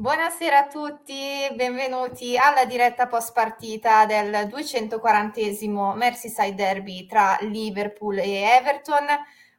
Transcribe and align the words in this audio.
Buonasera 0.00 0.58
a 0.58 0.66
tutti, 0.68 1.48
benvenuti 1.56 2.38
alla 2.38 2.64
diretta 2.64 3.08
post 3.08 3.32
partita 3.32 4.06
del 4.06 4.46
240 4.46 5.40
Merseyside 5.96 6.54
Derby 6.54 7.04
tra 7.04 7.36
Liverpool 7.40 8.18
e 8.18 8.42
Everton, 8.42 9.06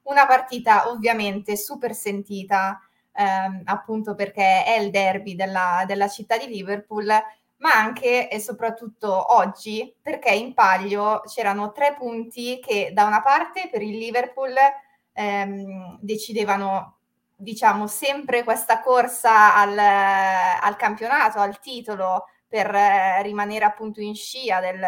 una 0.04 0.26
partita 0.26 0.88
ovviamente 0.88 1.58
super 1.58 1.94
sentita 1.94 2.80
ehm, 3.12 3.64
appunto 3.66 4.16
perché 4.16 4.64
è 4.64 4.80
il 4.80 4.92
derby 4.92 5.36
della, 5.36 5.84
della 5.86 6.08
città 6.08 6.38
di 6.38 6.48
Liverpool, 6.48 7.08
ma 7.58 7.72
anche 7.74 8.30
e 8.30 8.40
soprattutto 8.40 9.34
oggi 9.36 9.94
perché 10.02 10.34
in 10.34 10.54
palio 10.54 11.20
c'erano 11.26 11.74
tre 11.74 11.96
punti 11.96 12.62
che 12.62 12.92
da 12.94 13.04
una 13.04 13.22
parte 13.22 13.68
per 13.70 13.82
il 13.82 13.98
Liverpool 13.98 14.56
ehm, 15.12 15.98
decidevano 16.00 16.99
diciamo, 17.40 17.88
sempre 17.88 18.44
questa 18.44 18.82
corsa 18.82 19.56
al, 19.56 19.78
al 19.78 20.76
campionato, 20.76 21.40
al 21.40 21.60
titolo, 21.60 22.26
per 22.48 22.74
eh, 22.74 23.22
rimanere 23.22 23.64
appunto 23.64 24.02
in 24.02 24.14
scia 24.14 24.60
del, 24.60 24.84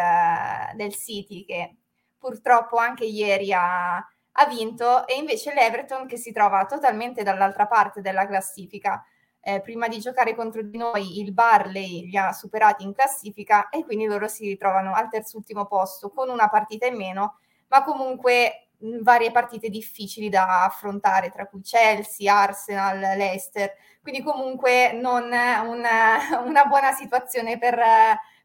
del 0.74 0.94
City, 0.94 1.44
che 1.44 1.76
purtroppo 2.18 2.76
anche 2.76 3.04
ieri 3.04 3.52
ha, 3.52 3.96
ha 3.96 4.46
vinto, 4.48 5.06
e 5.06 5.14
invece 5.14 5.54
l'Everton 5.54 6.06
che 6.06 6.16
si 6.16 6.32
trova 6.32 6.66
totalmente 6.66 7.22
dall'altra 7.22 7.66
parte 7.66 8.00
della 8.00 8.26
classifica. 8.26 9.02
Eh, 9.44 9.60
prima 9.60 9.88
di 9.88 9.98
giocare 9.98 10.36
contro 10.36 10.62
di 10.62 10.78
noi 10.78 11.18
il 11.18 11.32
Barley 11.32 12.08
li 12.08 12.16
ha 12.16 12.32
superati 12.32 12.84
in 12.84 12.92
classifica 12.92 13.70
e 13.70 13.84
quindi 13.84 14.04
loro 14.06 14.28
si 14.28 14.46
ritrovano 14.46 14.94
al 14.94 15.08
terzultimo 15.08 15.66
posto 15.66 16.10
con 16.10 16.28
una 16.28 16.48
partita 16.48 16.86
in 16.86 16.94
meno, 16.94 17.38
ma 17.66 17.82
comunque 17.82 18.61
varie 19.02 19.30
partite 19.30 19.68
difficili 19.68 20.28
da 20.28 20.64
affrontare, 20.64 21.30
tra 21.30 21.46
cui 21.46 21.60
Chelsea, 21.60 22.34
Arsenal, 22.34 22.98
Leicester, 22.98 23.72
quindi 24.00 24.22
comunque 24.22 24.92
non 24.92 25.24
una, 25.24 26.40
una 26.44 26.64
buona 26.64 26.92
situazione 26.92 27.58
per, 27.58 27.78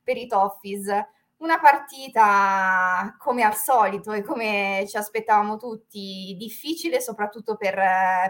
per 0.04 0.18
i 0.18 0.28
Toffees. 0.28 0.88
Una 1.38 1.60
partita 1.60 3.16
come 3.20 3.44
al 3.44 3.56
solito 3.56 4.12
e 4.12 4.24
come 4.24 4.86
ci 4.88 4.98
aspettavamo 4.98 5.58
tutti, 5.58 6.36
difficile 6.38 7.00
soprattutto 7.00 7.56
per, 7.58 7.76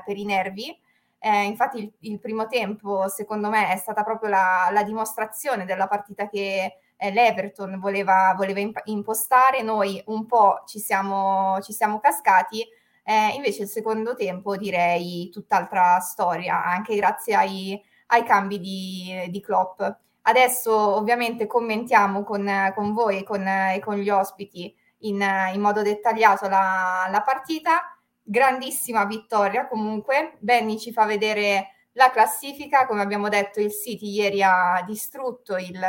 per 0.06 0.18
i 0.18 0.26
nervi. 0.26 0.78
Eh, 1.20 1.44
infatti 1.44 1.80
il, 1.80 1.94
il, 2.02 2.20
primo 2.20 2.48
tempo, 2.48 3.08
secondo 3.08 3.50
me, 3.50 3.72
è 3.72 3.78
stata 3.78 4.04
proprio 4.04 4.30
la, 4.30 4.70
la 4.72 4.84
dimostrazione 4.84 5.66
della 5.66 5.88
partita 5.88 6.28
che, 6.28 6.80
eh, 6.98 7.12
l'Everton 7.12 7.80
voleva, 7.80 8.34
voleva 8.36 8.60
imp- 8.60 8.82
impostare, 8.86 9.62
noi 9.62 10.02
un 10.08 10.26
po' 10.26 10.64
ci 10.66 10.80
siamo, 10.80 11.60
ci 11.62 11.72
siamo 11.72 12.00
cascati, 12.00 12.66
eh, 13.04 13.34
invece 13.36 13.64
il 13.64 13.70
secondo 13.70 14.16
tempo 14.16 14.58
direi 14.58 15.30
tutt'altra 15.32 16.00
storia, 16.00 16.64
anche 16.66 16.96
grazie 16.96 17.36
ai, 17.36 17.82
ai 18.08 18.24
cambi 18.24 18.60
di, 18.60 19.28
di 19.30 19.40
Klopp. 19.40 19.82
Adesso 20.24 20.76
ovviamente 20.76 21.48
commentiamo 21.48 22.24
con, 22.24 22.46
con 22.76 22.94
voi 22.94 23.20
e 23.20 23.24
con, 23.24 23.48
e 23.48 23.80
con, 23.82 23.96
gli 23.96 24.10
ospiti 24.10 24.76
in, 25.00 25.26
in 25.54 25.62
modo 25.62 25.82
dettagliato 25.82 26.50
la, 26.50 27.08
la, 27.10 27.22
partita. 27.22 27.98
Grandissima 28.22 29.06
vittoria 29.06 29.68
comunque. 29.68 30.36
Benny 30.40 30.78
ci 30.78 30.92
fa 30.92 31.06
vedere 31.06 31.68
la 31.94 32.12
classifica. 32.12 32.86
Come 32.88 33.02
abbiamo 33.02 33.30
detto, 33.30 33.62
il 33.62 33.72
City 33.72 34.10
ieri 34.10 34.44
ha 34.44 34.84
distrutto 34.86 35.56
il, 35.56 35.80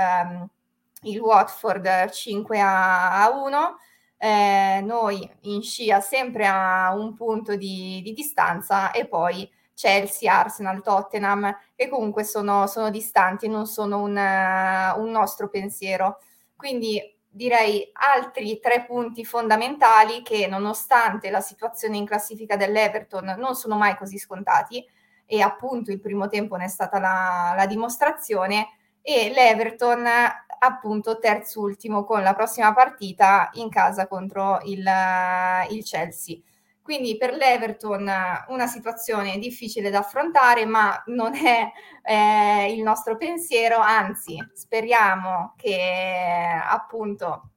il 1.02 1.18
Watford 1.20 2.10
5 2.10 2.60
a 2.60 3.30
1. 3.32 3.78
Eh, 4.20 4.80
noi 4.82 5.30
in 5.42 5.62
scia 5.62 6.00
sempre 6.00 6.46
a 6.46 6.92
un 6.94 7.14
punto 7.14 7.54
di, 7.54 8.00
di, 8.02 8.12
distanza 8.12 8.90
e 8.90 9.06
poi 9.06 9.48
Chelsea, 9.74 10.32
Arsenal, 10.32 10.82
Tottenham 10.82 11.56
che 11.76 11.88
comunque 11.88 12.24
sono, 12.24 12.66
sono 12.66 12.90
distanti 12.90 13.46
non 13.46 13.66
sono 13.66 13.98
un, 14.02 14.16
un 14.16 15.10
nostro 15.10 15.48
pensiero. 15.48 16.18
Quindi 16.56 17.00
direi 17.30 17.88
altri 17.92 18.58
tre 18.58 18.84
punti 18.84 19.24
fondamentali 19.24 20.22
che 20.22 20.48
nonostante 20.48 21.30
la 21.30 21.40
situazione 21.40 21.96
in 21.96 22.04
classifica 22.04 22.56
dell'Everton 22.56 23.36
non 23.38 23.54
sono 23.54 23.76
mai 23.76 23.96
così 23.96 24.18
scontati 24.18 24.84
e 25.24 25.40
appunto 25.40 25.92
il 25.92 26.00
primo 26.00 26.26
tempo 26.26 26.56
ne 26.56 26.64
è 26.64 26.68
stata 26.68 26.98
la, 26.98 27.52
la 27.56 27.66
dimostrazione 27.66 28.70
e 29.02 29.30
l'Everton 29.30 30.04
appunto 30.58 31.18
terzultimo 31.18 32.04
con 32.04 32.22
la 32.22 32.34
prossima 32.34 32.72
partita 32.72 33.50
in 33.54 33.68
casa 33.68 34.06
contro 34.06 34.60
il, 34.64 34.84
il 35.70 35.84
Chelsea. 35.84 36.38
Quindi 36.82 37.18
per 37.18 37.34
l'Everton 37.34 38.10
una 38.48 38.66
situazione 38.66 39.38
difficile 39.38 39.90
da 39.90 39.98
affrontare, 39.98 40.64
ma 40.64 41.02
non 41.06 41.34
è 41.34 41.70
eh, 42.02 42.72
il 42.72 42.82
nostro 42.82 43.18
pensiero, 43.18 43.76
anzi 43.76 44.38
speriamo 44.54 45.52
che 45.56 45.78
appunto 46.64 47.50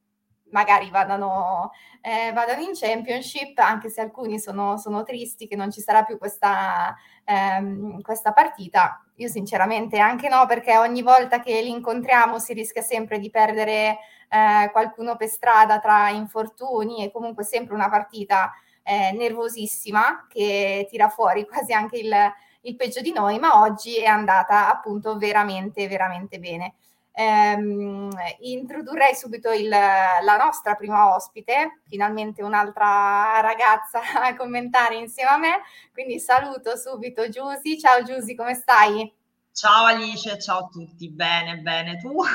magari 0.52 0.88
vadano, 0.90 1.72
eh, 2.00 2.32
vadano 2.32 2.62
in 2.62 2.70
championship, 2.72 3.58
anche 3.58 3.90
se 3.90 4.00
alcuni 4.00 4.38
sono, 4.38 4.78
sono 4.78 5.02
tristi 5.02 5.46
che 5.46 5.56
non 5.56 5.70
ci 5.70 5.80
sarà 5.80 6.04
più 6.04 6.16
questa, 6.16 6.94
ehm, 7.24 8.00
questa 8.00 8.32
partita 8.32 9.04
io 9.16 9.28
sinceramente 9.28 9.98
anche 9.98 10.28
no, 10.28 10.46
perché 10.46 10.76
ogni 10.78 11.02
volta 11.02 11.40
che 11.40 11.60
li 11.62 11.70
incontriamo 11.70 12.38
si 12.38 12.52
rischia 12.52 12.82
sempre 12.82 13.18
di 13.18 13.30
perdere 13.30 13.98
eh, 14.28 14.70
qualcuno 14.72 15.16
per 15.16 15.28
strada 15.28 15.78
tra 15.78 16.08
infortuni 16.10 17.04
e 17.04 17.12
comunque 17.12 17.44
sempre 17.44 17.74
una 17.74 17.88
partita 17.88 18.52
eh, 18.82 19.12
nervosissima 19.12 20.26
che 20.28 20.86
tira 20.90 21.08
fuori 21.08 21.46
quasi 21.48 21.72
anche 21.72 21.98
il, 21.98 22.14
il, 22.62 22.76
peggio 22.76 23.00
di 23.00 23.12
noi, 23.12 23.38
ma 23.38 23.60
oggi 23.60 23.96
è 23.98 24.06
andata 24.06 24.70
appunto 24.70 25.16
veramente, 25.16 25.86
veramente 25.88 26.38
bene. 26.38 26.74
Um, 27.14 28.10
introdurrei 28.40 29.14
subito 29.14 29.50
il, 29.50 29.68
la 29.68 30.36
nostra 30.38 30.74
prima 30.74 31.14
ospite, 31.14 31.82
finalmente 31.86 32.42
un'altra 32.42 33.40
ragazza 33.40 34.00
a 34.22 34.34
commentare 34.34 34.96
insieme 34.96 35.30
a 35.30 35.38
me, 35.38 35.60
quindi 35.92 36.18
saluto 36.18 36.76
subito 36.76 37.28
Giusy. 37.28 37.78
Ciao 37.78 38.02
Giusy, 38.02 38.34
come 38.34 38.54
stai? 38.54 39.12
Ciao 39.52 39.84
Alice, 39.84 40.40
ciao 40.40 40.60
a 40.60 40.68
tutti, 40.68 41.10
bene, 41.10 41.58
bene, 41.58 41.98
tu? 41.98 42.16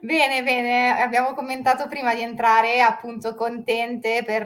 Bene, 0.00 0.44
bene, 0.44 1.00
abbiamo 1.02 1.34
commentato 1.34 1.88
prima 1.88 2.14
di 2.14 2.20
entrare, 2.20 2.80
appunto 2.80 3.34
contente 3.34 4.22
per, 4.24 4.44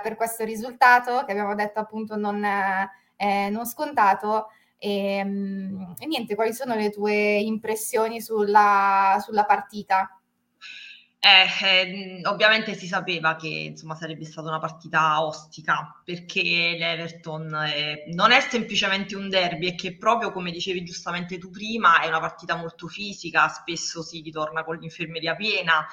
per 0.00 0.16
questo 0.16 0.44
risultato 0.44 1.24
che 1.26 1.32
abbiamo 1.32 1.54
detto 1.54 1.78
appunto 1.78 2.16
non, 2.16 2.42
eh, 2.42 3.48
non 3.50 3.66
scontato. 3.66 4.48
E, 4.84 5.18
ehm, 5.18 5.94
e, 5.96 6.06
niente, 6.06 6.34
quali 6.34 6.52
sono 6.52 6.74
le 6.74 6.90
tue 6.90 7.38
impressioni 7.38 8.20
sulla, 8.20 9.16
sulla 9.24 9.44
partita? 9.44 10.20
Eh, 11.20 11.46
eh, 11.64 12.26
ovviamente 12.26 12.74
si 12.74 12.88
sapeva 12.88 13.36
che 13.36 13.46
insomma, 13.46 13.94
sarebbe 13.94 14.24
stata 14.24 14.48
una 14.48 14.58
partita 14.58 15.24
ostica 15.24 16.02
perché 16.04 16.42
l'Everton 16.42 17.54
è, 17.64 18.04
non 18.12 18.32
è 18.32 18.40
semplicemente 18.40 19.14
un 19.14 19.28
derby, 19.28 19.68
è 19.68 19.76
che 19.76 19.96
proprio 19.96 20.32
come 20.32 20.50
dicevi 20.50 20.82
giustamente 20.82 21.38
tu 21.38 21.50
prima 21.50 22.00
è 22.00 22.08
una 22.08 22.18
partita 22.18 22.56
molto 22.56 22.88
fisica, 22.88 23.46
spesso 23.46 24.02
si 24.02 24.20
ritorna 24.20 24.64
con 24.64 24.78
l'infermeria 24.78 25.36
piena 25.36 25.86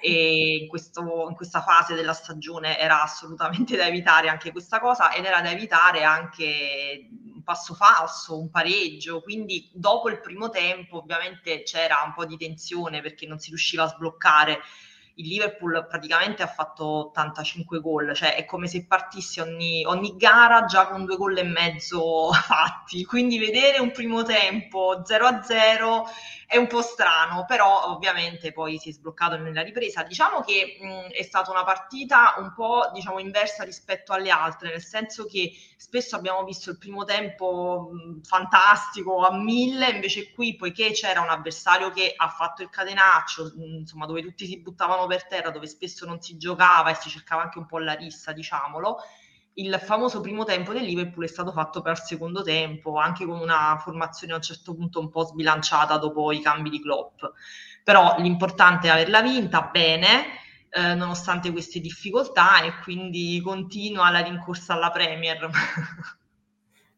e 0.00 0.58
in, 0.62 0.68
questo, 0.68 1.26
in 1.28 1.34
questa 1.34 1.60
fase 1.60 1.94
della 1.94 2.12
stagione 2.12 2.78
era 2.78 3.02
assolutamente 3.02 3.76
da 3.76 3.86
evitare 3.86 4.28
anche 4.28 4.52
questa 4.52 4.78
cosa 4.78 5.12
ed 5.12 5.24
era 5.24 5.40
da 5.40 5.50
evitare 5.50 6.04
anche 6.04 7.08
un 7.34 7.42
passo 7.42 7.74
falso, 7.74 8.38
un 8.38 8.50
pareggio, 8.50 9.20
quindi 9.20 9.68
dopo 9.72 10.08
il 10.08 10.20
primo 10.20 10.50
tempo 10.50 10.98
ovviamente 10.98 11.62
c'era 11.62 12.02
un 12.04 12.14
po' 12.14 12.24
di 12.24 12.36
tensione 12.36 13.00
perché 13.00 13.26
non 13.26 13.38
si 13.38 13.48
riusciva 13.48 13.84
a 13.84 13.88
sbloccare 13.88 14.60
il 15.18 15.26
Liverpool 15.26 15.86
praticamente 15.88 16.42
ha 16.42 16.46
fatto 16.46 16.84
85 17.08 17.80
gol, 17.80 18.14
cioè 18.14 18.34
è 18.36 18.44
come 18.44 18.68
se 18.68 18.86
partisse 18.86 19.40
ogni, 19.40 19.84
ogni 19.84 20.16
gara 20.16 20.64
già 20.64 20.86
con 20.88 21.04
due 21.04 21.16
gol 21.16 21.36
e 21.38 21.42
mezzo 21.42 22.30
fatti, 22.32 23.04
quindi 23.04 23.38
vedere 23.38 23.78
un 23.80 23.90
primo 23.90 24.22
tempo 24.22 25.02
0-0 25.04 26.04
è 26.46 26.56
un 26.56 26.66
po' 26.66 26.80
strano, 26.82 27.44
però 27.46 27.90
ovviamente 27.92 28.52
poi 28.52 28.78
si 28.78 28.88
è 28.90 28.92
sbloccato 28.92 29.36
nella 29.36 29.62
ripresa. 29.62 30.02
Diciamo 30.02 30.40
che 30.40 30.78
mh, 30.80 31.12
è 31.12 31.22
stata 31.22 31.50
una 31.50 31.64
partita 31.64 32.34
un 32.38 32.52
po' 32.54 32.90
diciamo 32.94 33.18
inversa 33.18 33.64
rispetto 33.64 34.12
alle 34.12 34.30
altre, 34.30 34.70
nel 34.70 34.82
senso 34.82 35.26
che 35.26 35.52
spesso 35.76 36.16
abbiamo 36.16 36.44
visto 36.44 36.70
il 36.70 36.78
primo 36.78 37.04
tempo 37.04 37.90
mh, 37.92 38.22
fantastico 38.22 39.26
a 39.26 39.32
mille, 39.36 39.90
invece 39.90 40.30
qui 40.32 40.56
poiché 40.56 40.92
c'era 40.92 41.20
un 41.20 41.28
avversario 41.28 41.90
che 41.90 42.14
ha 42.16 42.28
fatto 42.28 42.62
il 42.62 42.70
catenaccio, 42.70 43.52
mh, 43.56 43.62
insomma 43.80 44.06
dove 44.06 44.22
tutti 44.22 44.46
si 44.46 44.58
buttavano 44.60 45.06
per 45.08 45.26
terra, 45.26 45.50
dove 45.50 45.66
spesso 45.66 46.06
non 46.06 46.20
si 46.20 46.36
giocava 46.36 46.90
e 46.90 46.94
si 46.94 47.08
cercava 47.10 47.42
anche 47.42 47.58
un 47.58 47.66
po' 47.66 47.78
la 47.78 47.94
rissa, 47.94 48.32
diciamolo 48.32 48.98
il 49.58 49.78
famoso 49.84 50.20
primo 50.20 50.44
tempo 50.44 50.72
del 50.72 50.84
Liverpool 50.84 51.24
è 51.24 51.28
stato 51.28 51.50
fatto 51.52 51.82
per 51.82 51.98
secondo 51.98 52.42
tempo, 52.42 52.96
anche 52.96 53.26
con 53.26 53.40
una 53.40 53.76
formazione 53.82 54.32
a 54.32 54.36
un 54.36 54.42
certo 54.42 54.74
punto 54.74 55.00
un 55.00 55.10
po' 55.10 55.24
sbilanciata 55.24 55.98
dopo 55.98 56.30
i 56.32 56.40
cambi 56.40 56.70
di 56.70 56.80
Klopp. 56.80 57.20
Però 57.82 58.16
l'importante 58.18 58.86
è 58.86 58.90
averla 58.90 59.20
vinta 59.20 59.62
bene, 59.62 60.26
eh, 60.70 60.94
nonostante 60.94 61.50
queste 61.50 61.80
difficoltà, 61.80 62.62
e 62.62 62.78
quindi 62.82 63.40
continua 63.42 64.10
la 64.10 64.20
rincorsa 64.20 64.74
alla 64.74 64.90
Premier. 64.90 65.50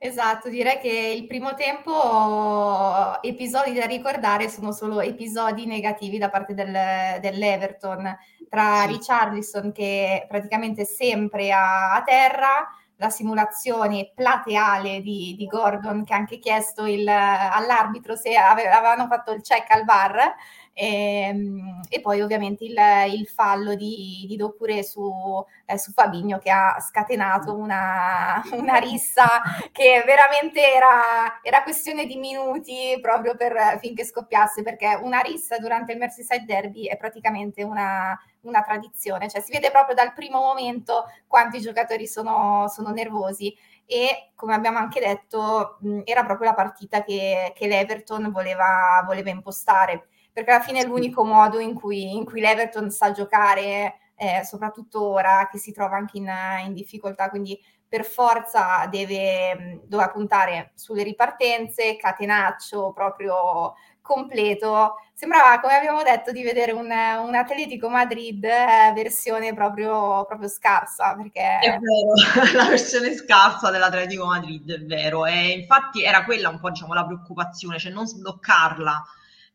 Esatto, 0.02 0.48
direi 0.48 0.78
che 0.78 0.88
il 1.14 1.26
primo 1.26 1.52
tempo 1.54 3.20
episodi 3.20 3.74
da 3.74 3.84
ricordare 3.84 4.48
sono 4.48 4.72
solo 4.72 5.02
episodi 5.02 5.66
negativi 5.66 6.16
da 6.16 6.30
parte 6.30 6.54
del, 6.54 7.20
dell'Everton, 7.20 8.16
tra 8.48 8.80
sì. 8.80 8.86
Richarlison 8.86 9.72
che 9.72 10.24
praticamente 10.26 10.86
sempre 10.86 11.52
a, 11.52 11.92
a 11.92 12.02
terra, 12.02 12.66
la 12.96 13.10
simulazione 13.10 14.10
plateale 14.14 15.02
di, 15.02 15.34
di, 15.36 15.44
Gordon 15.44 16.02
che 16.04 16.14
ha 16.14 16.16
anche 16.16 16.38
chiesto 16.38 16.86
il, 16.86 17.06
all'arbitro 17.06 18.16
se 18.16 18.34
avevano 18.36 19.06
fatto 19.06 19.32
il 19.32 19.42
check 19.42 19.70
al 19.70 19.84
VAR 19.84 20.34
e, 20.72 21.26
ehm, 21.28 21.80
e 21.88 22.00
poi 22.00 22.20
ovviamente 22.20 22.64
il, 22.64 22.76
il 23.12 23.26
fallo 23.26 23.74
di, 23.74 24.24
di 24.26 24.36
Docure 24.36 24.82
su, 24.82 25.44
eh, 25.66 25.78
su 25.78 25.92
Fabigno 25.92 26.38
che 26.38 26.50
ha 26.50 26.78
scatenato 26.80 27.54
una, 27.54 28.42
una 28.52 28.76
rissa 28.76 29.26
che 29.72 30.02
veramente 30.06 30.72
era, 30.72 31.40
era, 31.42 31.62
questione 31.62 32.06
di 32.06 32.16
minuti 32.16 32.98
proprio 33.00 33.36
per, 33.36 33.78
finché 33.80 34.04
scoppiasse 34.04 34.62
perché 34.62 34.98
una 35.02 35.20
rissa 35.20 35.58
durante 35.58 35.92
il 35.92 35.98
Merseyside 35.98 36.44
Derby 36.44 36.86
è 36.86 36.96
praticamente 36.96 37.62
una, 37.62 38.18
una 38.42 38.62
tradizione, 38.62 39.28
cioè 39.28 39.40
si 39.40 39.52
vede 39.52 39.70
proprio 39.70 39.94
dal 39.94 40.12
primo 40.12 40.38
momento 40.40 41.04
quanti 41.26 41.60
giocatori 41.60 42.06
sono, 42.06 42.68
sono 42.68 42.90
nervosi. 42.90 43.54
E 43.92 44.30
come 44.36 44.54
abbiamo 44.54 44.78
anche 44.78 45.00
detto 45.00 45.78
era 46.04 46.24
proprio 46.24 46.50
la 46.50 46.54
partita 46.54 47.02
che, 47.02 47.52
che 47.56 47.66
l'Everton 47.66 48.30
voleva, 48.30 49.02
voleva 49.04 49.30
impostare 49.30 50.09
perché 50.32 50.50
alla 50.50 50.62
fine 50.62 50.80
è 50.80 50.86
l'unico 50.86 51.24
modo 51.24 51.58
in 51.58 51.74
cui, 51.74 52.14
in 52.14 52.24
cui 52.24 52.40
l'Everton 52.40 52.90
sa 52.90 53.12
giocare, 53.12 53.98
eh, 54.16 54.42
soprattutto 54.44 55.02
ora 55.02 55.48
che 55.50 55.58
si 55.58 55.72
trova 55.72 55.96
anche 55.96 56.18
in, 56.18 56.30
in 56.64 56.72
difficoltà, 56.72 57.30
quindi 57.30 57.58
per 57.90 58.04
forza 58.04 58.86
deve, 58.88 59.80
deve 59.84 60.10
puntare 60.12 60.70
sulle 60.76 61.02
ripartenze, 61.02 61.96
catenaccio 61.96 62.92
proprio 62.92 63.74
completo. 64.00 64.94
Sembrava, 65.12 65.58
come 65.60 65.74
abbiamo 65.74 66.02
detto, 66.04 66.30
di 66.30 66.44
vedere 66.44 66.70
un, 66.70 66.86
un 66.86 67.34
Atletico 67.34 67.88
Madrid 67.88 68.44
eh, 68.44 68.92
versione 68.94 69.52
proprio, 69.54 70.24
proprio, 70.24 70.48
scarsa. 70.48 71.16
Perché... 71.16 71.58
È 71.58 71.78
vero, 71.78 72.54
la 72.56 72.68
versione 72.68 73.12
scarsa 73.14 73.70
dell'Atletico 73.70 74.26
Madrid, 74.26 74.72
è 74.72 74.84
vero. 74.84 75.26
E 75.26 75.50
infatti 75.50 76.04
era 76.04 76.24
quella 76.24 76.48
un 76.48 76.60
po' 76.60 76.70
diciamo, 76.70 76.94
la 76.94 77.04
preoccupazione, 77.04 77.80
cioè 77.80 77.90
non 77.90 78.06
sbloccarla 78.06 79.04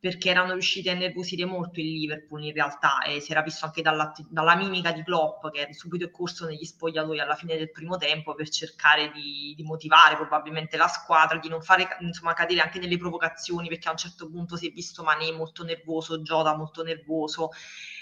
perché 0.05 0.29
erano 0.29 0.51
riusciti 0.51 0.87
a 0.87 0.91
innervosire 0.91 1.45
molto 1.45 1.79
il 1.79 1.87
Liverpool 1.87 2.43
in 2.43 2.53
realtà 2.53 3.01
e 3.01 3.19
si 3.21 3.31
era 3.31 3.41
visto 3.41 3.65
anche 3.65 3.81
dalla, 3.81 4.13
dalla 4.29 4.55
mimica 4.55 4.91
di 4.91 5.01
Klopp 5.01 5.49
che 5.49 5.73
subito 5.73 6.05
è 6.05 6.11
corso 6.11 6.45
negli 6.45 6.63
spogliatoi 6.63 7.19
alla 7.19 7.33
fine 7.33 7.57
del 7.57 7.71
primo 7.71 7.97
tempo 7.97 8.35
per 8.35 8.47
cercare 8.49 9.09
di, 9.11 9.55
di 9.57 9.63
motivare 9.63 10.15
probabilmente 10.15 10.77
la 10.77 10.87
squadra, 10.87 11.39
di 11.39 11.49
non 11.49 11.63
fare 11.63 11.87
insomma 12.01 12.33
cadere 12.33 12.61
anche 12.61 12.77
nelle 12.77 12.99
provocazioni 12.99 13.67
perché 13.67 13.87
a 13.87 13.91
un 13.93 13.97
certo 13.97 14.29
punto 14.29 14.55
si 14.57 14.67
è 14.67 14.71
visto 14.71 15.01
Mané 15.01 15.31
molto 15.31 15.63
nervoso, 15.63 16.19
Jota 16.19 16.55
molto 16.55 16.83
nervoso 16.83 17.49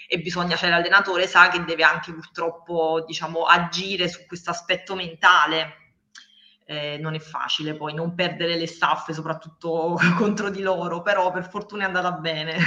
e 0.06 0.20
bisogna, 0.20 0.58
cioè 0.58 0.72
l'allenatore 0.72 1.26
sa 1.26 1.48
che 1.48 1.64
deve 1.64 1.84
anche 1.84 2.12
purtroppo 2.12 3.06
diciamo 3.08 3.46
agire 3.46 4.10
su 4.10 4.26
questo 4.26 4.50
aspetto 4.50 4.94
mentale 4.94 5.83
eh, 6.66 6.98
non 7.00 7.16
è 7.16 7.20
facile 7.20 7.76
poi 7.76 7.94
non 7.94 8.16
perdere 8.16 8.56
le 8.56 8.68
staffe, 8.68 9.14
soprattutto 9.14 9.98
contro 10.18 10.50
di 10.50 10.62
loro, 10.62 11.02
però 11.02 11.32
per 11.32 11.50
fortuna 11.50 11.84
è 11.84 11.88
andata 11.88 12.12
bene. 12.12 12.58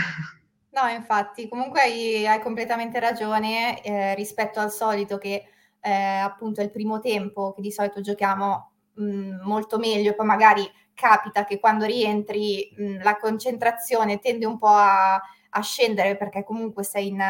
No, 0.71 0.87
infatti, 0.89 1.49
comunque 1.49 1.81
hai, 1.81 2.27
hai 2.27 2.41
completamente 2.41 3.01
ragione 3.01 3.83
eh, 3.83 4.15
rispetto 4.15 4.61
al 4.61 4.71
solito 4.71 5.17
che 5.17 5.45
eh, 5.81 5.91
appunto 5.91 6.61
è 6.61 6.65
il 6.65 6.71
primo 6.71 6.99
tempo 6.99 7.53
che 7.53 7.63
di 7.63 7.71
solito 7.71 8.01
giochiamo 8.01 8.73
mh, 8.95 9.05
mm, 9.05 9.41
molto 9.43 9.79
meglio, 9.79 10.15
poi 10.15 10.27
magari 10.27 10.71
capita 10.93 11.45
che 11.45 11.61
quando 11.61 11.85
rientri 11.87 12.75
mh, 12.77 12.85
mm, 12.85 13.01
la 13.03 13.17
concentrazione 13.17 14.19
tende 14.19 14.45
un 14.47 14.59
po' 14.59 14.69
a, 14.69 15.15
a 15.15 15.61
scendere 15.63 16.17
perché 16.17 16.45
comunque 16.45 16.85
sei 16.85 17.09
in, 17.09 17.23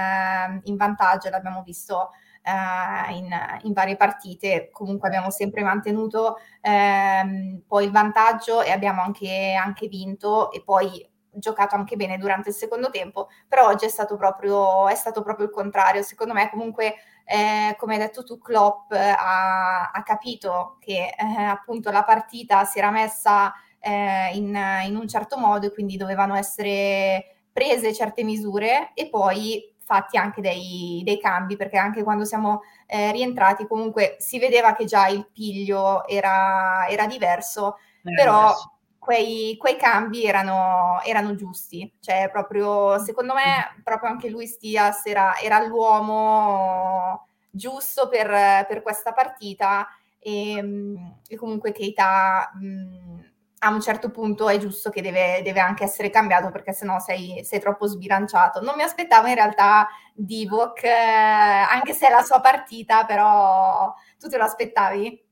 in 0.64 0.76
vantaggio, 0.76 1.28
l'abbiamo 1.28 1.62
visto 1.62 2.10
eh, 2.46 3.12
in, 3.14 3.28
in, 3.62 3.72
varie 3.72 3.96
partite. 3.96 4.70
Comunque 4.70 5.08
abbiamo 5.08 5.30
sempre 5.30 5.62
mantenuto 5.62 6.36
ehm, 6.60 7.62
poi 7.66 7.84
il 7.84 7.90
vantaggio 7.90 8.62
e 8.62 8.70
abbiamo 8.70 9.02
anche, 9.02 9.54
anche 9.60 9.88
vinto 9.88 10.52
e 10.52 10.62
poi 10.62 11.10
giocato 11.32 11.74
anche 11.74 11.96
bene 11.96 12.16
durante 12.16 12.48
il 12.48 12.54
secondo 12.54 12.88
tempo, 12.88 13.28
però 13.48 13.68
oggi 13.68 13.84
è 13.84 13.88
stato 13.88 14.16
proprio, 14.16 14.88
è 14.88 14.94
stato 14.94 15.22
proprio 15.22 15.46
il 15.46 15.52
contrario. 15.52 16.02
Secondo 16.02 16.32
me 16.32 16.48
comunque, 16.48 16.94
eh, 17.24 17.74
come 17.78 17.94
hai 17.94 18.00
detto 18.00 18.22
tu, 18.22 18.38
Klopp 18.38 18.92
eh, 18.92 18.98
ha, 18.98 19.90
ha, 19.90 20.02
capito 20.02 20.76
che 20.80 21.14
eh, 21.16 21.42
appunto 21.42 21.90
la 21.90 22.04
partita 22.04 22.64
si 22.64 22.78
era 22.78 22.90
messa 22.90 23.52
eh, 23.80 24.30
in, 24.34 24.56
in, 24.86 24.96
un 24.96 25.08
certo 25.08 25.36
modo 25.36 25.66
e 25.66 25.72
quindi 25.72 25.96
dovevano 25.96 26.34
essere 26.34 27.42
prese 27.52 27.92
certe 27.92 28.22
misure 28.22 28.92
e 28.94 29.08
poi 29.08 29.74
fatti 29.86 30.16
anche 30.16 30.40
dei, 30.40 31.00
dei 31.04 31.20
cambi, 31.20 31.54
perché 31.54 31.78
anche 31.78 32.02
quando 32.02 32.24
siamo 32.24 32.62
eh, 32.86 33.12
rientrati 33.12 33.68
comunque 33.68 34.16
si 34.18 34.40
vedeva 34.40 34.74
che 34.74 34.84
già 34.84 35.06
il 35.06 35.30
piglio 35.32 36.04
era, 36.08 36.88
era 36.88 37.06
diverso, 37.06 37.76
eh, 38.02 38.12
però 38.12 38.52
quei, 38.98 39.56
quei, 39.56 39.76
cambi 39.76 40.24
erano, 40.24 41.00
erano, 41.04 41.36
giusti, 41.36 41.94
cioè 42.00 42.28
proprio 42.32 42.98
secondo 42.98 43.32
me 43.32 43.80
proprio 43.84 44.10
anche 44.10 44.28
lui 44.28 44.48
Stias 44.48 45.06
era, 45.06 45.38
era 45.38 45.64
l'uomo 45.64 47.28
giusto 47.48 48.08
per, 48.08 48.66
per 48.66 48.82
questa 48.82 49.12
partita 49.12 49.86
e, 50.18 51.14
e 51.28 51.36
comunque 51.36 51.70
Keita... 51.70 52.50
Mh, 52.60 53.34
a 53.66 53.70
un 53.70 53.80
certo 53.80 54.10
punto 54.10 54.48
è 54.48 54.58
giusto 54.58 54.90
che 54.90 55.02
deve, 55.02 55.42
deve 55.42 55.60
anche 55.60 55.84
essere 55.84 56.08
cambiato 56.08 56.50
perché 56.50 56.72
sennò 56.72 57.00
sei, 57.00 57.42
sei 57.44 57.58
troppo 57.60 57.86
sbilanciato. 57.86 58.60
Non 58.60 58.74
mi 58.76 58.82
aspettavo 58.82 59.26
in 59.26 59.34
realtà 59.34 59.88
Divock, 60.14 60.84
eh, 60.84 60.88
anche 60.88 61.92
se 61.92 62.06
è 62.06 62.10
la 62.10 62.22
sua 62.22 62.40
partita, 62.40 63.04
però 63.04 63.92
tu 64.18 64.28
te 64.28 64.36
lo 64.36 64.44
aspettavi? 64.44 65.25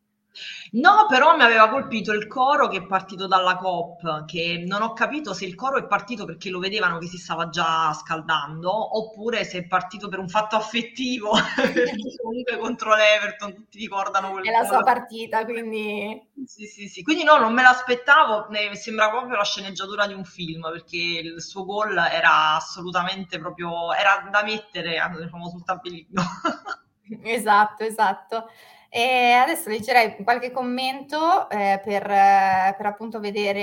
No, 0.73 1.07
però 1.09 1.37
mi 1.37 1.43
aveva 1.43 1.69
colpito 1.69 2.13
il 2.13 2.27
coro 2.27 2.69
che 2.69 2.79
è 2.79 2.87
partito 2.87 3.27
dalla 3.27 3.57
COP, 3.57 4.25
che 4.25 4.65
non 4.67 4.83
ho 4.83 4.93
capito 4.93 5.33
se 5.33 5.45
il 5.45 5.55
coro 5.55 5.79
è 5.79 5.87
partito 5.87 6.25
perché 6.25 6.51
lo 6.51 6.59
vedevano 6.59 6.99
che 6.99 7.07
si 7.07 7.19
stava 7.19 7.49
già 7.49 7.93
scaldando, 7.93 8.97
oppure 8.97 9.45
se 9.45 9.59
è 9.59 9.67
partito 9.67 10.09
per 10.09 10.19
un 10.19 10.29
fatto 10.29 10.57
affettivo, 10.57 11.31
perché 11.55 12.17
comunque 12.21 12.59
contro 12.59 12.95
l'Everton 12.95 13.55
tutti 13.55 13.79
ricordano 13.79 14.33
quel 14.33 14.45
È 14.45 14.51
la 14.51 14.65
sua 14.65 14.83
partita, 14.83 15.45
quindi... 15.45 16.31
Sì, 16.45 16.67
sì, 16.67 16.89
sì. 16.89 17.03
Quindi 17.03 17.23
no, 17.23 17.39
non 17.39 17.53
me 17.53 17.63
l'aspettavo, 17.63 18.49
sembra 18.73 19.11
proprio 19.11 19.37
la 19.37 19.45
sceneggiatura 19.45 20.07
di 20.07 20.15
un 20.15 20.25
film, 20.25 20.63
perché 20.63 20.97
il 20.97 21.41
suo 21.41 21.65
gol 21.65 21.97
era 21.97 22.57
assolutamente 22.57 23.39
proprio... 23.39 23.93
era 23.93 24.29
da 24.31 24.43
mettere 24.43 25.01
diciamo, 25.17 25.49
sul 25.49 25.65
tabellino. 25.65 26.23
esatto, 27.23 27.85
esatto. 27.85 28.49
E 28.97 29.33
adesso 29.33 29.71
leggerei 29.71 30.15
qualche 30.23 30.53
commento 30.53 31.51
eh, 31.51 31.81
per, 31.83 32.09
eh, 32.09 32.75
per, 32.77 32.87
appunto 32.87 33.19
vedere 33.19 33.61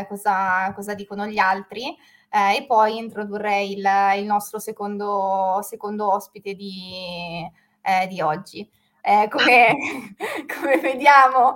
eh, 0.00 0.06
cosa, 0.08 0.72
cosa, 0.74 0.94
dicono 0.94 1.26
gli 1.26 1.36
altri 1.36 1.94
eh, 2.30 2.56
e 2.56 2.64
poi 2.64 2.96
introdurrei 2.96 3.72
il, 3.72 3.86
il 4.16 4.24
nostro 4.24 4.58
secondo, 4.58 5.60
secondo, 5.60 6.10
ospite 6.14 6.54
di, 6.54 7.46
eh, 7.82 8.06
di 8.06 8.22
oggi. 8.22 8.66
Eh, 9.02 9.28
come, 9.28 9.76
come, 10.58 10.78
vediamo, 10.78 11.54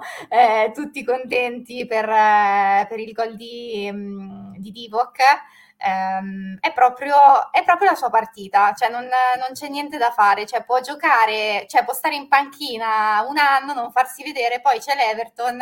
tutti 0.75 1.03
contenti 1.03 1.87
per, 1.87 2.05
per 2.87 3.01
il 3.01 3.13
gol 3.13 3.35
di, 3.35 3.89
mm, 3.91 4.57
di 4.57 4.73
Divock 4.73 5.23
ehm, 5.77 6.59
è, 6.61 6.73
proprio, 6.73 7.51
è, 7.51 7.65
proprio, 7.65 7.91
la 7.91 7.97
sua 7.97 8.11
partita, 8.11 8.73
cioè 8.75 8.89
non, 8.89 9.05
non, 9.05 9.53
c'è 9.53 9.69
niente 9.69 9.99
da 9.99 10.11
fare, 10.11 10.47
cioè 10.47 10.65
può 10.65 10.81
giocare, 10.81 11.67
cioè 11.69 11.85
può 11.85 11.93
stare 11.93 12.15
in 12.15 12.29
panchina 12.29 13.25
un 13.29 13.39
anno, 13.39 13.73
non 13.73 13.93
farsi 13.93 14.23
vedere, 14.23 14.61
poi 14.61 14.79
c'è 14.79 14.95
l'Everton 14.95 15.61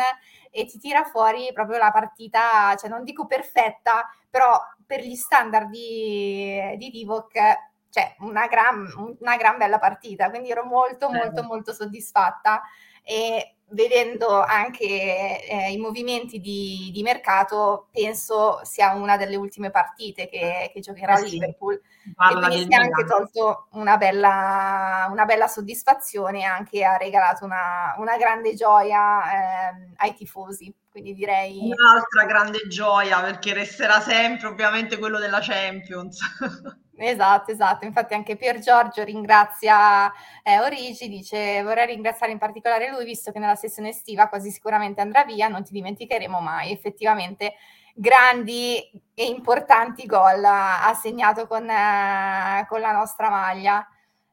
e 0.49 0.65
ti 0.65 0.79
tira 0.79 1.03
fuori 1.03 1.51
proprio 1.53 1.77
la 1.77 1.91
partita, 1.91 2.75
cioè 2.77 2.89
non 2.89 3.03
dico 3.03 3.25
perfetta, 3.25 4.09
però 4.29 4.59
per 4.85 5.01
gli 5.01 5.15
standard 5.15 5.69
di, 5.69 6.75
di 6.77 6.89
Divock 6.89 7.73
cioè 7.95 8.13
una 8.19 8.45
gran, 8.47 8.85
una 9.19 9.37
gran 9.37 9.57
bella 9.57 9.79
partita, 9.79 10.29
quindi 10.29 10.49
ero 10.51 10.65
molto 10.65 11.09
molto 11.09 11.43
molto 11.43 11.71
soddisfatta. 11.71 12.61
E 13.01 13.54
vedendo 13.69 14.41
anche 14.41 14.85
eh, 14.85 15.71
i 15.71 15.77
movimenti 15.77 16.39
di, 16.39 16.89
di, 16.93 17.01
mercato, 17.01 17.87
penso 17.91 18.59
sia 18.63 18.93
una 18.93 19.17
delle 19.17 19.35
ultime 19.35 19.71
partite 19.71 20.29
che, 20.29 20.69
che 20.71 20.79
giocherà 20.79 21.15
eh 21.15 21.25
sì, 21.25 21.29
Liverpool. 21.31 21.73
E 21.73 22.33
quindi 22.33 22.57
si 22.63 22.67
è 22.69 22.75
anche 22.75 23.03
tolto 23.05 23.67
una 23.71 23.97
bella, 23.97 25.07
una 25.09 25.25
bella 25.25 25.47
soddisfazione 25.47 26.41
e 26.41 26.43
anche 26.43 26.83
ha 26.83 26.97
regalato 26.97 27.45
una, 27.45 27.95
una 27.97 28.17
grande 28.17 28.53
gioia 28.53 29.71
eh, 29.71 29.91
ai 29.97 30.13
tifosi. 30.13 30.73
Quindi 30.89 31.13
direi... 31.13 31.59
Un'altra 31.59 32.25
grande 32.25 32.67
gioia 32.69 33.19
perché 33.21 33.53
resterà 33.53 33.99
sempre 33.99 34.47
ovviamente 34.47 34.97
quello 34.97 35.19
della 35.19 35.39
Champions. 35.41 36.19
Esatto, 36.97 37.51
esatto. 37.51 37.85
Infatti 37.85 38.13
anche 38.13 38.37
Pier 38.37 38.59
Giorgio 38.59 39.03
ringrazia 39.03 40.11
eh, 40.43 40.59
Origi, 40.59 41.09
dice 41.09 41.61
vorrei 41.61 41.87
ringraziare 41.87 42.31
in 42.31 42.37
particolare 42.37 42.89
lui 42.89 43.03
visto 43.03 43.31
che 43.31 43.39
nella 43.39 43.55
sessione 43.55 43.89
estiva 43.89 44.29
quasi 44.29 44.49
sicuramente 44.49 45.01
andrà 45.01 45.25
via, 45.25 45.49
non 45.49 45.63
ti 45.63 45.73
dimenticheremo 45.73 46.39
mai. 46.39 46.71
Effettivamente 46.71 47.55
grandi 47.93 48.77
e 49.13 49.25
importanti 49.25 50.05
gol 50.05 50.43
ha 50.43 50.93
segnato 51.01 51.47
con, 51.47 51.69
eh, 51.69 52.65
con 52.67 52.79
la 52.79 52.91
nostra 52.91 53.29
maglia. 53.29 53.85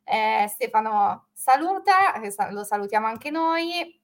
Eh, 0.05 0.47
Stefano 0.49 1.29
saluta, 1.33 2.13
lo 2.51 2.65
salutiamo 2.65 3.07
anche 3.07 3.31
noi. 3.31 4.01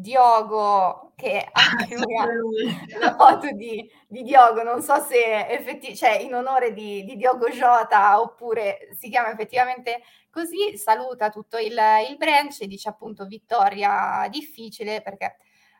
Diogo, 0.00 1.12
che 1.16 1.48
anche 1.52 1.94
lui 1.96 2.16
ha 2.16 2.26
la 2.98 3.14
foto 3.14 3.50
di, 3.52 3.88
di, 4.08 4.22
Diogo, 4.22 4.62
non 4.62 4.82
so 4.82 4.98
se 5.00 5.46
effettivamente, 5.46 5.96
cioè 5.96 6.18
in 6.18 6.34
onore 6.34 6.72
di, 6.72 7.04
di, 7.04 7.16
Diogo 7.16 7.48
Jota 7.48 8.20
oppure 8.20 8.88
si 8.92 9.08
chiama 9.08 9.30
effettivamente 9.30 10.02
così, 10.30 10.76
saluta 10.76 11.30
tutto 11.30 11.58
il, 11.58 11.78
il 12.08 12.16
branch 12.16 12.62
e 12.62 12.66
dice 12.66 12.88
appunto 12.88 13.26
vittoria 13.26 14.26
difficile 14.30 15.00
perché 15.00 15.36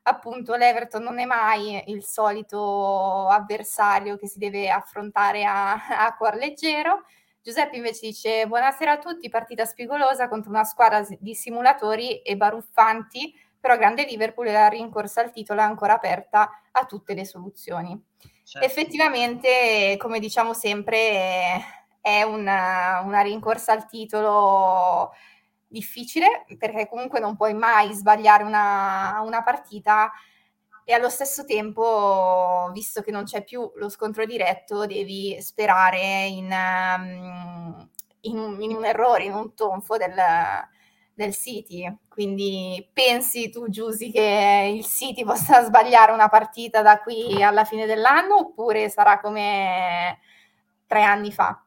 appunto 0.07 0.55
l'Everton 0.55 1.03
non 1.03 1.19
è 1.19 1.25
mai 1.25 1.83
il 1.91 2.05
solito 2.05 3.27
avversario 3.27 4.17
che 4.17 4.29
si 4.29 4.39
deve 4.39 4.71
affrontare 4.71 5.45
a, 5.45 5.73
a 6.07 6.17
cuor 6.17 6.37
leggero. 6.37 7.05
Giuseppe 7.43 7.77
invece 7.77 8.07
dice 8.07 8.47
buonasera 8.47 8.93
a 8.93 8.99
tutti, 8.99 9.29
partita 9.29 9.65
spigolosa 9.67 10.29
contro 10.29 10.51
una 10.51 10.65
squadra 10.65 11.05
di 11.19 11.35
simulatori 11.35 12.23
e 12.23 12.37
baruffanti, 12.37 13.35
però 13.65 13.79
grande 13.79 14.05
Liverpool 14.05 14.49
e 14.49 14.53
la 14.53 14.69
rincorsa 14.69 15.23
al 15.23 15.31
titolo 15.31 15.61
è 15.61 15.63
ancora 15.63 15.95
aperta 15.95 16.51
a 16.71 16.85
tutte 16.85 17.15
le 17.15 17.25
soluzioni. 17.25 17.99
Certo. 18.45 18.67
Effettivamente, 18.67 19.97
come 19.97 20.19
diciamo 20.19 20.53
sempre, 20.53 21.65
è 21.99 22.21
una, 22.25 23.01
una 23.03 23.23
rincorsa 23.23 23.73
al 23.73 23.87
titolo 23.87 25.13
difficile 25.67 26.45
perché 26.59 26.87
comunque 26.87 27.21
non 27.21 27.37
puoi 27.37 27.55
mai 27.55 27.91
sbagliare 27.95 28.43
una, 28.43 29.23
una 29.25 29.43
partita 29.43 30.13
e 30.85 30.93
allo 30.93 31.09
stesso 31.09 31.47
tempo, 31.47 32.69
visto 32.71 33.01
che 33.01 33.11
non 33.11 33.25
c'è 33.25 33.45
più 33.45 33.73
lo 33.77 33.89
scontro 33.89 34.27
diretto, 34.27 34.85
devi 34.85 35.41
sperare 35.41 36.27
in, 36.27 36.53
um, 36.53 37.89
in, 38.21 38.61
in 38.61 38.77
un 38.77 38.85
errore, 38.85 39.25
in 39.25 39.33
un 39.33 39.55
tonfo 39.55 39.97
del, 39.97 40.15
del 41.15 41.35
City. 41.35 41.91
Quindi 42.09 42.89
pensi 42.93 43.51
tu, 43.51 43.69
Giusy, 43.69 44.11
che 44.11 44.73
il 44.77 44.85
City 44.85 45.25
possa 45.25 45.63
sbagliare 45.65 46.13
una 46.13 46.29
partita 46.29 46.83
da 46.83 47.01
qui 47.01 47.43
alla 47.43 47.65
fine 47.65 47.87
dell'anno 47.87 48.37
oppure 48.37 48.89
sarà 48.89 49.21
come 49.21 50.19
tre 50.87 51.03
anni 51.03 51.33
fa? 51.33 51.59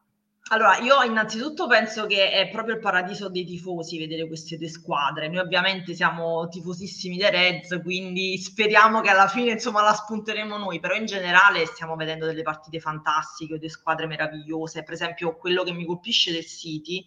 Allora, 0.50 0.78
io 0.78 1.02
innanzitutto 1.02 1.66
penso 1.66 2.06
che 2.06 2.30
è 2.30 2.48
proprio 2.48 2.76
il 2.76 2.80
paradiso 2.80 3.28
dei 3.28 3.44
tifosi 3.44 3.98
vedere 3.98 4.26
queste 4.26 4.56
due 4.56 4.68
squadre. 4.68 5.28
Noi 5.28 5.40
ovviamente 5.40 5.92
siamo 5.92 6.48
tifosissimi 6.48 7.18
dei 7.18 7.30
Reds, 7.30 7.78
quindi 7.82 8.38
speriamo 8.38 9.02
che 9.02 9.10
alla 9.10 9.28
fine 9.28 9.52
insomma 9.52 9.82
la 9.82 9.92
spunteremo 9.92 10.56
noi, 10.56 10.80
però 10.80 10.94
in 10.94 11.04
generale 11.04 11.66
stiamo 11.66 11.96
vedendo 11.96 12.24
delle 12.24 12.40
partite 12.40 12.80
fantastiche, 12.80 13.58
due 13.58 13.68
squadre 13.68 14.06
meravigliose. 14.06 14.84
Per 14.84 14.94
esempio, 14.94 15.36
quello 15.36 15.64
che 15.64 15.72
mi 15.72 15.84
colpisce 15.84 16.32
del 16.32 16.46
City 16.46 17.04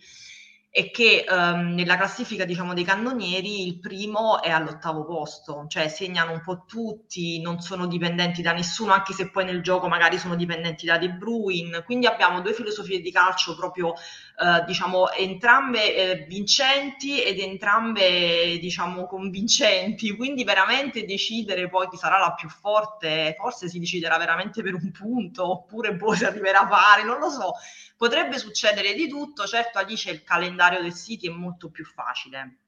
è 0.73 0.89
che 0.89 1.25
um, 1.27 1.73
nella 1.73 1.97
classifica 1.97 2.45
diciamo, 2.45 2.73
dei 2.73 2.85
cannonieri 2.85 3.67
il 3.67 3.77
primo 3.79 4.41
è 4.41 4.49
all'ottavo 4.49 5.03
posto, 5.03 5.65
cioè 5.67 5.89
segnano 5.89 6.31
un 6.31 6.41
po' 6.41 6.63
tutti, 6.65 7.41
non 7.41 7.59
sono 7.59 7.87
dipendenti 7.87 8.41
da 8.41 8.53
nessuno, 8.53 8.93
anche 8.93 9.11
se 9.11 9.29
poi 9.29 9.43
nel 9.43 9.61
gioco 9.61 9.89
magari 9.89 10.17
sono 10.17 10.37
dipendenti 10.37 10.85
da 10.85 10.97
De 10.97 11.09
Bruyne, 11.09 11.83
quindi 11.83 12.05
abbiamo 12.05 12.39
due 12.39 12.53
filosofie 12.53 13.01
di 13.01 13.11
calcio 13.11 13.53
proprio 13.53 13.93
eh, 14.41 14.63
diciamo 14.65 15.11
entrambe 15.11 15.95
eh, 15.95 16.25
vincenti 16.25 17.21
ed 17.21 17.37
entrambe 17.37 18.57
diciamo 18.59 19.05
convincenti, 19.05 20.15
quindi 20.15 20.43
veramente 20.43 21.05
decidere 21.05 21.69
poi 21.69 21.87
chi 21.87 21.97
sarà 21.97 22.17
la 22.17 22.33
più 22.33 22.49
forte, 22.49 23.35
forse 23.37 23.69
si 23.69 23.77
deciderà 23.77 24.17
veramente 24.17 24.63
per 24.63 24.73
un 24.73 24.89
punto 24.89 25.47
oppure 25.47 25.95
poi 25.95 26.17
si 26.17 26.25
arriverà 26.25 26.65
pari, 26.65 27.03
non 27.03 27.19
lo 27.19 27.29
so. 27.29 27.51
Potrebbe 27.95 28.39
succedere 28.39 28.95
di 28.95 29.07
tutto, 29.07 29.45
certo 29.45 29.77
Alice 29.77 30.09
il 30.09 30.23
calendario 30.23 30.81
del 30.81 30.95
City 30.95 31.27
è 31.27 31.31
molto 31.31 31.69
più 31.69 31.85
facile. 31.85 32.61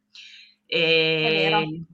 E 0.67 1.85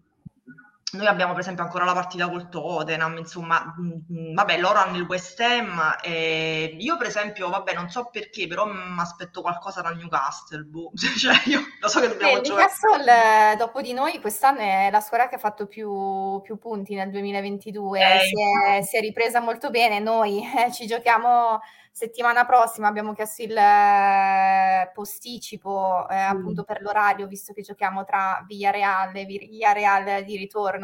noi 0.93 1.05
abbiamo 1.05 1.33
per 1.33 1.41
esempio 1.41 1.63
ancora 1.63 1.85
la 1.85 1.93
partita 1.93 2.29
col 2.29 2.49
Tottenham, 2.49 3.17
insomma, 3.17 3.73
mh, 3.77 3.81
mm, 3.81 4.29
mm, 4.29 4.33
vabbè, 4.33 4.57
loro 4.57 4.79
hanno 4.79 4.97
il 4.97 5.03
West 5.03 5.39
Ham. 5.39 5.97
E 6.01 6.75
io 6.79 6.97
per 6.97 7.07
esempio, 7.07 7.49
vabbè, 7.49 7.73
non 7.73 7.89
so 7.89 8.09
perché, 8.11 8.47
però 8.47 8.65
mi 8.65 8.99
aspetto 8.99 9.41
qualcosa 9.41 9.81
dal 9.81 9.97
Newcastle. 9.97 10.63
Boh. 10.63 10.91
cioè, 11.17 11.41
io 11.45 11.61
lo 11.79 11.87
so 11.87 11.99
che 11.99 12.07
dobbiamo 12.07 12.37
eh, 12.37 12.41
giocare. 12.41 12.69
Newcastle, 12.69 13.55
dopo 13.57 13.81
di 13.81 13.93
noi, 13.93 14.19
quest'anno 14.19 14.59
è 14.59 14.89
la 14.91 15.01
squadra 15.01 15.27
che 15.27 15.35
ha 15.35 15.39
fatto 15.39 15.67
più, 15.67 16.41
più 16.41 16.57
punti 16.57 16.95
nel 16.95 17.11
2022. 17.11 17.99
Eh, 17.99 18.19
si, 18.19 18.41
è, 18.41 18.81
si, 18.81 18.97
è, 18.97 18.99
ripresa 19.01 19.39
molto 19.39 19.69
bene. 19.69 19.99
Noi 19.99 20.39
eh, 20.39 20.71
ci 20.71 20.87
giochiamo 20.87 21.59
settimana 21.99 22.45
prossima 22.45 22.87
abbiamo 22.87 23.13
chiesto 23.13 23.41
il 23.41 23.55
eh, 23.57 24.89
posticipo 24.93 26.07
eh, 26.07 26.15
mm. 26.15 26.29
appunto 26.29 26.63
per 26.63 26.81
l'orario, 26.81 27.27
visto 27.27 27.51
che 27.51 27.61
giochiamo 27.61 28.05
tra 28.05 28.43
Villarreal 28.47 29.13
e 29.15 29.25
Villarreal 29.25 30.23
di 30.23 30.37
ritorno. 30.37 30.78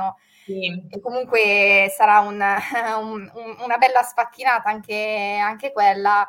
Sì. 0.45 0.87
E 0.89 0.99
comunque 0.99 1.91
sarà 1.95 2.19
un, 2.19 2.39
un, 2.99 3.31
un, 3.33 3.55
una 3.63 3.77
bella 3.77 4.01
sfacchinata 4.03 4.69
anche, 4.69 5.39
anche 5.41 5.71
quella. 5.71 6.27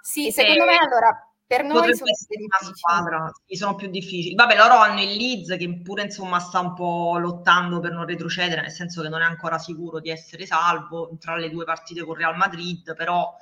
Sì, 0.00 0.30
secondo 0.30 0.64
me 0.64 0.76
allora 0.76 1.32
per 1.52 1.64
noi 1.64 1.94
sono 1.94 2.10
più 2.26 2.36
difficili. 2.38 2.76
Squadra, 2.78 3.30
sì, 3.46 3.56
sono 3.56 3.74
più 3.74 3.88
difficili. 3.88 4.34
Vabbè, 4.34 4.56
loro 4.56 4.76
hanno 4.76 5.02
il 5.02 5.14
Leeds 5.16 5.56
che 5.58 5.80
pure 5.82 6.04
insomma 6.04 6.38
sta 6.40 6.60
un 6.60 6.72
po' 6.72 7.18
lottando 7.18 7.78
per 7.78 7.92
non 7.92 8.06
retrocedere, 8.06 8.62
nel 8.62 8.70
senso 8.70 9.02
che 9.02 9.10
non 9.10 9.20
è 9.20 9.24
ancora 9.24 9.58
sicuro 9.58 10.00
di 10.00 10.08
essere 10.08 10.46
salvo 10.46 11.14
tra 11.20 11.36
le 11.36 11.50
due 11.50 11.66
partite 11.66 12.04
con 12.04 12.14
Real 12.14 12.38
Madrid, 12.38 12.94
però 12.96 13.36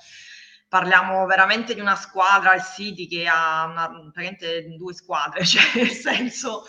parliamo 0.67 1.25
veramente 1.26 1.73
di 1.75 1.81
una 1.81 1.95
squadra, 1.95 2.55
il 2.55 2.62
City, 2.62 3.07
che 3.07 3.29
ha 3.29 3.67
una, 3.67 3.88
praticamente 3.88 4.75
due 4.76 4.93
squadre, 4.93 5.45
cioè 5.47 5.62
nel 5.76 5.90
senso, 5.90 6.64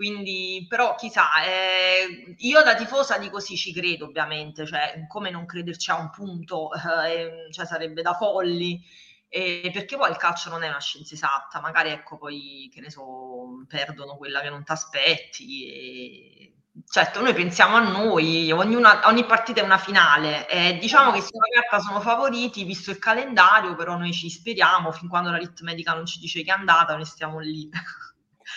quindi, 0.00 0.64
però 0.66 0.94
chissà, 0.94 1.44
eh, 1.44 2.34
io 2.38 2.62
da 2.62 2.74
tifosa 2.74 3.18
dico 3.18 3.38
sì, 3.38 3.54
ci 3.54 3.70
credo 3.70 4.06
ovviamente, 4.06 4.64
cioè 4.64 5.04
come 5.06 5.28
non 5.28 5.44
crederci 5.44 5.90
a 5.90 5.96
un 5.96 6.08
punto, 6.08 6.70
eh, 6.72 7.52
cioè 7.52 7.66
sarebbe 7.66 8.00
da 8.00 8.14
folli, 8.14 8.82
eh, 9.28 9.68
perché 9.70 9.98
poi 9.98 10.08
il 10.08 10.16
calcio 10.16 10.48
non 10.48 10.62
è 10.62 10.68
una 10.68 10.80
scienza 10.80 11.12
esatta, 11.12 11.60
magari 11.60 11.90
ecco 11.90 12.16
poi, 12.16 12.70
che 12.72 12.80
ne 12.80 12.88
so, 12.90 13.62
perdono 13.68 14.16
quella 14.16 14.40
che 14.40 14.48
non 14.48 14.64
ti 14.64 14.72
aspetti 14.72 15.66
e 15.66 16.54
certo, 16.88 17.20
noi 17.20 17.34
pensiamo 17.34 17.76
a 17.76 17.80
noi, 17.80 18.50
ognuna, 18.52 19.02
ogni 19.06 19.26
partita 19.26 19.60
è 19.60 19.64
una 19.64 19.76
finale. 19.76 20.48
Eh, 20.48 20.78
diciamo 20.80 21.12
che 21.12 21.20
sulla 21.20 21.44
carta 21.52 21.78
sono 21.86 22.00
favoriti, 22.00 22.64
visto 22.64 22.90
il 22.90 22.98
calendario, 22.98 23.74
però 23.74 23.98
noi 23.98 24.14
ci 24.14 24.30
speriamo 24.30 24.92
fin 24.92 25.08
quando 25.08 25.30
l'aritmetica 25.30 25.92
non 25.92 26.06
ci 26.06 26.18
dice 26.20 26.42
che 26.42 26.50
è 26.50 26.54
andata, 26.54 26.94
noi 26.94 27.04
stiamo 27.04 27.38
lì. 27.38 27.68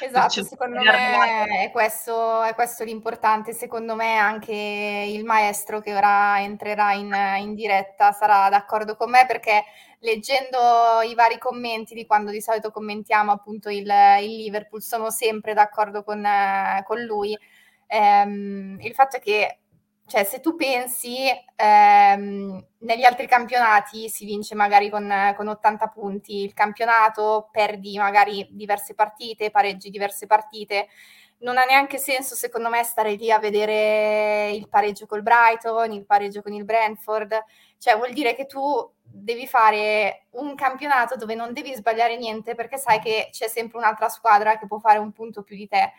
Esatto, 0.06 0.44
secondo 0.44 0.82
me 0.82 1.64
è 1.64 1.72
questo, 1.72 2.42
è 2.44 2.54
questo, 2.54 2.84
l'importante. 2.84 3.54
Secondo 3.54 3.96
me 3.96 4.18
anche 4.18 4.54
il 4.54 5.24
maestro 5.24 5.80
che 5.80 5.96
ora 5.96 6.42
entrerà 6.42 6.94
in, 6.94 7.16
in, 7.40 7.56
diretta 7.56 8.12
sarà 8.12 8.50
d'accordo 8.50 8.98
con 8.98 9.10
me 9.10 9.26
perché 9.26 9.64
leggendo 10.00 11.02
i 11.08 11.16
vari 11.16 11.38
commenti 11.38 11.94
di 11.94 12.06
quando 12.06 12.32
di 12.32 12.42
solito 12.42 12.70
commentiamo 12.70 13.32
appunto 13.32 13.70
il, 13.70 13.90
il 14.22 14.36
Liverpool 14.36 14.82
sono 14.82 15.10
sempre 15.10 15.54
d'accordo 15.54 16.04
con, 16.04 16.22
con 16.84 17.00
lui 17.02 17.38
ehm, 17.88 18.78
il 18.82 18.94
fatto 18.94 19.18
è 19.18 19.20
che 19.22 19.60
cioè, 20.06 20.24
se 20.26 20.42
tu 20.42 20.56
pensi, 20.56 21.18
ehm, 21.56 22.66
negli 22.80 23.04
altri 23.04 23.26
campionati 23.28 24.10
si 24.10 24.26
vince 24.26 24.54
magari 24.54 24.90
con, 24.90 25.12
con, 25.36 25.48
80 25.48 25.88
punti, 25.88 26.44
il 26.44 26.54
campionato 26.54 27.50
perdi 27.52 27.98
magari 27.98 28.48
diverse 28.52 28.96
partite, 28.96 29.50
pareggi 29.50 29.90
diverse 29.90 30.28
partite, 30.28 30.88
non 31.40 31.58
ha 31.58 31.64
neanche 31.66 31.98
senso 31.98 32.36
secondo 32.36 32.70
me 32.70 32.84
stare 32.84 33.14
lì 33.14 33.32
a 33.32 33.40
vedere 33.40 34.52
il 34.52 34.68
pareggio 34.70 35.06
col 35.06 35.24
Brighton, 35.24 35.92
il 35.92 36.06
pareggio 36.06 36.42
con 36.42 36.54
il 36.54 36.66
Brentford, 36.66 37.44
cioè 37.78 37.96
vuol 37.96 38.14
dire 38.14 38.36
che 38.36 38.46
tu 38.46 38.92
devi 39.02 39.48
fare 39.48 40.28
un 40.32 40.56
campionato 40.56 41.16
dove 41.16 41.36
non 41.36 41.54
devi 41.54 41.74
sbagliare 41.76 42.18
niente 42.18 42.56
perché 42.56 42.78
sai 42.78 43.00
che 43.00 43.30
c'è 43.32 43.48
sempre 43.48 43.78
un'altra 43.78 44.10
squadra 44.10 44.58
che 44.58 44.68
può 44.68 44.80
fare 44.80 45.00
un 45.00 45.12
punto 45.12 45.44
più 45.44 45.56
di 45.56 45.68
te 45.68 45.92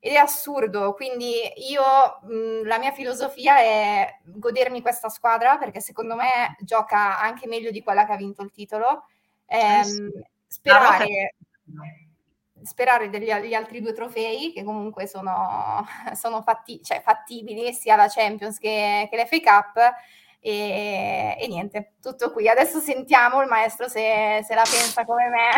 ed 0.00 0.12
è 0.12 0.16
assurdo, 0.16 0.94
quindi 0.94 1.32
io 1.70 1.82
mh, 2.22 2.66
la 2.66 2.78
mia 2.78 2.92
filosofia 2.92 3.58
è 3.58 4.18
godermi 4.22 4.80
questa 4.80 5.08
squadra 5.08 5.58
perché 5.58 5.80
secondo 5.80 6.14
me 6.14 6.56
gioca 6.60 7.18
anche 7.18 7.48
meglio 7.48 7.70
di 7.72 7.82
quella 7.82 8.06
che 8.06 8.12
ha 8.12 8.16
vinto 8.16 8.42
il 8.42 8.52
titolo. 8.52 9.06
Ehm, 9.46 9.82
sì. 9.82 10.10
Sperare, 10.46 11.34
sperare 12.62 13.10
degli 13.10 13.54
altri 13.54 13.80
due 13.80 13.92
trofei 13.92 14.52
che 14.52 14.62
comunque 14.62 15.08
sono, 15.08 15.84
sono 16.14 16.42
fatti, 16.42 16.80
cioè, 16.82 17.00
fattibili 17.02 17.72
sia 17.72 17.96
la 17.96 18.08
Champions 18.08 18.58
che, 18.58 19.08
che 19.10 19.16
l'FA 19.16 19.40
Cup 19.40 19.94
E, 20.40 21.36
e, 21.36 21.48
niente, 21.48 21.94
tutto 22.00 22.30
qui. 22.30 22.48
Adesso 22.48 22.78
sentiamo 22.78 23.42
il 23.42 23.48
maestro 23.48 23.88
se, 23.88 24.44
se 24.46 24.54
la 24.54 24.62
pensa 24.62 25.04
come 25.04 25.28
me. 25.28 25.50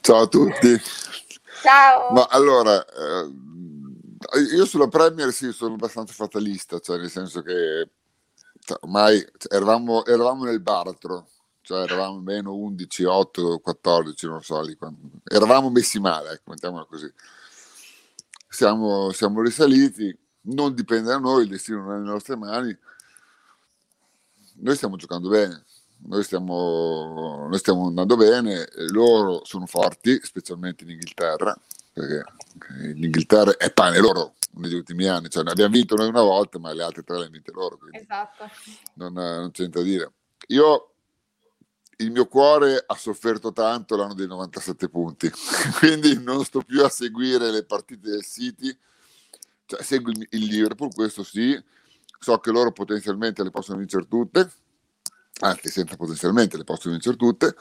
Ciao 0.00 0.22
a 0.22 0.26
tutti. 0.28 0.80
Ciao. 1.60 2.12
Ma 2.12 2.26
allora, 2.30 2.84
eh, 2.84 4.40
io 4.54 4.64
sulla 4.64 4.88
Premier 4.88 5.32
sì, 5.32 5.52
sono 5.52 5.74
abbastanza 5.74 6.12
fatalista, 6.12 6.78
cioè 6.78 6.98
nel 6.98 7.10
senso 7.10 7.42
che 7.42 7.90
cioè, 8.60 8.78
ormai 8.82 9.24
eravamo, 9.50 10.04
eravamo 10.04 10.44
nel 10.44 10.60
baratro, 10.60 11.28
cioè 11.60 11.82
eravamo 11.82 12.20
meno 12.20 12.54
11, 12.54 13.04
8, 13.04 13.58
14, 13.58 14.26
non 14.26 14.42
so, 14.42 14.60
lì, 14.62 14.76
eravamo 15.24 15.70
messi 15.70 16.00
male, 16.00 16.32
ecco, 16.32 16.50
mettiamola 16.50 16.84
così. 16.84 17.12
Siamo, 18.48 19.10
siamo 19.12 19.40
risaliti, 19.42 20.16
non 20.42 20.74
dipende 20.74 21.08
da 21.10 21.18
noi, 21.18 21.42
il 21.42 21.48
destino 21.48 21.82
non 21.82 21.94
è 21.94 21.98
nelle 21.98 22.10
nostre 22.10 22.36
mani 22.36 22.78
noi 24.62 24.76
stiamo 24.76 24.96
giocando 24.96 25.28
bene, 25.28 25.64
noi 26.04 26.22
stiamo, 26.22 27.46
noi 27.48 27.58
stiamo 27.58 27.86
andando 27.86 28.16
bene, 28.16 28.68
loro 28.90 29.44
sono 29.44 29.66
forti, 29.66 30.18
specialmente 30.22 30.84
in 30.84 30.90
Inghilterra, 30.90 31.56
perché 31.92 32.24
l'Inghilterra 32.94 33.56
è 33.56 33.72
pane 33.72 33.98
loro 33.98 34.34
negli 34.54 34.74
ultimi 34.74 35.06
anni, 35.06 35.28
cioè 35.28 35.44
ne 35.44 35.50
abbiamo 35.50 35.72
vinto 35.72 35.94
noi 35.94 36.08
una 36.08 36.22
volta, 36.22 36.58
ma 36.58 36.72
le 36.72 36.82
altre 36.82 37.02
tre 37.02 37.16
le 37.16 37.22
hanno 37.22 37.32
vinte 37.32 37.52
loro. 37.52 37.78
Esatto. 37.90 38.50
Non, 38.94 39.12
non 39.12 39.50
c'è 39.50 39.60
niente 39.60 39.78
da 39.78 39.84
dire. 39.84 40.12
Io 40.48 40.92
il 41.98 42.10
mio 42.10 42.26
cuore 42.26 42.82
ha 42.84 42.94
sofferto 42.96 43.52
tanto 43.52 43.96
l'anno 43.96 44.14
dei 44.14 44.26
97 44.26 44.88
punti, 44.88 45.30
quindi 45.78 46.20
non 46.22 46.44
sto 46.44 46.62
più 46.62 46.84
a 46.84 46.88
seguire 46.88 47.50
le 47.50 47.64
partite 47.64 48.10
del 48.10 48.24
City, 48.24 48.76
cioè 49.66 49.82
seguo 49.82 50.12
il 50.12 50.44
Liverpool, 50.44 50.92
questo 50.92 51.22
sì, 51.22 51.60
so 52.18 52.38
che 52.38 52.50
loro 52.50 52.72
potenzialmente 52.72 53.42
le 53.42 53.50
possono 53.50 53.78
vincere 53.78 54.06
tutte, 54.08 54.50
anzi 55.40 55.68
senza 55.68 55.96
potenzialmente 55.96 56.56
le 56.56 56.64
possono 56.64 56.92
vincere 56.92 57.16
tutte. 57.16 57.54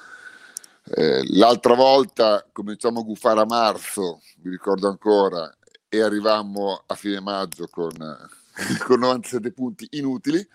Eh, 0.84 1.22
l'altra 1.38 1.76
volta 1.76 2.46
cominciamo 2.52 3.02
a 3.02 3.04
gufare 3.04 3.40
a 3.40 3.46
marzo, 3.46 4.22
vi 4.38 4.50
ricordo 4.50 4.88
ancora, 4.88 5.50
e 5.88 6.02
arrivammo 6.02 6.84
a 6.86 6.96
fine 6.96 7.20
maggio 7.20 7.68
con, 7.68 7.92
con 8.86 9.00
97 9.00 9.52
punti 9.52 9.88
inutili. 9.92 10.46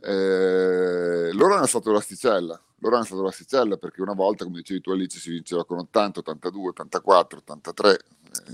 Eh, 0.00 1.30
loro 1.32 1.54
hanno 1.54 1.66
stato 1.66 1.90
l'asticella, 1.90 2.60
loro 2.78 2.96
hanno 2.96 3.04
stato 3.04 3.22
l'asticella 3.22 3.76
perché 3.76 4.02
una 4.02 4.14
volta, 4.14 4.44
come 4.44 4.58
dicevi 4.58 4.80
tu 4.80 4.90
Alice, 4.90 5.18
si 5.18 5.30
vinceva 5.30 5.64
con 5.64 5.78
80, 5.78 6.20
82, 6.20 6.68
84, 6.68 7.38
83, 7.38 7.90
eh, 7.92 8.00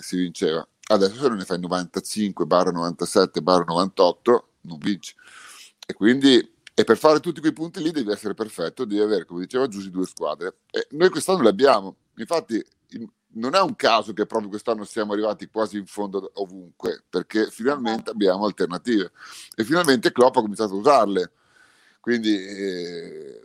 si 0.01 0.17
vinceva. 0.17 0.67
Adesso 0.87 1.15
se 1.21 1.29
non 1.29 1.39
ne 1.39 1.45
fai 1.45 1.59
95, 1.59 2.47
barra 2.47 2.71
97, 2.71 3.43
barra 3.43 3.65
98, 3.65 4.49
non 4.63 4.79
vinci. 4.79 5.15
E 5.87 5.93
quindi 5.93 6.54
e 6.75 6.83
per 6.83 6.99
fare 6.99 7.21
tutti 7.21 7.41
quei 7.41 7.53
punti 7.53 7.81
lì 7.81 7.93
devi 7.93 8.11
essere 8.11 8.35
perfetto, 8.35 8.85
devi 8.85 9.01
avere, 9.01 9.25
come 9.25 9.43
diceva 9.43 9.69
Giussi, 9.69 9.91
due 9.91 10.07
squadre. 10.07 10.57
E 10.73 10.89
noi 10.91 11.09
quest'anno 11.09 11.43
le 11.43 11.51
abbiamo. 11.51 11.97
Infatti, 12.17 12.63
non 13.35 13.55
è 13.55 13.61
un 13.61 13.77
caso 13.77 14.13
che 14.13 14.27
proprio 14.27 14.49
quest'anno 14.49 14.85
siamo 14.85 15.13
arrivati 15.13 15.47
quasi 15.47 15.77
in 15.77 15.87
fondo 15.87 16.33
ovunque, 16.35 17.05
perché 17.09 17.49
finalmente 17.49 18.11
abbiamo 18.11 18.45
alternative. 18.45 19.13
E 19.55 19.63
finalmente 19.63 20.11
Klopp 20.11 20.37
ha 20.37 20.41
cominciato 20.41 20.75
a 20.75 20.79
usarle. 20.79 21.33
Quindi 22.01 22.37
eh, 22.37 23.41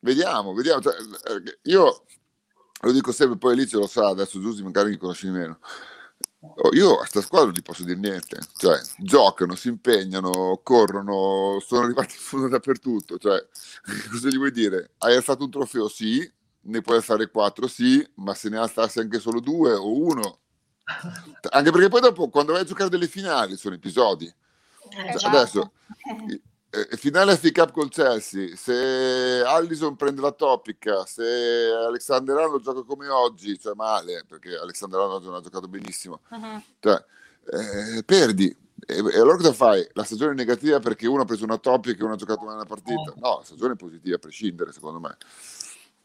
vediamo, 0.00 0.54
vediamo. 0.54 0.80
Cioè, 0.80 0.94
eh, 0.94 1.58
io 1.62 2.04
lo 2.80 2.92
dico 2.92 3.10
sempre, 3.10 3.38
poi 3.38 3.54
Alice 3.54 3.76
lo 3.76 3.88
sa, 3.88 4.06
adesso 4.06 4.40
Giussi 4.40 4.62
magari 4.62 4.90
mi 4.90 4.98
conosci 4.98 5.26
di 5.26 5.32
meno 5.32 5.58
Oh, 6.40 6.72
io 6.72 6.94
a 6.94 6.98
questa 6.98 7.20
squadra 7.20 7.46
non 7.46 7.56
gli 7.56 7.62
posso 7.62 7.82
dire 7.82 7.98
niente, 7.98 8.38
cioè 8.56 8.80
giocano, 8.98 9.56
si 9.56 9.68
impegnano, 9.68 10.60
corrono, 10.62 11.58
sono 11.60 11.84
arrivati 11.84 12.14
in 12.14 12.20
fondo 12.20 12.48
dappertutto, 12.48 13.18
cioè 13.18 13.44
cosa 14.10 14.28
gli 14.28 14.36
vuoi 14.36 14.52
dire? 14.52 14.92
Hai 14.98 15.16
alzato 15.16 15.44
un 15.44 15.50
trofeo? 15.50 15.88
Sì, 15.88 16.30
ne 16.60 16.80
puoi 16.80 16.98
alzare 16.98 17.28
quattro? 17.28 17.66
Sì, 17.66 18.06
ma 18.16 18.34
se 18.34 18.50
ne 18.50 18.58
alzassi 18.58 19.00
anche 19.00 19.18
solo 19.18 19.40
due 19.40 19.72
o 19.72 19.92
uno? 19.92 20.38
Anche 21.50 21.70
perché 21.70 21.88
poi 21.88 22.00
dopo 22.00 22.28
quando 22.28 22.52
vai 22.52 22.62
a 22.62 22.64
giocare 22.64 22.88
delle 22.88 23.08
finali 23.08 23.56
sono 23.56 23.74
episodi. 23.74 24.32
Esatto. 24.90 25.26
Adesso 25.26 25.72
eh, 26.28 26.40
finale 26.96 27.36
FA 27.36 27.50
Cup 27.50 27.72
col 27.72 27.88
Chelsea, 27.88 28.54
se 28.54 29.42
Allison 29.46 29.96
prende 29.96 30.20
la 30.20 30.32
topica, 30.32 31.06
se 31.06 31.70
Alexander 31.72 32.36
Arnold 32.36 32.62
gioca 32.62 32.82
come 32.82 33.08
oggi, 33.08 33.58
cioè 33.58 33.74
male, 33.74 34.24
perché 34.26 34.54
Alexander 34.56 35.00
Arnold 35.00 35.24
non 35.24 35.34
ha 35.34 35.40
giocato 35.40 35.66
benissimo, 35.66 36.20
uh-huh. 36.28 36.62
cioè, 36.80 37.02
eh, 37.50 38.02
perdi. 38.04 38.54
E, 38.86 38.96
e, 38.96 39.18
allora 39.18 39.36
cosa 39.36 39.52
fai? 39.52 39.86
La 39.92 40.04
stagione 40.04 40.32
è 40.32 40.34
negativa 40.34 40.78
perché 40.78 41.06
uno 41.06 41.22
ha 41.22 41.24
preso 41.24 41.44
una 41.44 41.58
topica 41.58 42.00
e 42.00 42.04
uno 42.04 42.14
ha 42.14 42.16
giocato 42.16 42.44
male 42.44 42.56
una 42.56 42.64
partita? 42.64 43.14
No, 43.16 43.38
la 43.38 43.44
stagione 43.44 43.72
è 43.72 43.76
positiva 43.76 44.16
a 44.16 44.20
prescindere, 44.20 44.72
secondo 44.72 45.00
me. 45.00 45.16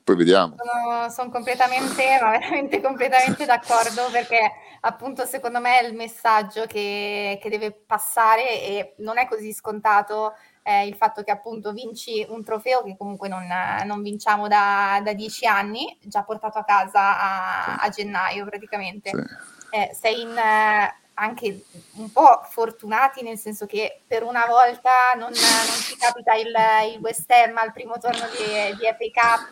Poi 0.03 0.15
vediamo. 0.17 0.55
Sono, 0.57 1.09
sono 1.09 1.29
completamente, 1.29 2.19
ma 2.21 2.31
veramente 2.31 2.81
completamente 2.81 3.45
d'accordo 3.45 4.09
perché 4.11 4.51
appunto 4.81 5.25
secondo 5.25 5.61
me 5.61 5.79
è 5.79 5.85
il 5.85 5.95
messaggio 5.95 6.65
che, 6.65 7.39
che 7.41 7.49
deve 7.49 7.71
passare 7.71 8.61
e 8.61 8.95
non 8.97 9.17
è 9.17 9.27
così 9.29 9.53
scontato 9.53 10.33
eh, 10.63 10.87
il 10.87 10.95
fatto 10.95 11.23
che 11.23 11.31
appunto 11.31 11.73
vinci 11.73 12.25
un 12.29 12.43
trofeo 12.43 12.83
che 12.83 12.95
comunque 12.97 13.27
non, 13.27 13.45
non 13.85 14.01
vinciamo 14.01 14.47
da, 14.47 15.01
da, 15.03 15.13
dieci 15.13 15.45
anni, 15.45 15.97
già 16.01 16.23
portato 16.23 16.57
a 16.57 16.63
casa 16.63 17.19
a, 17.19 17.75
a 17.75 17.89
gennaio 17.89 18.45
praticamente. 18.45 19.09
Sì. 19.09 19.75
Eh, 19.75 19.91
sei 19.93 20.21
in, 20.21 20.37
eh, 20.37 20.95
anche 21.15 21.63
un 21.95 22.11
po' 22.11 22.41
fortunati 22.49 23.21
nel 23.21 23.37
senso 23.37 23.65
che 23.65 24.01
per 24.07 24.23
una 24.23 24.45
volta 24.47 25.13
non, 25.15 25.29
non 25.29 25.81
ci 25.81 25.95
capita 25.97 26.33
il, 26.35 26.53
il, 26.93 26.99
West 27.01 27.29
Ham 27.29 27.57
al 27.57 27.71
primo 27.71 27.97
turno 27.99 28.25
di, 28.29 28.77
di 28.77 29.11
FA 29.11 29.37
Cup 29.37 29.51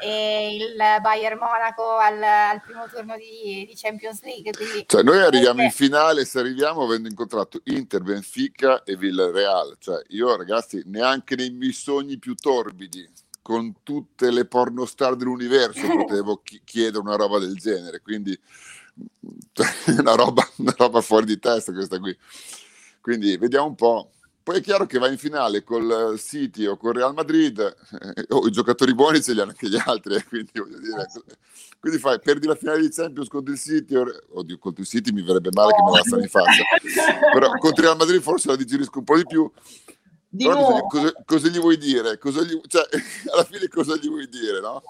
e 0.00 0.56
il 0.56 0.76
Bayern 1.00 1.38
Monaco 1.38 1.96
al, 1.96 2.22
al 2.22 2.60
primo 2.62 2.86
turno 2.88 3.16
di, 3.16 3.64
di 3.66 3.74
Champions 3.74 4.22
League. 4.22 4.52
Quindi, 4.52 4.84
cioè, 4.86 5.02
noi 5.02 5.20
arriviamo 5.20 5.62
in 5.62 5.70
finale 5.70 6.24
se 6.24 6.38
arriviamo 6.38 6.82
avendo 6.82 7.08
incontrato 7.08 7.60
Inter, 7.64 8.02
Benfica 8.02 8.82
e 8.82 8.96
Villarreal. 8.96 9.76
Cioè, 9.78 10.02
io 10.08 10.36
ragazzi, 10.36 10.82
neanche 10.86 11.36
nei 11.36 11.50
miei 11.50 11.72
sogni 11.72 12.18
più 12.18 12.34
torbidi, 12.34 13.08
con 13.42 13.82
tutte 13.82 14.30
le 14.30 14.46
pornostar 14.46 15.16
dell'universo, 15.16 15.86
potevo 15.94 16.42
chiedere 16.64 16.98
una 16.98 17.16
roba 17.16 17.38
del 17.38 17.56
genere. 17.56 18.00
Quindi 18.00 18.38
cioè, 19.52 19.66
una, 19.98 20.14
roba, 20.14 20.48
una 20.56 20.74
roba 20.76 21.00
fuori 21.00 21.26
di 21.26 21.38
testa 21.38 21.72
questa 21.72 21.98
qui. 21.98 22.16
Quindi 23.00 23.36
vediamo 23.36 23.66
un 23.66 23.74
po'. 23.74 24.10
Poi 24.44 24.58
è 24.58 24.60
chiaro 24.60 24.84
che 24.84 24.98
va 24.98 25.08
in 25.08 25.16
finale 25.16 25.64
col 25.64 26.16
City 26.18 26.66
o 26.66 26.76
col 26.76 26.92
Real 26.92 27.14
Madrid, 27.14 27.58
eh, 27.58 28.26
o 28.28 28.46
i 28.46 28.50
giocatori 28.50 28.94
buoni 28.94 29.22
ce 29.22 29.32
li 29.32 29.40
hanno 29.40 29.52
anche 29.52 29.70
gli 29.70 29.78
altri, 29.82 30.16
eh, 30.16 30.24
quindi 30.24 30.50
voglio 30.52 30.78
dire, 30.80 31.06
quindi 31.80 31.98
fai, 31.98 32.20
perdi 32.20 32.46
la 32.46 32.54
finale 32.54 32.82
di 32.82 32.90
Champions 32.90 33.28
contro 33.28 33.54
il 33.54 33.58
City, 33.58 33.94
o, 33.94 34.04
oddio, 34.32 34.58
contro 34.58 34.82
il 34.82 34.88
City 34.88 35.12
mi 35.12 35.22
verrebbe 35.22 35.48
male 35.50 35.72
oh. 35.72 35.76
che 35.76 35.82
me 35.82 35.90
la 35.92 35.96
lassano 35.96 36.20
in 36.20 36.28
faccia, 36.28 36.62
però 37.32 37.48
contro 37.52 37.80
il 37.80 37.88
Real 37.88 37.96
Madrid 37.96 38.20
forse 38.20 38.48
la 38.48 38.56
digerisco 38.56 38.98
un 38.98 39.04
po' 39.04 39.16
di 39.16 39.24
più. 39.24 39.50
Di 40.28 40.44
cosa, 40.44 41.12
cosa, 41.24 41.48
gli 41.48 41.58
vuoi 41.58 41.78
dire? 41.78 42.18
Cosa 42.18 42.42
gli, 42.42 42.60
cioè, 42.66 42.86
alla 43.32 43.44
fine 43.44 43.66
cosa 43.68 43.96
gli 43.96 44.08
vuoi 44.08 44.28
dire, 44.28 44.60
no? 44.60 44.82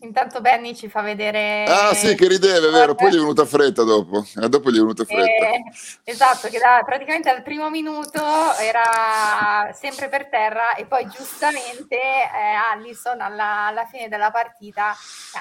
Intanto 0.00 0.40
Benny 0.40 0.76
ci 0.76 0.88
fa 0.88 1.00
vedere... 1.00 1.64
Ah 1.64 1.92
sì, 1.92 2.14
che 2.14 2.28
rideve, 2.28 2.70
vero, 2.70 2.94
poi 2.94 3.10
gli 3.10 3.16
è 3.16 3.18
venuta 3.18 3.44
fretta 3.44 3.82
dopo, 3.82 4.24
eh, 4.40 4.48
dopo 4.48 4.70
gli 4.70 4.76
è 4.76 4.78
venuta 4.78 5.04
fretta. 5.04 5.48
Eh, 5.48 5.64
esatto, 6.04 6.46
che 6.46 6.58
da, 6.58 6.82
praticamente 6.84 7.28
al 7.28 7.42
primo 7.42 7.68
minuto 7.68 8.22
era 8.60 9.72
sempre 9.72 10.08
per 10.08 10.28
terra 10.28 10.76
e 10.76 10.86
poi 10.86 11.08
giustamente 11.08 11.96
eh, 11.96 12.54
Allison 12.72 13.20
alla, 13.20 13.66
alla, 13.66 13.86
fine 13.86 14.08
della 14.08 14.30
partita, 14.30 14.94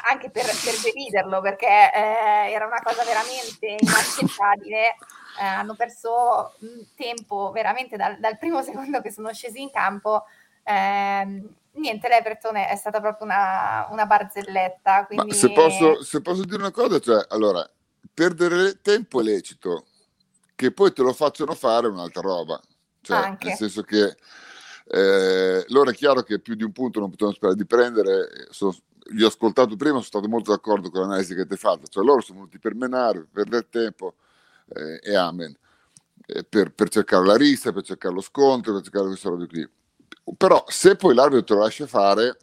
anche 0.10 0.32
per, 0.32 0.46
per 0.46 0.74
deriderlo, 0.82 1.40
perché 1.40 1.92
eh, 1.94 2.52
era 2.52 2.66
una 2.66 2.82
cosa 2.82 3.04
veramente 3.04 3.76
inaccettabile, 3.80 4.96
eh, 5.40 5.46
hanno 5.46 5.76
perso 5.76 6.56
tempo 6.96 7.52
veramente 7.52 7.96
dal, 7.96 8.18
dal, 8.18 8.40
primo 8.40 8.64
secondo 8.64 9.02
che 9.02 9.12
sono 9.12 9.32
scesi 9.34 9.62
in 9.62 9.70
campo. 9.70 10.26
Ehm, 10.64 11.48
niente, 11.78 12.08
l'Everton 12.08 12.56
è 12.56 12.76
stata 12.76 13.00
proprio 13.00 13.26
una, 13.26 13.88
una 13.92 14.06
barzelletta. 14.06 15.06
Quindi... 15.06 15.34
Se 15.34 15.52
posso, 15.52 16.04
se, 16.04 16.22
posso, 16.22 16.44
dire 16.44 16.58
una 16.58 16.72
cosa, 16.72 17.00
cioè, 17.00 17.26
allora, 17.30 17.68
perdere 18.14 18.82
tempo 18.82 19.22
è 19.22 19.24
lecito, 19.24 19.86
che 20.56 20.72
poi 20.72 20.92
te 20.92 21.02
lo 21.02 21.14
facciano 21.14 21.54
fare 21.54 21.88
un'altra 21.88 22.22
roba. 22.22 22.60
Cioè, 23.02 23.18
Anche. 23.18 23.48
nel 23.48 23.58
senso 23.58 23.84
che 23.84 24.16
eh, 24.86 25.66
loro 25.68 25.90
è 25.90 25.94
chiaro 25.94 26.24
che 26.24 26.40
più 26.40 26.56
di 26.56 26.64
un 26.64 26.72
punto 26.72 27.00
non 27.00 27.10
potevano 27.10 27.36
sperare 27.36 27.58
di 27.58 27.66
prendere. 27.66 28.48
Sono, 28.50 28.76
li 29.12 29.24
ho 29.24 29.28
ascoltato 29.28 29.76
prima, 29.76 29.94
sono 29.94 30.04
stato 30.04 30.28
molto 30.28 30.52
d'accordo 30.52 30.90
con 30.90 31.02
l'analisi 31.02 31.36
che 31.36 31.46
ti 31.46 31.54
hai 31.54 31.60
fatto. 31.60 31.88
Cioè, 31.88 32.04
loro 32.04 32.22
sono 32.22 32.40
venuti 32.40 32.60
per 32.60 32.76
menare, 32.76 33.20
per 33.20 33.44
perdere 33.44 33.68
tempo 33.70 34.16
eh, 34.74 35.00
e 35.02 35.16
amen. 35.16 35.56
Eh, 36.26 36.44
per, 36.44 36.74
per, 36.74 36.90
cercare 36.90 37.26
la 37.26 37.38
rissa, 37.38 37.72
per 37.72 37.84
cercare 37.84 38.14
lo 38.14 38.22
scontro, 38.22 38.74
per 38.74 38.82
cercare 38.82 39.08
queste 39.08 39.30
robe 39.30 39.48
qui 39.48 39.70
però 40.36 40.64
se 40.68 40.96
poi 40.96 41.14
l'arbitro 41.14 41.44
te 41.44 41.54
lo 41.54 41.60
lascia 41.62 41.88
fare, 41.88 42.38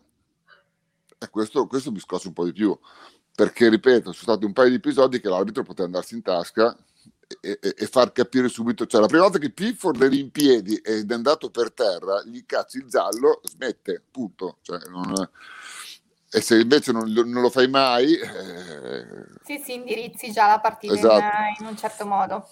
eh, 1.19 1.29
questo, 1.29 1.67
questo 1.67 1.91
mi 1.91 2.01
scossa 2.01 2.29
un 2.29 2.35
po' 2.35 2.45
di 2.45 2.53
più, 2.53 2.79
perché 3.35 3.69
ripeto, 3.69 4.13
sono 4.13 4.33
stati 4.33 4.45
un 4.45 4.53
paio 4.53 4.71
di 4.71 4.77
episodi 4.77 5.21
che 5.21 5.29
l'arbitro 5.29 5.63
poteva 5.63 5.87
andarsi 5.87 6.15
in 6.15 6.23
tasca 6.23 6.77
e, 7.41 7.59
e, 7.61 7.87
far 7.87 8.13
capire 8.13 8.49
subito, 8.49 8.87
cioè 8.87 9.01
la 9.01 9.07
prima 9.07 9.23
volta 9.23 9.39
che 9.39 9.51
Pifford 9.51 10.03
è 10.03 10.15
in 10.15 10.31
piedi 10.31 10.77
ed 10.77 11.11
è 11.11 11.15
andato 11.15 11.51
per 11.51 11.73
terra, 11.73 12.23
gli 12.25 12.45
cazzi 12.47 12.79
il 12.79 12.87
giallo, 12.87 13.41
smette, 13.43 14.03
punto. 14.11 14.59
Cioè, 14.63 14.79
non, 14.89 15.13
e 16.35 16.41
se 16.41 16.59
invece 16.59 16.91
non, 16.91 17.13
non 17.13 17.43
lo 17.43 17.49
fai 17.49 17.69
mai... 17.69 18.15
Eh... 18.15 19.07
Sì, 19.45 19.59
sì, 19.65 19.75
indirizzi 19.75 20.33
già 20.33 20.49
la 20.49 20.59
partita 20.59 20.95
esatto. 20.95 21.17
in, 21.17 21.55
in, 21.61 21.67
un 21.67 21.77
certo 21.77 22.05
modo. 22.07 22.49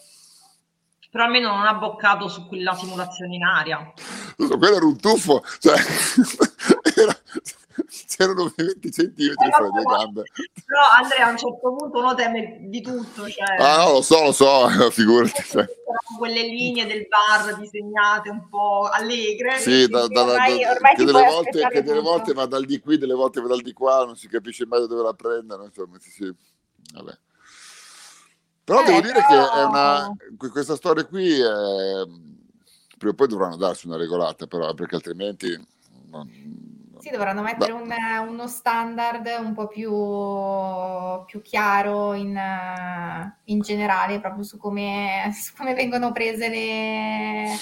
Però 1.13 1.25
almeno 1.25 1.55
non 1.55 1.67
ha 1.67 1.75
boccato 1.75 2.27
su 2.27 2.47
quella 2.47 2.75
simulazione 2.75 3.35
in 3.35 3.45
aria. 3.45 3.93
Quello 4.35 4.77
era 4.77 4.87
un 4.87 4.99
tuffo, 4.99 5.45
cioè, 5.59 5.77
era, 6.97 7.15
c'erano 8.09 8.51
20 8.57 8.91
centimetri 8.91 9.51
fra 9.51 9.69
le 9.69 9.83
gambe. 9.83 10.23
Però 10.65 10.81
Andrea 11.03 11.27
a 11.27 11.31
un 11.33 11.37
certo 11.37 11.77
punto 11.77 11.99
uno 11.99 12.15
teme 12.15 12.61
di 12.63 12.81
tutto. 12.81 13.29
Cioè... 13.29 13.57
Ah 13.59 13.85
no, 13.85 13.93
lo 13.93 14.01
so, 14.01 14.23
lo 14.23 14.33
so, 14.33 14.69
figurati. 14.91 15.43
Cioè. 15.43 15.67
Quelle 16.17 16.43
linee 16.45 16.87
del 16.87 17.07
bar 17.07 17.59
disegnate 17.59 18.31
un 18.31 18.49
po' 18.49 18.89
allegre. 18.91 19.59
Sì, 19.59 19.87
da, 19.89 20.07
da, 20.07 20.23
ormai, 20.23 20.61
da, 20.61 20.71
ormai 20.71 20.95
che, 20.95 21.05
delle 21.05 21.27
volte, 21.27 21.69
che 21.69 21.83
delle 21.83 22.01
volte 22.01 22.33
va 22.33 22.47
dal 22.47 22.65
di 22.65 22.81
qui, 22.81 22.97
delle 22.97 23.13
volte 23.13 23.43
va 23.43 23.49
dal 23.49 23.61
di 23.61 23.75
qua, 23.75 24.07
non 24.07 24.17
si 24.17 24.29
capisce 24.29 24.65
mai 24.65 24.81
da 24.81 24.87
dove 24.87 25.03
la 25.03 25.13
prendono, 25.13 25.65
insomma, 25.65 25.99
sì, 26.01 26.11
sì. 26.11 26.35
Vabbè. 26.95 27.19
Però 28.65 28.81
eh, 28.81 28.85
devo 28.85 29.01
dire 29.01 29.25
però... 29.27 29.51
che 29.51 29.61
una, 29.63 30.17
questa 30.51 30.77
storia 30.77 31.05
qui 31.05 31.41
è, 31.41 31.47
prima 32.97 33.13
o 33.13 33.15
poi 33.15 33.29
dovranno 33.29 33.57
darsi 33.57 33.87
una 33.87 33.97
regolata, 33.97 34.47
però, 34.47 34.73
perché 34.75 34.95
altrimenti 34.95 35.49
non, 36.11 36.29
sì, 37.03 37.11
dovranno 37.11 37.43
mettere 37.43 37.73
un, 37.73 37.93
uno 38.29 38.47
standard 38.47 39.29
un 39.41 39.55
po' 39.55 39.67
più, 39.67 39.91
più 41.27 41.43
chiaro 41.43 42.15
in, 42.15 42.41
in, 43.47 43.61
generale, 43.61 44.21
proprio 44.21 44.45
su 44.45 44.57
come, 44.57 45.29
su 45.35 45.53
come 45.57 45.75
vengono 45.75 46.13
prese 46.13 46.49
le, 46.49 47.53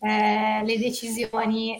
eh, 0.00 0.64
le, 0.64 0.78
decisioni. 0.78 1.78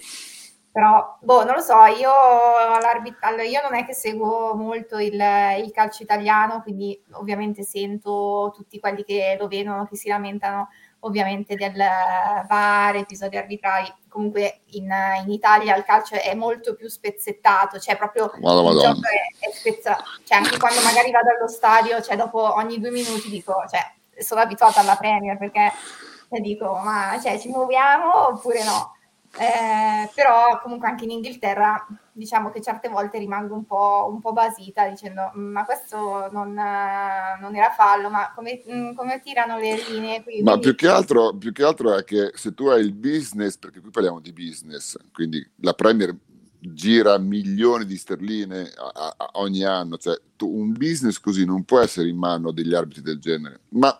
Però, 0.79 1.19
boh, 1.19 1.43
non 1.43 1.57
lo 1.57 1.61
so, 1.61 1.75
io, 1.87 2.13
allora, 2.13 3.43
io 3.43 3.61
non 3.63 3.75
è 3.75 3.85
che 3.85 3.95
seguo 3.95 4.55
molto 4.55 4.99
il, 4.99 5.15
il 5.15 5.73
calcio 5.73 6.05
italiano, 6.05 6.63
quindi 6.63 6.97
ovviamente 7.15 7.65
sento 7.65 8.53
tutti 8.55 8.79
quelli 8.79 9.03
che 9.03 9.37
lo 9.41 9.49
vedono, 9.49 9.89
che 9.89 9.97
si 9.97 10.07
lamentano 10.07 10.69
ovviamente 11.01 11.57
del 11.57 11.73
VAR, 11.75 12.95
episodi 12.95 13.37
arbitrali. 13.37 13.93
Comunque 14.07 14.61
in, 14.67 14.89
in, 15.25 15.33
Italia 15.33 15.75
il 15.75 15.83
calcio 15.83 16.15
è 16.15 16.33
molto 16.37 16.77
più 16.77 16.87
spezzettato, 16.87 17.81
cioè 17.81 17.97
proprio 17.97 18.31
Madonna, 18.41 18.71
il 18.71 18.79
gioco 18.79 19.01
è, 19.01 19.47
è 19.47 19.51
spezzato. 19.51 20.05
Cioè 20.23 20.39
anche 20.39 20.59
quando 20.59 20.81
magari 20.83 21.11
vado 21.11 21.31
allo 21.37 21.49
stadio, 21.49 22.01
cioè 22.03 22.15
dopo 22.15 22.55
ogni 22.55 22.79
due 22.79 22.93
minuti 22.93 23.29
dico, 23.29 23.65
cioè 23.69 24.23
sono 24.23 24.43
abituata 24.43 24.79
alla 24.79 24.95
Premier 24.95 25.37
perché 25.39 25.73
dico, 26.41 26.73
ma 26.77 27.19
cioè, 27.21 27.37
ci 27.37 27.49
muoviamo 27.49 28.29
oppure 28.29 28.63
no? 28.63 28.93
Eh, 29.37 30.11
però 30.15 30.59
comunque 30.63 30.89
anche 30.89 31.05
in 31.05 31.11
Inghilterra 31.11 31.87
diciamo 32.13 32.51
che 32.51 32.61
certe 32.61 32.89
volte 32.89 33.19
rimango 33.19 33.55
un 33.55 33.65
po', 33.65 34.09
un 34.11 34.21
po 34.21 34.33
basita 34.33 34.89
dicendo 34.89 35.31
mm, 35.37 35.53
ma 35.53 35.65
questo 35.65 36.29
non, 36.33 36.53
non 36.53 37.55
era 37.55 37.71
fallo, 37.71 38.11
ma 38.11 38.33
come, 38.35 38.63
mm, 38.69 38.95
come, 38.95 39.21
tirano 39.23 39.59
le 39.59 39.77
linee 39.89 40.23
qui? 40.23 40.43
Ma 40.43 40.59
più 40.59 40.75
che, 40.75 40.89
altro, 40.89 41.37
più 41.37 41.53
che 41.53 41.63
altro 41.63 41.95
è 41.95 42.05
che 42.05 42.33
se 42.35 42.55
tu 42.55 42.67
hai 42.67 42.81
il 42.81 42.95
business, 42.95 43.57
perché 43.57 43.81
qui 43.81 43.91
parliamo 43.91 44.21
di 44.21 44.33
business, 44.33 44.97
quindi 45.13 45.47
la 45.61 45.75
Premier 45.75 46.17
gira 46.61 47.17
milioni 47.19 47.85
di 47.85 47.97
sterline 47.97 48.73
a, 48.77 49.15
a, 49.17 49.31
ogni 49.35 49.63
anno, 49.63 49.97
cioè 49.99 50.21
tu, 50.37 50.53
un 50.53 50.73
business 50.73 51.21
così 51.21 51.45
non 51.45 51.65
può 51.65 51.79
essere 51.81 52.09
in 52.09 52.17
mano 52.17 52.51
degli 52.51 52.75
arbitri 52.75 53.03
del 53.03 53.21
genere, 53.21 53.61
ma 53.71 53.97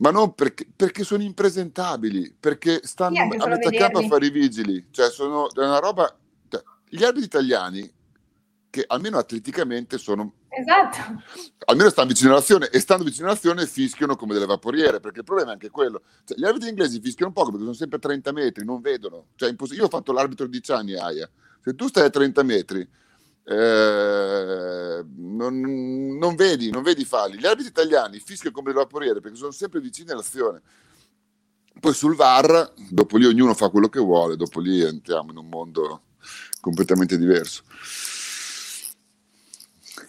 ma 0.00 0.10
non 0.10 0.34
perché, 0.34 0.66
perché 0.74 1.04
sono 1.04 1.22
impresentabili, 1.22 2.34
perché 2.38 2.80
stanno 2.84 3.20
a 3.20 3.46
metà 3.46 3.70
campo 3.70 3.98
a 3.98 4.06
fare 4.06 4.26
i 4.26 4.30
vigili, 4.30 4.86
cioè 4.90 5.10
sono 5.10 5.48
una 5.54 5.78
roba... 5.78 6.14
Cioè, 6.48 6.62
gli 6.88 7.04
arbitri 7.04 7.26
italiani, 7.26 7.92
che 8.70 8.84
almeno 8.86 9.18
atleticamente 9.18 9.98
sono... 9.98 10.34
Esatto. 10.48 11.22
Almeno 11.66 11.90
stanno 11.90 12.08
vicino 12.08 12.32
all'azione 12.32 12.70
e 12.70 12.80
stando 12.80 13.04
vicino 13.04 13.28
all'azione 13.28 13.66
fischiano 13.66 14.16
come 14.16 14.32
delle 14.32 14.46
vaporiere, 14.46 15.00
perché 15.00 15.18
il 15.18 15.24
problema 15.24 15.50
è 15.50 15.52
anche 15.52 15.68
quello. 15.68 16.02
Cioè, 16.24 16.38
gli 16.38 16.44
arbitri 16.44 16.70
inglesi 16.70 16.98
fischiano 17.00 17.32
poco 17.32 17.50
perché 17.50 17.64
sono 17.64 17.76
sempre 17.76 17.98
a 17.98 18.00
30 18.00 18.32
metri, 18.32 18.64
non 18.64 18.80
vedono. 18.80 19.26
Cioè, 19.36 19.54
io 19.72 19.84
ho 19.84 19.88
fatto 19.88 20.12
l'arbitro 20.12 20.46
di 20.46 20.52
10 20.52 20.72
anni, 20.72 20.96
Aia. 20.96 21.28
Se 21.62 21.74
tu 21.74 21.88
stai 21.88 22.06
a 22.06 22.10
30 22.10 22.42
metri 22.42 22.88
eh, 23.50 25.04
non, 25.16 26.16
non, 26.16 26.34
vedi, 26.36 26.70
non 26.70 26.82
vedi 26.82 27.04
falli. 27.04 27.36
Gli 27.36 27.46
arbitri 27.46 27.70
italiani 27.70 28.20
fischiano 28.20 28.54
come 28.54 28.70
delle 28.70 28.84
vaporiere 28.84 29.20
perché 29.20 29.36
sono 29.36 29.50
sempre 29.50 29.80
vicini 29.80 30.10
all'azione. 30.10 30.60
Poi 31.80 31.92
sul 31.92 32.14
VAR, 32.14 32.72
dopo 32.76 33.16
lì 33.16 33.26
ognuno 33.26 33.54
fa 33.54 33.70
quello 33.70 33.88
che 33.88 34.00
vuole, 34.00 34.36
dopo 34.36 34.60
lì 34.60 34.82
entriamo 34.82 35.30
in 35.30 35.38
un 35.38 35.48
mondo 35.48 36.02
completamente 36.60 37.16
diverso. 37.16 37.62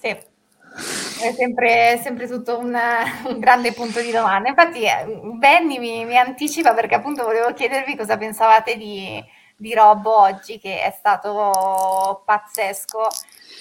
Sì, 0.02 0.08
è 0.08 1.34
sempre, 1.36 2.00
sempre 2.04 2.28
tutto 2.28 2.60
un, 2.60 2.78
un, 3.26 3.40
grande 3.40 3.74
punto 3.74 4.02
di 4.02 4.12
domanda. 4.12 4.50
Infatti, 4.50 4.84
eh, 4.84 5.06
Benny 5.38 5.80
mi, 5.80 6.06
mi, 6.06 6.18
anticipa 6.18 6.74
perché 6.74 6.96
appunto 6.96 7.24
volevo 7.24 7.54
chiedervi 7.54 7.96
cosa 7.96 8.18
pensavate 8.18 8.76
di, 8.78 9.24
di 9.56 9.74
Robbo 9.74 10.18
oggi 10.18 10.60
che 10.60 10.82
è 10.84 10.94
stato 10.98 12.24
pazzesco, 12.26 13.08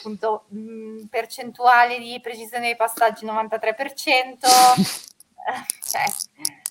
appunto 0.01 0.47
mh, 0.49 1.05
percentuale 1.11 1.99
di 1.99 2.19
precisione 2.21 2.65
dei 2.65 2.77
passaggi 2.77 3.25
93%, 3.25 4.39
cioè, 5.87 6.05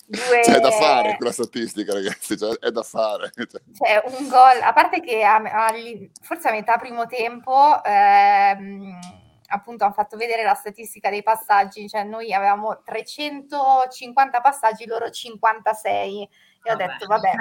due... 0.06 0.40
C'è 0.40 0.58
da 0.58 0.70
fare 0.70 1.16
quella 1.16 1.32
statistica 1.32 1.94
ragazzi, 1.94 2.36
cioè, 2.36 2.58
è 2.58 2.70
da 2.70 2.82
fare. 2.82 3.30
Cioè 3.38 4.02
un 4.06 4.28
gol, 4.28 4.60
a 4.62 4.72
parte 4.72 5.00
che 5.00 5.22
a, 5.22 5.36
a, 5.36 5.72
forse 6.20 6.48
a 6.48 6.52
metà 6.52 6.76
primo 6.76 7.06
tempo... 7.06 7.82
Ehm, 7.84 8.98
appunto 9.52 9.84
hanno 9.84 9.92
fatto 9.92 10.16
vedere 10.16 10.44
la 10.44 10.54
statistica 10.54 11.10
dei 11.10 11.24
passaggi, 11.24 11.88
cioè 11.88 12.04
noi 12.04 12.32
avevamo 12.32 12.82
350 12.84 14.40
passaggi, 14.40 14.86
loro 14.86 15.10
56 15.10 16.28
e 16.62 16.72
ho 16.72 16.76
detto 16.76 17.06
vabbè, 17.06 17.32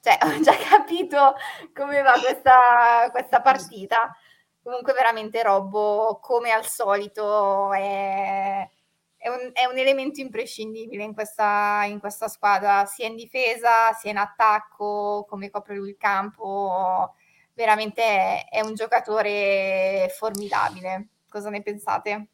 cioè 0.00 0.18
ho 0.22 0.40
già 0.40 0.56
capito 0.56 1.34
come 1.74 2.02
va 2.02 2.12
questa, 2.12 3.08
questa 3.10 3.40
partita. 3.40 4.16
Comunque 4.62 4.92
veramente 4.92 5.42
Robbo, 5.42 6.20
come 6.22 6.52
al 6.52 6.64
solito, 6.64 7.72
è, 7.72 8.68
è, 9.16 9.28
un, 9.28 9.50
è 9.52 9.64
un, 9.64 9.76
elemento 9.76 10.20
imprescindibile 10.20 11.02
in 11.02 11.14
questa, 11.14 11.82
in 11.86 11.98
questa, 11.98 12.28
squadra, 12.28 12.84
sia 12.86 13.06
in 13.06 13.16
difesa, 13.16 13.92
sia 13.92 14.12
in 14.12 14.18
attacco, 14.18 15.26
come 15.28 15.50
copre 15.50 15.74
lui 15.74 15.90
il 15.90 15.96
campo. 15.96 17.14
Veramente 17.54 18.02
è, 18.02 18.48
è 18.50 18.60
un 18.60 18.74
giocatore 18.74 20.08
formidabile. 20.16 21.08
Cosa 21.28 21.50
ne 21.50 21.62
pensate? 21.62 22.28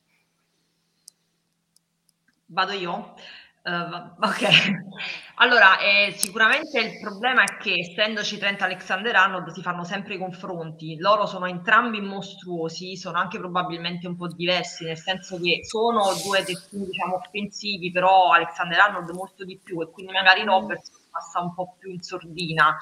Vado 2.46 2.72
io? 2.72 3.14
Uh, 3.62 4.14
ok, 4.24 4.48
allora 5.36 5.78
eh, 5.78 6.12
sicuramente 6.16 6.80
il 6.80 7.00
problema 7.00 7.42
è 7.42 7.56
che 7.58 7.74
essendoci 7.74 8.38
Trent 8.38 8.62
Alexander 8.62 9.14
Arnold 9.14 9.50
si 9.50 9.62
fanno 9.62 9.84
sempre 9.84 10.14
i 10.14 10.18
confronti, 10.18 10.96
loro 10.96 11.26
sono 11.26 11.46
entrambi 11.46 12.00
mostruosi, 12.00 12.96
sono 12.96 13.18
anche 13.18 13.38
probabilmente 13.38 14.06
un 14.06 14.16
po' 14.16 14.28
diversi, 14.28 14.84
nel 14.84 14.96
senso 14.96 15.38
che 15.38 15.60
sono 15.64 16.04
due 16.24 16.44
terzini 16.44 16.86
diciamo 16.86 17.16
offensivi, 17.16 17.90
però 17.90 18.30
Alexander 18.30 18.78
Arnold 18.78 19.10
molto 19.10 19.44
di 19.44 19.58
più 19.62 19.82
e 19.82 19.90
quindi 19.90 20.12
magari 20.12 20.42
mm. 20.42 20.46
Roberts 20.46 20.90
passa 21.10 21.40
un 21.40 21.52
po' 21.52 21.76
più 21.78 21.90
in 21.90 22.00
sordina, 22.00 22.76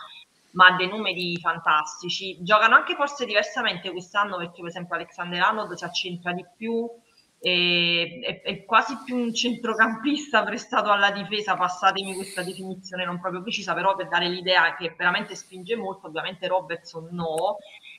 ma 0.53 0.67
ha 0.67 0.77
dei 0.77 0.89
numeri 0.89 1.37
fantastici. 1.39 2.37
Giocano 2.43 2.77
anche 2.77 2.95
forse 2.95 3.25
diversamente 3.25 3.91
quest'anno 3.91 4.37
perché 4.37 4.61
per 4.61 4.71
esempio 4.71 4.95
Alexander 4.95 5.43
Arnold 5.43 5.73
si 5.73 5.85
accentra 5.85 6.33
di 6.33 6.45
più 6.57 6.89
è, 7.39 8.41
è, 8.43 8.65
quasi 8.65 8.97
più 9.05 9.17
un 9.17 9.35
centrocampista 9.35 10.43
prestato 10.43 10.91
alla 10.91 11.11
difesa, 11.11 11.57
passatemi 11.57 12.15
questa 12.15 12.43
definizione 12.43 13.05
non 13.05 13.21
proprio 13.21 13.43
precisa, 13.43 13.75
però 13.75 13.95
per 13.95 14.09
dare 14.09 14.29
l'idea 14.29 14.75
che 14.75 14.95
veramente 14.97 15.35
spinge 15.35 15.77
molto, 15.77 16.07
ovviamente 16.07 16.47
Robertson 16.47 17.09
no. 17.13 17.59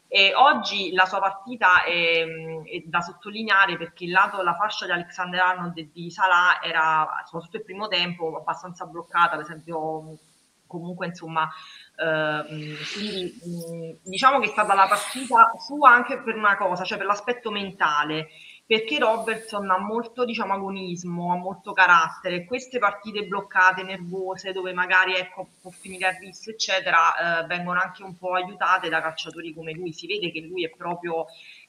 E 0.09 0.33
oggi 0.33 0.93
la 0.93 1.05
sua 1.05 1.19
partita 1.19 1.83
è, 1.83 2.23
è, 2.23 2.83
da 2.85 3.01
sottolineare 3.01 3.77
perché 3.77 4.05
il 4.05 4.11
lato, 4.11 4.41
la 4.41 4.55
fascia 4.55 4.85
di 4.85 4.91
Alexander 4.91 5.39
Arnold 5.41 5.77
e 5.77 5.89
di 5.91 6.09
Salah 6.09 6.61
era, 6.63 7.23
soprattutto 7.25 7.57
il 7.57 7.63
primo 7.63 7.87
tempo, 7.87 8.37
abbastanza 8.37 8.85
bloccata, 8.85 9.35
per 9.35 9.45
esempio 9.45 10.17
comunque 10.67 11.07
insomma 11.07 11.49
eh, 11.95 12.75
quindi 12.93 13.99
diciamo 14.03 14.39
che 14.39 14.47
è 14.47 14.49
stata 14.49 14.73
la 14.73 14.85
partita 14.85 15.51
sua 15.65 15.91
anche 15.91 16.21
per 16.21 16.35
una 16.35 16.57
cosa, 16.57 16.83
cioè 16.83 16.97
per 16.97 17.07
l'aspetto 17.07 17.49
mentale 17.51 18.27
perché 18.67 18.99
Robertson 18.99 19.69
ha 19.71 19.79
molto 19.79 20.25
diciamo, 20.25 20.53
agonismo, 20.53 21.31
ha 21.31 21.37
molto 21.37 21.71
carattere. 21.71 22.43
Queste 22.43 22.79
partite 22.79 23.25
bloccate, 23.25 23.81
nervose, 23.81 24.51
dove 24.51 24.73
magari 24.73 25.15
ecco, 25.15 25.47
può 25.61 25.71
finire 25.71 26.07
a 26.07 26.17
rischio, 26.19 26.51
eccetera, 26.51 27.43
eh, 27.43 27.47
vengono 27.47 27.79
anche 27.79 28.03
un 28.03 28.17
po' 28.17 28.33
aiutate 28.33 28.89
da 28.89 29.01
calciatori 29.01 29.53
come 29.53 29.71
lui. 29.71 29.93
Si 29.93 30.05
vede 30.05 30.31
che 30.31 30.41
lui 30.41 30.65
è 30.65 30.69
proprio 30.69 31.27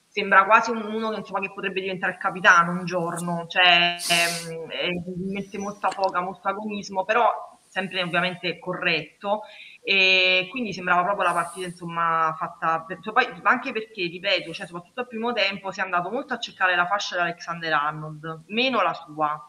sembra 0.09 0.45
quasi 0.45 0.73
uno 0.73 1.11
che, 1.11 1.19
insomma, 1.19 1.39
che 1.41 1.53
potrebbe 1.53 1.81
diventare 1.81 2.13
il 2.13 2.19
capitano 2.19 2.73
un 2.73 2.85
giorno, 2.85 3.47
cioè 3.47 3.97
ehm, 4.11 4.71
eh, 4.71 5.03
mette 5.29 5.59
molta 5.59 5.91
foga, 5.91 6.21
molto 6.21 6.49
agonismo, 6.49 7.05
però 7.05 7.31
sempre 7.69 8.03
ovviamente 8.03 8.59
corretto 8.59 9.43
e 9.89 10.49
quindi 10.51 10.75
sembrava 10.75 11.03
proprio 11.03 11.29
la 11.29 11.33
partita 11.33 11.67
insomma 11.67 12.35
fatta 12.37 12.83
per, 12.83 12.99
cioè, 13.01 13.15
poi, 13.15 13.27
anche 13.45 13.73
perché 13.73 14.07
ripeto 14.07 14.53
cioè, 14.53 14.67
soprattutto 14.67 15.01
al 15.01 15.09
primo 15.09 15.33
tempo 15.33 15.71
si 15.71 15.81
è 15.81 15.83
andato 15.83 16.11
molto 16.11 16.35
a 16.35 16.39
cercare 16.39 16.77
la 16.77 16.85
fascia 16.85 17.15
di 17.15 17.23
Alexander 17.23 17.73
Arnold 17.73 18.43
meno 18.49 18.83
la 18.83 18.93
sua 18.93 19.43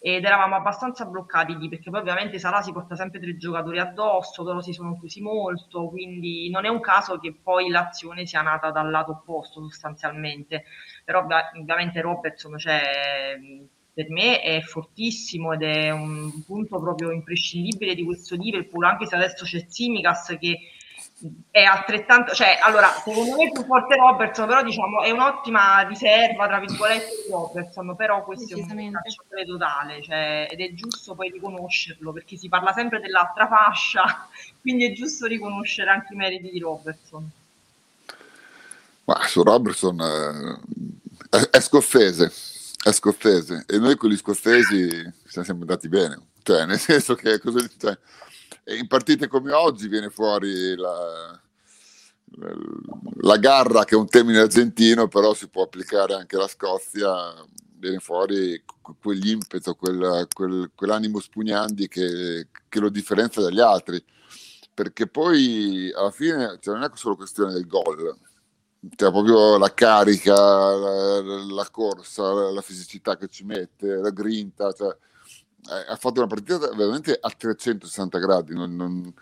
ed 0.00 0.24
eravamo 0.24 0.56
abbastanza 0.56 1.04
bloccati 1.04 1.56
lì 1.56 1.68
perché 1.68 1.90
poi 1.90 2.00
ovviamente 2.00 2.40
Salah 2.40 2.60
si 2.60 2.72
porta 2.72 2.96
sempre 2.96 3.20
tre 3.20 3.36
giocatori 3.36 3.78
addosso 3.78 4.42
loro 4.42 4.60
si 4.60 4.72
sono 4.72 4.98
chiusi 4.98 5.20
molto 5.22 5.86
quindi 5.86 6.50
non 6.50 6.64
è 6.64 6.68
un 6.68 6.80
caso 6.80 7.20
che 7.20 7.32
poi 7.40 7.68
l'azione 7.68 8.26
sia 8.26 8.42
nata 8.42 8.72
dal 8.72 8.90
lato 8.90 9.12
opposto 9.12 9.62
sostanzialmente. 9.62 10.64
Però 11.04 11.20
ovviamente 11.20 12.00
Robertson 12.00 12.58
cioè, 12.58 13.46
per 13.94 14.10
me 14.10 14.40
è 14.40 14.60
fortissimo 14.60 15.52
ed 15.52 15.62
è 15.62 15.90
un 15.90 16.42
punto 16.44 16.80
proprio 16.80 17.12
imprescindibile 17.12 17.94
di 17.94 18.04
questo 18.04 18.34
Liverpool, 18.34 18.84
anche 18.84 19.06
se 19.06 19.14
adesso 19.14 19.44
c'è 19.44 19.64
Simicas 19.68 20.36
che 20.40 20.58
è 21.50 21.62
altrettanto, 21.62 22.34
cioè 22.34 22.58
allora 22.60 22.88
secondo 22.88 23.36
me 23.36 23.44
è 23.44 23.52
più 23.52 23.64
forte 23.64 23.94
Robertson, 23.94 24.48
però 24.48 24.62
diciamo 24.64 25.02
è 25.02 25.10
un'ottima 25.10 25.80
riserva 25.82 26.48
tra 26.48 26.58
virgolette 26.58 27.06
di 27.24 27.30
Robertson, 27.30 27.94
però 27.94 28.24
questo 28.24 28.54
è 28.54 28.60
un 28.60 28.66
calciatore 28.66 29.44
totale, 29.46 30.02
cioè, 30.02 30.48
ed 30.50 30.60
è 30.60 30.74
giusto 30.74 31.14
poi 31.14 31.30
riconoscerlo 31.30 32.12
perché 32.12 32.36
si 32.36 32.48
parla 32.48 32.72
sempre 32.72 32.98
dell'altra 32.98 33.46
fascia, 33.46 34.28
quindi 34.60 34.86
è 34.86 34.92
giusto 34.92 35.26
riconoscere 35.26 35.90
anche 35.90 36.14
i 36.14 36.16
meriti 36.16 36.50
di 36.50 36.58
Robertson. 36.58 37.30
Ma 39.04 39.26
su 39.26 39.42
Robertson 39.42 40.00
eh, 40.00 41.38
è, 41.38 41.48
è 41.50 41.60
scozzese 41.60 42.53
è 42.84 42.92
scozzese. 42.92 43.64
E 43.66 43.78
noi 43.78 43.96
con 43.96 44.10
gli 44.10 44.16
scozzesi 44.16 45.10
siamo 45.24 45.60
andati 45.60 45.88
bene, 45.88 46.28
cioè 46.42 46.66
nel 46.66 46.78
senso 46.78 47.14
che 47.14 47.38
cosa, 47.40 47.66
cioè, 47.78 47.98
in 48.76 48.86
partite 48.86 49.26
come 49.26 49.52
oggi 49.52 49.88
viene 49.88 50.10
fuori 50.10 50.76
la, 50.76 51.40
la 53.20 53.36
garra 53.38 53.84
che 53.84 53.94
è 53.94 53.98
un 53.98 54.08
termine 54.08 54.40
argentino 54.40 55.08
però 55.08 55.34
si 55.34 55.48
può 55.48 55.62
applicare 55.62 56.14
anche 56.14 56.36
alla 56.36 56.48
Scozia 56.48 57.32
viene 57.78 57.98
fuori 58.00 58.62
quell'impeto 59.00 59.74
quel, 59.74 60.26
quel, 60.32 60.70
quell'animo 60.74 61.20
spugnandi 61.20 61.88
che, 61.88 62.48
che, 62.68 62.80
lo 62.80 62.88
differenzia 62.88 63.42
dagli 63.42 63.60
altri. 63.60 64.02
Perché 64.72 65.06
poi 65.06 65.92
alla 65.94 66.10
fine 66.10 66.58
cioè, 66.60 66.74
non 66.74 66.84
è 66.84 66.90
solo 66.94 67.16
questione 67.16 67.52
del 67.52 67.66
gol 67.66 68.18
cioè 68.96 69.10
proprio 69.10 69.56
la 69.58 69.72
carica, 69.72 70.34
la, 70.34 71.20
la, 71.20 71.68
corsa, 71.70 72.50
la 72.50 72.60
fisicità 72.60 73.16
che 73.16 73.28
ci 73.28 73.44
mette, 73.44 73.86
la 73.86 74.10
grinta, 74.10 74.72
cioè, 74.72 74.94
ha 75.88 75.96
fatto 75.96 76.20
una 76.20 76.28
partita 76.28 76.58
veramente 76.74 77.16
a 77.18 77.30
360 77.30 78.18
gradi. 78.18 78.54
Non, 78.54 78.74
non, 78.74 79.12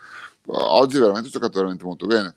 oggi 0.46 0.98
veramente 0.98 1.28
ha 1.28 1.32
giocato 1.32 1.58
veramente 1.58 1.84
molto 1.84 2.06
bene. 2.06 2.36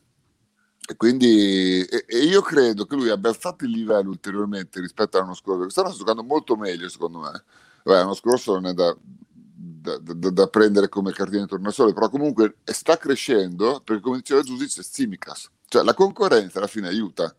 E 0.88 0.96
quindi 0.98 1.84
e, 1.84 2.06
e 2.08 2.18
io 2.26 2.42
credo 2.42 2.86
che 2.86 2.96
lui 2.96 3.10
abbia 3.10 3.30
alzato 3.30 3.66
il 3.66 3.72
livello 3.72 4.10
ulteriormente 4.10 4.80
rispetto 4.80 5.18
all'anno 5.18 5.34
scorso. 5.34 5.62
Quest'anno 5.64 5.90
sta 5.90 5.98
giocando 5.98 6.24
molto 6.24 6.56
meglio, 6.56 6.90
secondo 6.90 7.20
me. 7.20 7.44
Beh, 7.84 7.94
l'anno 7.94 8.14
scorso 8.14 8.54
non 8.54 8.68
è 8.68 8.74
da, 8.74 8.96
da, 9.00 9.98
da, 9.98 10.30
da 10.30 10.48
prendere 10.48 10.90
come 10.90 11.12
cartina 11.12 11.42
di 11.42 11.48
tornasole, 11.48 11.94
però 11.94 12.10
comunque 12.10 12.58
sta 12.64 12.98
crescendo 12.98 13.82
perché, 13.84 14.02
come 14.02 14.18
diceva 14.18 14.42
Giusi, 14.42 14.68
c'è 14.68 14.84
Simicas 14.84 15.50
cioè 15.76 15.84
la 15.84 15.94
concorrenza 15.94 16.60
alla 16.60 16.68
fine 16.68 16.88
aiuta. 16.88 17.36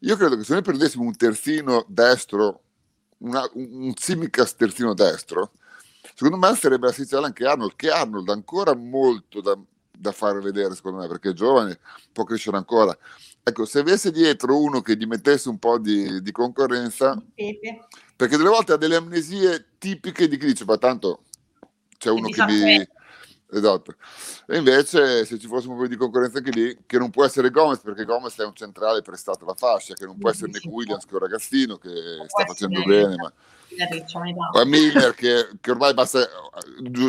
Io 0.00 0.16
credo 0.16 0.36
che 0.36 0.44
se 0.44 0.52
noi 0.52 0.60
prendessimo 0.60 1.04
un 1.04 1.16
terzino 1.16 1.86
destro, 1.88 2.60
una, 3.18 3.48
un 3.54 3.94
Simicas 3.96 4.54
terzino 4.56 4.92
destro, 4.92 5.52
secondo 6.14 6.36
me 6.36 6.54
sarebbe 6.54 6.90
essenziale 6.90 7.24
anche 7.24 7.46
Arnold, 7.46 7.72
che 7.74 7.88
Arnold 7.88 8.28
ha 8.28 8.34
ancora 8.34 8.74
molto 8.74 9.40
da, 9.40 9.58
da 9.90 10.12
fare 10.12 10.40
vedere, 10.40 10.74
secondo 10.74 10.98
me, 10.98 11.08
perché 11.08 11.30
è 11.30 11.32
giovane, 11.32 11.78
può 12.12 12.24
crescere 12.24 12.58
ancora. 12.58 12.94
Ecco, 13.42 13.64
se 13.64 13.78
avesse 13.78 14.10
dietro 14.10 14.60
uno 14.60 14.82
che 14.82 14.94
gli 14.94 15.06
mettesse 15.06 15.48
un 15.48 15.58
po' 15.58 15.78
di, 15.78 16.20
di 16.20 16.32
concorrenza, 16.32 17.18
perché 17.34 18.36
delle 18.36 18.50
volte 18.50 18.74
ha 18.74 18.76
delle 18.76 18.96
amnesie 18.96 19.64
tipiche 19.78 20.28
di 20.28 20.36
chi 20.36 20.46
dice, 20.46 20.66
ma 20.66 20.76
tanto 20.76 21.22
c'è 21.96 22.10
uno 22.10 22.28
che 22.28 22.44
mi 22.44 22.86
Esatto. 23.48 23.94
E 24.46 24.56
invece 24.56 25.24
se 25.24 25.38
ci 25.38 25.46
fosse 25.46 25.68
un 25.68 25.76
po' 25.76 25.86
di 25.86 25.96
concorrenza 25.96 26.38
anche 26.38 26.50
lì, 26.50 26.76
che 26.84 26.98
non 26.98 27.10
può 27.10 27.24
essere 27.24 27.50
Gomez, 27.50 27.78
perché 27.78 28.04
Gomez 28.04 28.36
è 28.38 28.44
un 28.44 28.54
centrale 28.54 29.02
prestato 29.02 29.44
alla 29.44 29.54
fascia, 29.54 29.94
che 29.94 30.04
non 30.04 30.18
può 30.18 30.30
essere 30.30 30.50
Nick 30.50 30.66
Williams, 30.66 31.04
che 31.04 31.10
è 31.10 31.14
un 31.14 31.20
ragazzino 31.20 31.76
che 31.76 31.90
sta 32.26 32.44
facendo 32.44 32.82
bene, 32.82 33.14
ma... 33.16 33.32
ma 34.52 34.64
Miller 34.64 35.14
che, 35.14 35.48
che, 35.60 35.70
ormai 35.70 35.94
basta, 35.94 36.28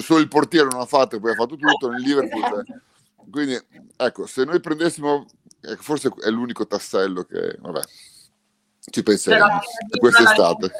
solo 0.01 0.19
il 0.19 0.27
portiere 0.27 0.67
non 0.69 0.79
ha 0.79 0.85
fatto, 0.85 1.19
poi 1.19 1.31
ha 1.31 1.35
fatto 1.35 1.55
tutto 1.55 1.89
nel 1.89 2.01
Liverpool. 2.01 2.43
Esatto. 2.43 2.81
Quindi, 3.31 3.59
ecco, 3.97 4.25
se 4.25 4.45
noi 4.45 4.59
prendessimo, 4.59 5.25
ecco, 5.59 5.81
forse 5.81 6.13
è 6.21 6.29
l'unico 6.29 6.67
tassello 6.67 7.23
che, 7.23 7.57
vabbè, 7.59 7.81
ci 8.91 9.03
penseremo. 9.03 9.59
E 9.89 9.99
quest'estate 9.99 10.71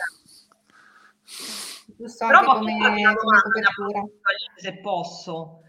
giusto 1.98 2.26
anche 2.26 2.40
Però 2.40 2.54
come, 2.54 2.78
come 2.78 3.16
copertura. 3.16 4.04
Se 4.56 4.80
posso. 4.80 5.62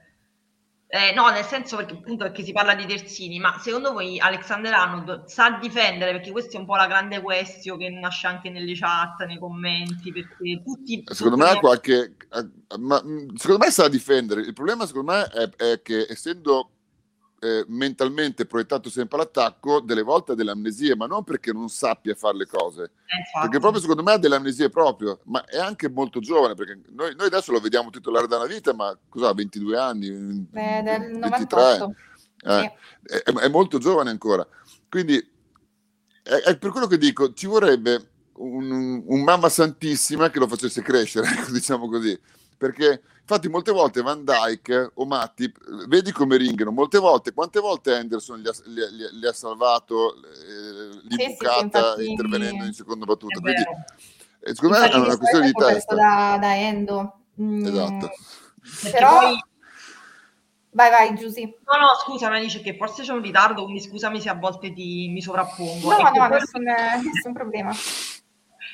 Eh, 0.90 1.12
no, 1.14 1.28
nel 1.28 1.44
senso 1.44 1.76
perché 1.76 1.92
appunto 1.92 2.24
perché 2.24 2.42
si 2.42 2.52
parla 2.52 2.74
di 2.74 2.86
terzini, 2.86 3.38
ma 3.38 3.58
secondo 3.58 3.92
voi 3.92 4.18
Alexander 4.18 4.72
Arnold 4.72 5.24
sa 5.26 5.58
difendere? 5.60 6.12
Perché 6.12 6.30
questa 6.30 6.56
è 6.56 6.60
un 6.60 6.66
po' 6.66 6.76
la 6.76 6.86
grande 6.86 7.20
questione 7.20 7.88
che 7.88 7.90
nasce 7.90 8.26
anche 8.26 8.48
nelle 8.48 8.74
chat, 8.74 9.22
nei 9.26 9.38
commenti, 9.38 10.10
perché 10.12 10.62
tutti... 10.64 11.04
Secondo 11.06 11.36
tutti 11.36 11.50
me 11.50 11.56
ha 11.56 11.60
qualche... 11.60 12.16
Ma, 12.78 12.96
secondo 13.34 13.64
me 13.64 13.70
sa 13.70 13.88
difendere, 13.88 14.40
il 14.40 14.54
problema 14.54 14.86
secondo 14.86 15.12
me 15.12 15.24
è, 15.24 15.50
è 15.72 15.82
che 15.82 16.06
essendo 16.08 16.77
eh, 17.40 17.64
mentalmente 17.68 18.46
proiettato 18.46 18.90
sempre 18.90 19.16
all'attacco, 19.16 19.80
delle 19.80 20.02
volte 20.02 20.32
ha 20.32 20.34
delle 20.34 20.50
amnesie, 20.50 20.96
ma 20.96 21.06
non 21.06 21.24
perché 21.24 21.52
non 21.52 21.68
sappia 21.68 22.14
fare 22.14 22.36
le 22.36 22.46
cose, 22.46 22.84
eh, 22.84 23.40
perché 23.40 23.58
proprio 23.58 23.80
secondo 23.80 24.02
me 24.02 24.12
ha 24.12 24.18
delle 24.18 24.36
amnesie 24.36 24.68
proprio, 24.70 25.20
ma 25.24 25.44
è 25.44 25.58
anche 25.58 25.88
molto 25.88 26.20
giovane, 26.20 26.54
perché 26.54 26.80
noi, 26.90 27.14
noi 27.14 27.26
adesso 27.26 27.52
lo 27.52 27.60
vediamo 27.60 27.90
titolare 27.90 28.26
da 28.26 28.36
una 28.36 28.46
vita, 28.46 28.74
ma 28.74 28.96
cosa 29.08 29.28
ha, 29.28 29.34
22 29.34 29.78
anni? 29.78 30.10
Beh, 30.50 30.82
del 30.82 31.18
23. 31.18 31.94
Eh, 32.40 32.72
sì. 33.04 33.20
è, 33.20 33.32
è, 33.32 33.48
molto 33.48 33.78
giovane 33.78 34.10
ancora. 34.10 34.46
Quindi 34.88 35.16
è, 36.22 36.34
è, 36.34 36.56
per 36.56 36.70
quello 36.70 36.86
che 36.86 36.98
dico, 36.98 37.32
ci 37.32 37.46
vorrebbe 37.46 38.10
un, 38.34 39.02
un 39.04 39.22
mamma 39.22 39.48
santissima 39.48 40.30
che 40.30 40.38
lo 40.38 40.48
facesse 40.48 40.82
crescere, 40.82 41.28
diciamo 41.50 41.88
così, 41.88 42.18
perché 42.58 43.00
infatti 43.20 43.48
molte 43.48 43.72
volte 43.72 44.02
Van 44.02 44.24
Dyke 44.24 44.90
o 44.94 45.06
Matti, 45.06 45.50
vedi 45.86 46.12
come 46.12 46.36
ringhano, 46.36 46.72
molte 46.72 46.98
volte, 46.98 47.32
quante 47.32 47.60
volte 47.60 47.94
Anderson 47.94 48.40
li 48.40 48.48
ha, 48.48 48.52
li, 48.64 48.96
li, 48.96 49.18
li 49.20 49.26
ha 49.26 49.32
salvato 49.32 50.14
eh, 50.16 51.00
l'imbucata 51.04 51.94
sì, 51.94 52.04
sì, 52.04 52.10
intervenendo 52.10 52.64
in 52.64 52.72
seconda 52.72 53.04
battuta, 53.06 53.40
quindi 53.40 53.62
eh, 54.40 54.54
secondo 54.54 54.78
me 54.78 54.90
è 54.90 54.96
una 54.96 55.16
questione 55.16 55.46
di 55.46 55.52
testa. 55.52 55.94
Da, 55.94 56.38
da 56.40 56.56
Endo. 56.56 57.20
Mm. 57.40 57.64
Esatto. 57.64 58.10
Però... 58.90 59.18
Poi... 59.20 59.46
Vai, 60.70 60.90
vai, 60.90 61.16
Giusy. 61.16 61.42
No, 61.42 61.78
no, 61.80 61.86
scusa, 62.04 62.28
ma 62.28 62.38
dice 62.38 62.60
che 62.60 62.76
forse 62.76 63.02
c'è 63.02 63.12
un 63.12 63.22
ritardo, 63.22 63.64
quindi 63.64 63.80
scusami 63.80 64.20
se 64.20 64.28
a 64.28 64.34
volte 64.34 64.72
ti, 64.72 65.08
mi 65.08 65.20
sovrappongo. 65.20 65.90
No, 65.90 66.10
no, 66.14 66.28
nessun, 66.28 66.62
nessun 66.62 67.32
problema. 67.32 67.74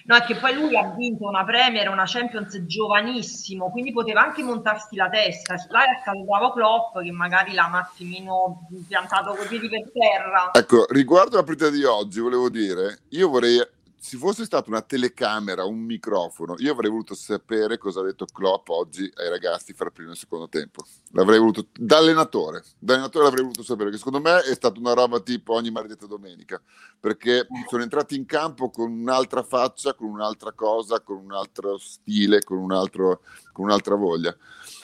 No, 0.06 0.16
è 0.16 0.22
che 0.22 0.36
poi 0.36 0.54
lui 0.54 0.76
ha 0.76 0.92
vinto 0.96 1.26
una 1.26 1.44
Premier, 1.44 1.88
una 1.88 2.04
Champions 2.06 2.62
giovanissimo, 2.66 3.70
quindi 3.70 3.90
poteva 3.90 4.22
anche 4.22 4.42
montarsi 4.42 4.96
la 4.96 5.08
testa. 5.08 5.54
Là 5.70 5.84
è 5.84 5.98
stato 6.02 6.24
bravo 6.24 6.52
Klopp 6.52 6.98
che 7.00 7.10
magari 7.10 7.54
l'ha 7.54 7.64
un 7.66 7.74
attimino 7.74 8.68
piantato 8.86 9.34
così 9.34 9.58
di 9.58 9.68
per 9.68 9.90
terra. 9.92 10.50
Ecco, 10.52 10.84
riguardo 10.90 11.36
la 11.36 11.42
partita 11.42 11.70
di 11.70 11.84
oggi, 11.84 12.20
volevo 12.20 12.50
dire, 12.50 12.98
io 13.10 13.30
vorrei 13.30 13.58
ci 14.04 14.18
fosse 14.18 14.44
stata 14.44 14.68
una 14.68 14.82
telecamera, 14.82 15.64
un 15.64 15.78
microfono, 15.78 16.56
io 16.58 16.72
avrei 16.72 16.90
voluto 16.90 17.14
sapere 17.14 17.78
cosa 17.78 18.00
ha 18.00 18.02
detto 18.04 18.26
Klopp 18.26 18.68
oggi 18.68 19.10
ai 19.14 19.30
ragazzi 19.30 19.72
fra 19.72 19.86
il 19.86 19.92
primo 19.92 20.10
e 20.10 20.12
il 20.12 20.18
secondo 20.18 20.46
tempo. 20.46 20.84
L'avrei 21.12 21.38
voluto, 21.38 21.68
da 21.72 21.96
allenatore, 21.96 22.62
da 22.78 22.92
allenatore 22.92 23.24
l'avrei 23.24 23.42
voluto 23.44 23.62
sapere, 23.62 23.90
che 23.90 23.96
secondo 23.96 24.20
me 24.20 24.42
è 24.42 24.54
stata 24.54 24.78
una 24.78 24.92
roba 24.92 25.20
tipo 25.20 25.54
ogni 25.54 25.70
maledetta 25.70 26.04
domenica, 26.04 26.60
perché 27.00 27.46
sono 27.66 27.82
entrati 27.82 28.14
in 28.14 28.26
campo 28.26 28.68
con 28.68 28.92
un'altra 28.92 29.42
faccia, 29.42 29.94
con 29.94 30.10
un'altra 30.10 30.52
cosa, 30.52 31.00
con 31.00 31.16
un 31.16 31.32
altro 31.32 31.78
stile, 31.78 32.42
con, 32.42 32.58
un 32.58 32.72
altro, 32.72 33.22
con 33.52 33.64
un'altra 33.64 33.94
voglia. 33.94 34.36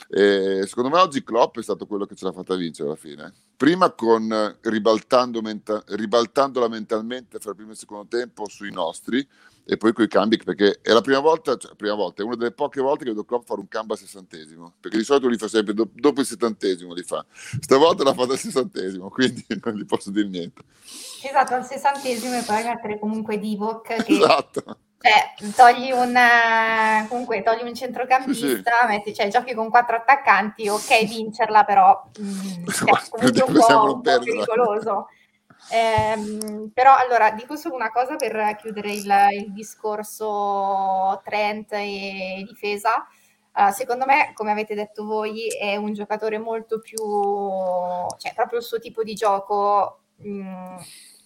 E 0.08 0.64
secondo 0.66 0.88
me 0.88 0.98
oggi 0.98 1.22
Klopp 1.22 1.58
è 1.58 1.62
stato 1.62 1.86
quello 1.86 2.06
che 2.06 2.14
ce 2.14 2.24
l'ha 2.24 2.32
fatta 2.32 2.56
vincere 2.56 2.88
alla 2.88 2.96
fine. 2.96 3.34
Prima 3.60 3.90
con 3.90 4.56
ribaltando, 4.62 5.42
menta- 5.42 5.84
ribaltandola 5.88 6.66
mentalmente 6.66 7.38
fra 7.38 7.50
il 7.50 7.56
primo 7.56 7.68
e 7.68 7.74
il 7.74 7.78
secondo 7.78 8.06
tempo 8.08 8.48
sui 8.48 8.72
nostri 8.72 9.28
e 9.66 9.76
poi 9.76 9.92
con 9.92 10.02
i 10.02 10.08
cambi 10.08 10.38
perché 10.38 10.78
è 10.80 10.92
la 10.92 11.02
prima 11.02 11.18
volta, 11.18 11.58
cioè, 11.58 11.74
prima 11.74 11.92
volta, 11.92 12.22
è 12.22 12.24
una 12.24 12.36
delle 12.36 12.52
poche 12.52 12.80
volte 12.80 13.04
che 13.04 13.10
vedo 13.10 13.24
Klopp 13.24 13.46
fare 13.46 13.60
un 13.60 13.68
cambio 13.68 13.92
al 13.92 14.00
sessantesimo 14.00 14.76
perché 14.80 14.96
di 14.96 15.04
solito 15.04 15.28
li 15.28 15.36
fa 15.36 15.46
sempre 15.46 15.74
do- 15.74 15.90
dopo 15.92 16.20
il 16.20 16.26
settantesimo 16.26 16.94
li 16.94 17.02
fa. 17.02 17.22
Stavolta 17.60 18.02
l'ha 18.02 18.14
fatto 18.14 18.32
al 18.32 18.38
sessantesimo 18.38 19.10
quindi 19.10 19.44
non 19.62 19.74
gli 19.74 19.84
posso 19.84 20.10
dire 20.10 20.26
niente. 20.26 20.62
Esatto 21.22 21.52
al 21.52 21.66
sessantesimo 21.66 22.38
e 22.38 22.42
poi 22.42 22.64
mettere 22.64 22.98
comunque 22.98 23.38
Divock 23.38 24.04
che 24.04 24.10
esatto 24.10 24.78
cioè, 25.02 25.52
togli 25.56 25.90
un, 25.92 26.14
comunque, 27.08 27.42
togli 27.42 27.62
un 27.62 27.74
centrocampista, 27.74 28.46
sì, 28.46 28.56
sì. 28.56 28.86
Metti, 28.86 29.14
cioè, 29.14 29.28
giochi 29.28 29.54
con 29.54 29.70
quattro 29.70 29.96
attaccanti, 29.96 30.68
ok 30.68 31.06
vincerla, 31.06 31.64
però 31.64 32.04
mh, 32.18 32.22
mm, 32.22 32.66
cioè, 32.68 33.08
comunque 33.08 33.42
un 33.42 33.52
po', 33.54 33.84
un 33.94 34.00
po' 34.02 34.18
pericoloso. 34.18 35.08
Eh, 35.70 36.70
però 36.74 36.96
allora 36.96 37.30
dico 37.30 37.56
solo 37.56 37.76
una 37.76 37.90
cosa 37.90 38.16
per 38.16 38.56
chiudere 38.60 38.92
il, 38.92 39.12
il 39.32 39.52
discorso 39.52 41.20
Trent 41.24 41.72
e 41.72 42.44
difesa. 42.46 43.06
Uh, 43.52 43.72
secondo 43.72 44.04
me, 44.04 44.32
come 44.34 44.50
avete 44.52 44.74
detto 44.74 45.04
voi, 45.04 45.48
è 45.48 45.76
un 45.76 45.92
giocatore 45.94 46.38
molto 46.38 46.78
più, 46.78 46.98
cioè 46.98 48.34
proprio 48.34 48.58
il 48.58 48.64
suo 48.64 48.78
tipo 48.78 49.02
di 49.02 49.14
gioco 49.14 50.02
mh, 50.16 50.76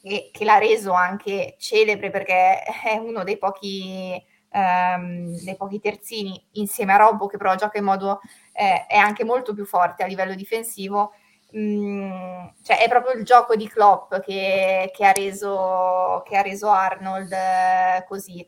mm, 0.04 0.10
e, 0.10 0.30
che 0.32 0.44
l'ha 0.44 0.58
reso 0.58 0.92
anche 0.92 1.56
celebre 1.58 2.10
perché 2.10 2.62
è 2.62 2.96
uno 2.96 3.24
dei 3.24 3.38
pochi, 3.38 4.22
um, 4.50 5.36
dei 5.42 5.56
pochi 5.56 5.80
terzini 5.80 6.42
insieme 6.52 6.92
a 6.92 6.96
Robbo 6.96 7.26
che 7.26 7.36
però 7.36 7.54
gioca 7.54 7.78
in 7.78 7.84
modo 7.84 8.20
eh, 8.52 8.86
è 8.86 8.96
anche 8.96 9.24
molto 9.24 9.54
più 9.54 9.64
forte 9.64 10.02
a 10.02 10.06
livello 10.06 10.34
difensivo 10.34 11.12
Mm, 11.56 12.46
cioè 12.62 12.80
è 12.80 12.88
proprio 12.88 13.14
il 13.14 13.24
gioco 13.24 13.54
di 13.54 13.68
Klopp 13.68 14.18
che, 14.20 14.90
che, 14.92 15.06
ha, 15.06 15.12
reso, 15.12 16.22
che 16.26 16.36
ha, 16.36 16.42
reso, 16.42 16.68
Arnold 16.68 17.30
eh, 17.32 18.04
così. 18.08 18.46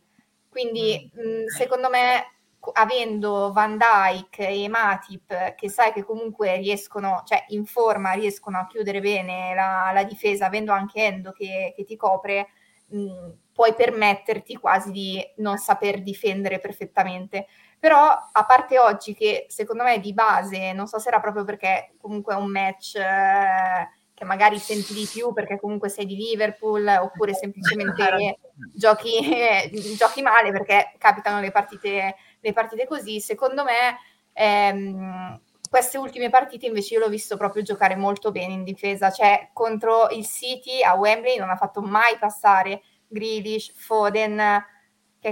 Quindi 0.49 1.09
mh, 1.15 1.21
mm, 1.21 1.47
secondo 1.47 1.89
me 1.89 2.36
avendo 2.73 3.53
Van 3.53 3.79
Dyke 3.79 4.49
e 4.49 4.69
Matip 4.69 5.55
che 5.55 5.69
sai 5.69 5.93
che 5.93 6.05
comunque 6.05 6.57
riescono, 6.57 7.23
cioè 7.25 7.45
in 7.49 7.65
forma 7.67 8.13
riescono 8.13 8.59
a 8.59 8.67
chiudere 8.67 9.01
bene 9.01 9.55
la, 9.55 9.91
la 9.93 10.05
difesa, 10.05 10.47
avendo 10.47 10.73
anche 10.73 11.05
Endo 11.05 11.33
che, 11.33 11.73
che 11.77 11.85
ti 11.85 11.97
copre, 11.97 12.49
mh, 12.89 13.31
puoi 13.53 13.75
permetterti 13.75 14.57
quasi 14.57 14.91
di 14.91 15.23
non 15.37 15.57
saper 15.59 16.03
difendere 16.03 16.59
perfettamente. 16.59 17.47
Però 17.79 17.99
a 18.33 18.45
parte 18.45 18.79
oggi 18.79 19.15
che 19.15 19.47
secondo 19.49 19.83
me 19.83 20.01
di 20.01 20.13
base, 20.13 20.73
non 20.73 20.87
so 20.87 20.99
se 20.99 21.09
era 21.09 21.21
proprio 21.21 21.45
perché 21.45 21.95
comunque 22.01 22.35
è 22.35 22.37
un 22.37 22.51
match 22.51 22.97
eh, 22.97 23.89
che 24.17 24.25
magari 24.25 24.59
senti 24.59 24.95
di 24.95 25.07
più 25.11 25.35
perché 25.35 25.61
comunque 25.61 25.91
sei 25.91 26.07
di 26.07 26.17
Liverpool 26.17 26.87
oppure 26.87 27.35
semplicemente 27.35 28.39
giochi, 28.73 29.21
giochi 29.95 30.23
male 30.23 30.51
perché 30.53 30.95
capitano 30.97 31.41
le 31.41 31.51
partite, 31.51 32.17
le 32.41 32.53
partite 32.53 32.87
così, 32.87 33.21
secondo 33.21 33.65
me 33.65 33.99
ehm, 34.33 35.41
queste 35.69 35.99
ultime 35.99 36.31
partite 36.31 36.67
invece 36.67 36.95
io 36.95 37.01
l'ho 37.01 37.09
visto 37.09 37.37
proprio 37.37 37.63
giocare 37.63 37.97
molto 37.97 38.31
bene 38.31 38.53
in 38.53 38.65
difesa, 38.65 39.11
cioè 39.11 39.51
contro 39.53 40.09
il 40.11 40.25
City 40.25 40.83
a 40.83 40.95
Wembley 40.95 41.39
non 41.39 41.51
ha 41.51 41.57
fatto 41.57 41.81
mai 41.81 42.17
passare 42.19 42.83
Grealish, 43.09 43.73
Foden, 43.75 44.65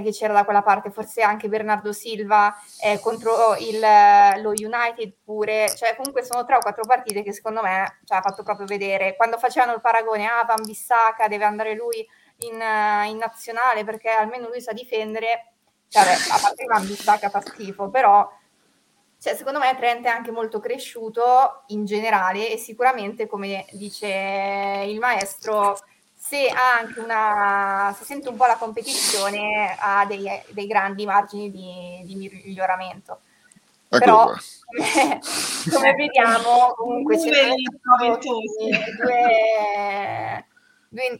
che 0.01 0.11
c'era 0.11 0.33
da 0.33 0.43
quella 0.43 0.61
parte, 0.61 0.89
forse 0.89 1.21
anche 1.21 1.47
Bernardo 1.47 1.93
Silva 1.93 2.53
eh, 2.81 2.99
contro 2.99 3.55
il, 3.55 3.79
lo 4.41 4.49
United 4.49 5.13
pure, 5.23 5.73
cioè 5.75 5.95
comunque 5.95 6.23
sono 6.23 6.43
tre 6.45 6.55
o 6.55 6.59
quattro 6.59 6.83
partite 6.85 7.23
che 7.23 7.33
secondo 7.33 7.61
me 7.61 7.97
ci 7.99 8.07
cioè, 8.07 8.17
ha 8.17 8.21
fatto 8.21 8.43
proprio 8.43 8.65
vedere, 8.65 9.15
quando 9.15 9.37
facevano 9.37 9.73
il 9.73 9.81
paragone, 9.81 10.25
ah 10.25 10.43
Van 10.43 10.63
Bissaka 10.63 11.27
deve 11.27 11.45
andare 11.45 11.75
lui 11.75 12.05
in, 12.39 12.53
in 13.09 13.17
nazionale 13.17 13.83
perché 13.83 14.09
almeno 14.09 14.47
lui 14.47 14.61
sa 14.61 14.73
difendere, 14.73 15.54
cioè, 15.89 16.01
a 16.03 16.39
parte 16.39 16.63
che 16.63 16.65
Van 16.65 16.85
Bissaka 16.85 17.29
fa 17.29 17.41
schifo, 17.41 17.89
però 17.89 18.29
cioè, 19.19 19.35
secondo 19.35 19.59
me 19.59 19.75
Trent 19.77 20.05
è 20.05 20.09
anche 20.09 20.31
molto 20.31 20.59
cresciuto 20.59 21.63
in 21.67 21.85
generale 21.85 22.51
e 22.51 22.57
sicuramente 22.57 23.27
come 23.27 23.65
dice 23.71 24.85
il 24.87 24.99
maestro 24.99 25.79
se 26.15 26.47
ha 26.47 26.77
anche 26.79 26.99
una, 26.99 27.93
se 27.97 28.03
sente 28.03 28.29
un 28.29 28.35
po' 28.35 28.45
la 28.45 28.57
competizione, 28.57 29.75
ha 29.79 30.05
dei, 30.05 30.27
dei 30.49 30.67
grandi 30.67 31.05
margini 31.05 31.51
di, 31.51 32.01
di 32.03 32.15
miglioramento. 32.15 33.19
Ecco 33.89 33.99
Però, 33.99 34.25
come, 34.25 35.19
come, 35.71 35.93
vediamo, 35.93 36.73
comunque 36.75 37.17
c'è 37.17 37.53
due, 37.97 38.17
due 38.97 40.45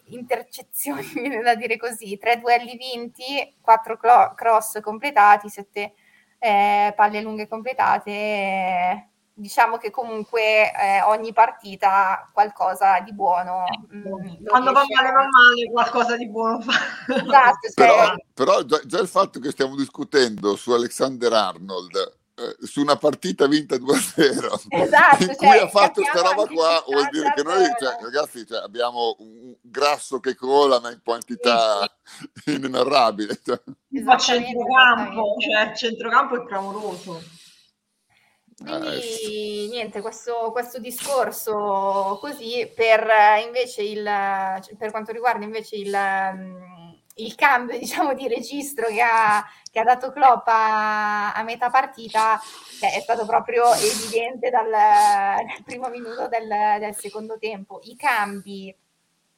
intercezioni, 0.06 1.04
viene 1.14 1.42
da 1.42 1.56
dire 1.56 1.78
così, 1.78 2.18
tre 2.18 2.40
duelli 2.40 2.78
vinti, 2.78 3.56
quattro 3.62 3.98
cross 3.98 4.80
completati, 4.82 5.50
sette 5.50 5.94
eh, 6.40 6.94
palle 6.96 7.22
lunghe 7.22 7.48
completate. 7.48 8.12
Eh, 8.12 9.08
diciamo 9.38 9.76
che 9.76 9.92
comunque 9.92 10.72
eh, 10.72 11.02
ogni 11.04 11.34
partita 11.34 12.30
qualcosa 12.34 13.02
di 13.02 13.14
buono. 13.14 13.66
Mh, 13.90 13.98
mm, 13.98 14.46
Quando 14.46 14.72
va 14.72 14.84
male 14.88 15.12
va 15.12 15.28
male, 15.30 15.70
qualcosa 15.72 16.16
di 16.16 16.30
buono 16.30 16.62
fa. 16.62 16.72
Esatto, 17.14 17.70
cioè... 17.74 17.86
però, 17.86 18.16
però 18.34 18.62
già, 18.64 18.80
già, 18.86 19.00
il 19.00 19.08
fatto 19.08 19.40
che 19.40 19.52
stiamo 19.52 19.76
discutendo 19.76 20.56
su 20.56 20.72
Alexander 20.72 21.34
Arnold 21.34 21.96
eh, 21.96 22.25
su 22.60 22.82
una 22.82 22.98
partita 22.98 23.48
vinta 23.48 23.78
2-0 23.78 24.66
esatto, 24.68 25.24
in 25.24 25.36
cui 25.38 25.48
cioè, 25.48 25.62
ha 25.62 25.68
fatto 25.70 26.02
questa 26.02 26.22
roba 26.22 26.46
qua 26.48 26.84
vuol 26.86 27.08
dire 27.10 27.32
che 27.34 27.44
noi 27.44 27.66
cioè, 27.80 27.98
ragazzi 28.02 28.46
cioè, 28.46 28.62
abbiamo 28.62 29.16
un 29.20 29.56
grasso 29.62 30.20
che 30.20 30.36
cola 30.36 30.82
ma 30.82 30.92
in 30.92 31.00
quantità 31.02 31.90
sì. 32.34 32.56
inenarrabile 32.56 33.40
cioè. 33.44 33.62
ma 34.04 34.18
centrocampo? 34.18 35.36
cioè 35.40 35.74
centrocampo 35.76 36.42
è 36.42 36.46
clamoroso. 36.46 37.22
Quindi 38.58 39.68
niente, 39.70 40.00
questo, 40.00 40.50
questo, 40.54 40.80
discorso 40.80 42.18
così 42.22 42.72
per 42.74 43.06
eh, 43.06 43.42
invece 43.42 43.82
il, 43.82 44.02
cioè, 44.06 44.76
per 44.78 44.92
quanto 44.92 45.12
riguarda 45.12 45.44
invece 45.44 45.76
il, 45.76 45.94
mm, 45.94 46.85
il 47.16 47.36
cambio 47.36 47.78
diciamo, 47.80 48.14
di 48.14 48.28
registro 48.28 48.88
che 48.88 49.02
ha, 49.02 49.46
che 49.72 49.80
ha 49.80 49.84
dato 49.84 50.12
Klopp 50.12 50.48
a, 50.48 51.34
a 51.34 51.44
metà 51.44 51.70
partita 51.70 52.40
beh, 52.80 52.94
è 52.94 53.00
stato 53.00 53.26
proprio 53.26 53.72
evidente 53.74 54.50
dal, 54.50 54.70
dal 54.70 55.64
primo 55.64 55.90
minuto 55.90 56.28
del, 56.28 56.48
del, 56.80 56.96
secondo 56.96 57.38
tempo. 57.38 57.80
I 57.84 57.96
cambi 57.96 58.76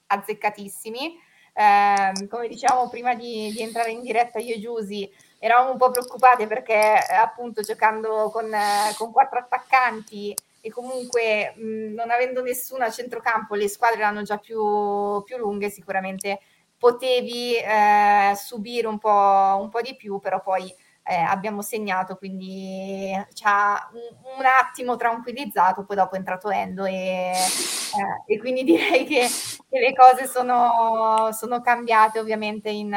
azzeccatissimi, 0.08 1.20
eh, 1.54 2.28
come 2.30 2.48
diciamo 2.48 2.90
prima 2.90 3.14
di, 3.14 3.52
di 3.52 3.62
entrare 3.62 3.92
in 3.92 4.02
diretta 4.02 4.40
io 4.40 4.56
e 4.56 4.60
Giusy, 4.60 5.12
eravamo 5.40 5.72
un 5.72 5.78
po' 5.78 5.92
preoccupate 5.92 6.48
perché 6.48 6.74
eh, 6.74 7.16
appunto 7.16 7.62
giocando 7.62 8.30
con, 8.32 8.52
eh, 8.54 8.94
con 8.98 9.12
quattro 9.12 9.40
attaccanti 9.40 10.36
e 10.62 10.70
comunque 10.72 11.54
mh, 11.56 11.94
non 11.94 12.10
avendo 12.10 12.42
nessuno 12.42 12.84
a 12.84 12.90
centrocampo 12.90 13.56
le 13.56 13.68
squadre 13.68 14.00
erano 14.00 14.24
già 14.24 14.38
più, 14.38 15.22
più 15.24 15.38
lunghe 15.38 15.70
sicuramente 15.70 16.40
potevi 16.78 17.56
eh, 17.56 18.34
subire 18.36 18.88
un 18.88 18.98
po', 18.98 19.58
un 19.62 19.70
po' 19.70 19.82
di 19.82 19.96
più 19.96 20.20
però 20.20 20.42
poi 20.42 20.74
eh, 21.04 21.16
abbiamo 21.16 21.62
segnato 21.62 22.16
quindi 22.16 23.12
ci 23.34 23.44
ha 23.46 23.90
un, 23.94 24.00
un, 24.38 24.46
attimo 24.46 24.96
tranquillizzato 24.98 25.86
poi 25.86 25.96
dopo 25.96 26.16
è 26.16 26.18
entrato 26.18 26.50
Endo 26.50 26.86
e, 26.86 27.32
eh, 27.32 28.34
e 28.34 28.40
quindi 28.40 28.64
direi 28.66 29.06
che, 29.06 29.28
che 29.70 29.80
le 29.80 29.94
cose 29.96 30.28
sono, 30.28 31.30
sono 31.32 31.62
cambiate 31.62 32.20
ovviamente 32.20 32.70
in, 32.70 32.94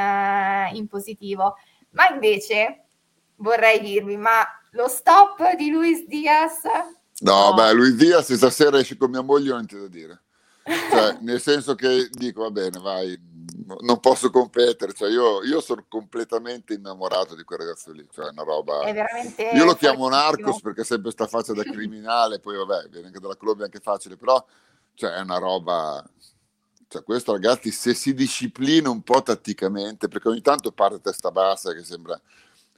in 0.72 0.86
positivo 0.88 1.54
ma 1.90 2.08
invece 2.08 2.84
vorrei 3.40 3.80
dirvi, 3.80 4.16
ma 4.16 4.44
lo 4.72 4.88
stop 4.88 5.54
di 5.56 5.70
Luis 5.70 6.06
Diaz? 6.06 6.62
No, 7.20 7.48
no. 7.50 7.54
beh, 7.54 7.72
Luis 7.72 7.94
Diaz 7.94 8.32
stasera 8.32 8.78
esce 8.78 8.96
con 8.96 9.10
mia 9.10 9.22
moglie, 9.22 9.50
non 9.50 9.66
ti 9.66 9.78
da 9.78 9.88
dire. 9.88 10.22
Cioè, 10.62 11.18
nel 11.20 11.40
senso 11.40 11.74
che 11.74 12.08
dico, 12.10 12.42
va 12.42 12.50
bene, 12.50 12.78
vai, 12.78 13.18
non 13.80 14.00
posso 14.00 14.30
competere. 14.30 14.92
Cioè, 14.92 15.10
io, 15.10 15.42
io, 15.42 15.60
sono 15.60 15.84
completamente 15.88 16.74
innamorato 16.74 17.34
di 17.34 17.42
quel 17.44 17.60
ragazzo 17.60 17.92
lì. 17.92 18.06
Cioè, 18.10 18.30
una 18.30 18.42
roba... 18.42 18.82
È 18.82 18.92
veramente 18.92 19.50
io 19.52 19.64
lo 19.64 19.74
chiamo 19.74 20.08
Narcos 20.08 20.60
perché 20.60 20.82
ha 20.82 20.84
sempre 20.84 21.12
questa 21.12 21.26
faccia 21.26 21.52
da 21.52 21.62
criminale, 21.62 22.40
poi 22.40 22.56
vabbè, 22.56 22.88
viene 22.88 23.08
anche 23.08 23.20
dalla 23.20 23.36
Colombia, 23.36 23.64
anche 23.66 23.80
facile, 23.80 24.16
però 24.16 24.44
cioè, 24.94 25.12
è 25.12 25.20
una 25.20 25.38
roba 25.38 26.04
cioè, 26.90 27.04
questo 27.04 27.30
ragazzi, 27.30 27.70
se 27.70 27.94
si 27.94 28.12
disciplina 28.14 28.90
un 28.90 29.02
po' 29.02 29.22
tatticamente, 29.22 30.08
perché 30.08 30.26
ogni 30.26 30.40
tanto 30.40 30.72
parte 30.72 31.00
testa 31.00 31.30
bassa, 31.30 31.72
che 31.72 31.84
sembra, 31.84 32.20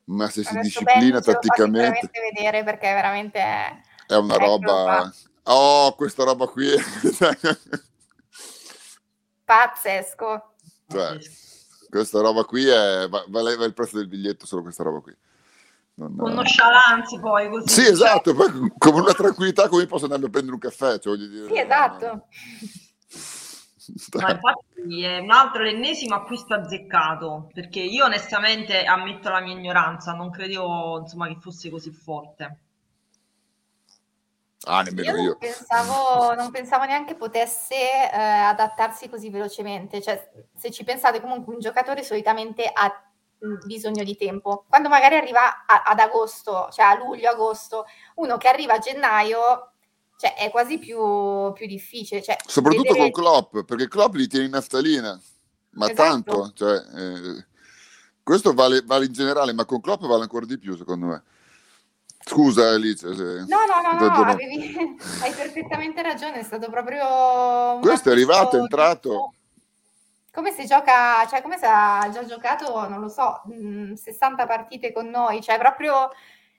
ma 0.04 0.28
se 0.28 0.44
si 0.44 0.58
disciplina 0.58 1.18
tatticamente... 1.22 2.10
Lo 2.12 2.20
vedere 2.34 2.62
perché 2.62 2.92
veramente 2.92 3.38
è, 3.38 3.80
è 4.08 4.16
una 4.16 4.36
roba... 4.36 5.10
Oh, 5.44 5.94
questa 5.94 6.24
roba 6.24 6.46
qui 6.46 6.68
è... 6.70 6.76
Pazzesco. 9.44 10.51
Cioè, 10.92 11.18
questa 11.88 12.20
roba 12.20 12.44
qui 12.44 12.66
è... 12.66 13.08
vale 13.08 13.52
il 13.52 13.74
prezzo 13.74 13.96
del 13.96 14.08
biglietto 14.08 14.46
solo 14.46 14.62
questa 14.62 14.82
roba 14.82 15.00
qui. 15.00 15.16
Non, 15.94 16.16
con 16.16 16.32
nonchalance 16.32 17.20
poi 17.20 17.50
così. 17.50 17.68
Sì, 17.68 17.86
esatto, 17.86 18.34
poi 18.34 18.72
con 18.78 18.94
una 18.94 19.12
tranquillità 19.12 19.68
come 19.68 19.86
posso 19.86 20.04
andare 20.04 20.24
a 20.24 20.30
prendere 20.30 20.54
un 20.54 20.60
caffè. 20.60 20.98
Cioè, 20.98 21.16
dire, 21.16 21.46
sì, 21.48 21.58
esatto. 21.58 22.26
Ma 24.18 24.30
infatti 24.30 25.02
è 25.02 25.18
un 25.18 25.30
altro, 25.30 25.62
l'ennesimo 25.62 26.14
acquisto 26.14 26.54
azzeccato, 26.54 27.50
perché 27.52 27.80
io 27.80 28.04
onestamente 28.04 28.84
ammetto 28.84 29.28
la 29.28 29.40
mia 29.40 29.54
ignoranza, 29.54 30.12
non 30.12 30.30
credevo 30.30 31.00
insomma, 31.00 31.26
che 31.28 31.36
fosse 31.40 31.68
così 31.68 31.90
forte. 31.90 32.58
Ah, 34.64 34.82
nemmeno 34.82 35.16
io. 35.16 35.22
io. 35.22 35.28
Non, 35.28 35.38
pensavo, 35.38 36.34
non 36.34 36.50
pensavo 36.50 36.84
neanche 36.84 37.14
potesse 37.14 37.74
eh, 37.74 38.16
adattarsi 38.16 39.08
così 39.08 39.30
velocemente. 39.30 40.00
Cioè, 40.00 40.30
se 40.56 40.70
ci 40.70 40.84
pensate, 40.84 41.20
comunque 41.20 41.52
un 41.54 41.60
giocatore 41.60 42.04
solitamente 42.04 42.70
ha 42.72 43.06
bisogno 43.64 44.04
di 44.04 44.16
tempo. 44.16 44.64
Quando 44.68 44.88
magari 44.88 45.16
arriva 45.16 45.64
a, 45.66 45.82
ad 45.84 45.98
agosto, 45.98 46.68
cioè 46.70 46.86
a 46.86 46.96
luglio, 46.96 47.28
agosto, 47.28 47.86
uno 48.16 48.36
che 48.36 48.48
arriva 48.48 48.74
a 48.74 48.78
gennaio, 48.78 49.72
cioè 50.16 50.36
è 50.36 50.50
quasi 50.50 50.78
più, 50.78 51.52
più 51.52 51.66
difficile. 51.66 52.22
Cioè, 52.22 52.36
Soprattutto 52.46 52.92
vedere... 52.92 53.10
con 53.10 53.22
Klopp, 53.22 53.58
perché 53.64 53.88
Klopp 53.88 54.14
li 54.14 54.28
tiene 54.28 54.44
in 54.44 54.52
naftalina, 54.52 55.20
ma 55.70 55.90
esatto. 55.90 56.02
tanto. 56.02 56.52
Cioè, 56.54 56.76
eh, 56.76 57.46
questo 58.22 58.54
vale, 58.54 58.82
vale, 58.84 59.06
in 59.06 59.12
generale, 59.12 59.52
ma 59.52 59.64
con 59.64 59.80
Klopp 59.80 60.02
vale 60.02 60.22
ancora 60.22 60.46
di 60.46 60.58
più, 60.58 60.76
secondo 60.76 61.06
me. 61.06 61.22
Scusa 62.24 62.70
Alice. 62.70 63.14
Se... 63.14 63.22
No, 63.46 63.58
no, 63.66 63.80
no, 63.82 64.06
no 64.06 64.24
avevi... 64.24 64.74
hai 65.22 65.32
perfettamente 65.32 66.02
ragione, 66.02 66.40
è 66.40 66.42
stato 66.42 66.70
proprio... 66.70 67.78
Questo 67.80 68.08
è 68.08 68.12
arrivato, 68.12 68.56
è 68.56 68.60
entrato 68.60 69.34
come 70.32 70.50
se 70.50 70.64
gioca, 70.64 71.26
cioè 71.28 71.42
come 71.42 71.58
se 71.58 71.66
ha 71.66 72.08
già 72.10 72.24
giocato, 72.24 72.88
non 72.88 73.00
lo 73.00 73.08
so, 73.08 73.42
60 73.46 74.42
mm, 74.42 74.46
partite 74.46 74.90
con 74.92 75.08
noi, 75.10 75.42
cioè 75.42 75.58
proprio, 75.58 76.10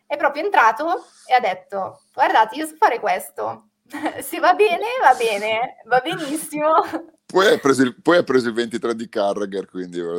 è 0.06 0.16
proprio 0.16 0.44
entrato 0.44 1.04
e 1.26 1.34
ha 1.34 1.40
detto, 1.40 2.04
guardate, 2.14 2.56
io 2.56 2.68
so 2.68 2.76
fare 2.78 3.00
questo, 3.00 3.70
se 4.22 4.40
va 4.40 4.54
bene, 4.54 4.86
va 5.02 5.16
bene, 5.16 5.78
va 5.86 6.00
benissimo. 6.02 6.70
Poi 7.26 7.48
hai 7.48 7.60
preso 7.60 7.82
il, 7.82 8.00
poi 8.00 8.24
preso 8.24 8.50
il 8.50 8.54
23 8.54 8.94
di 8.94 9.10
Carragher, 9.10 9.68
quindi 9.68 10.00
va 10.00 10.16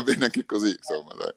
bene 0.00 0.24
anche 0.24 0.46
così, 0.46 0.70
insomma, 0.70 1.12
dai. 1.12 1.34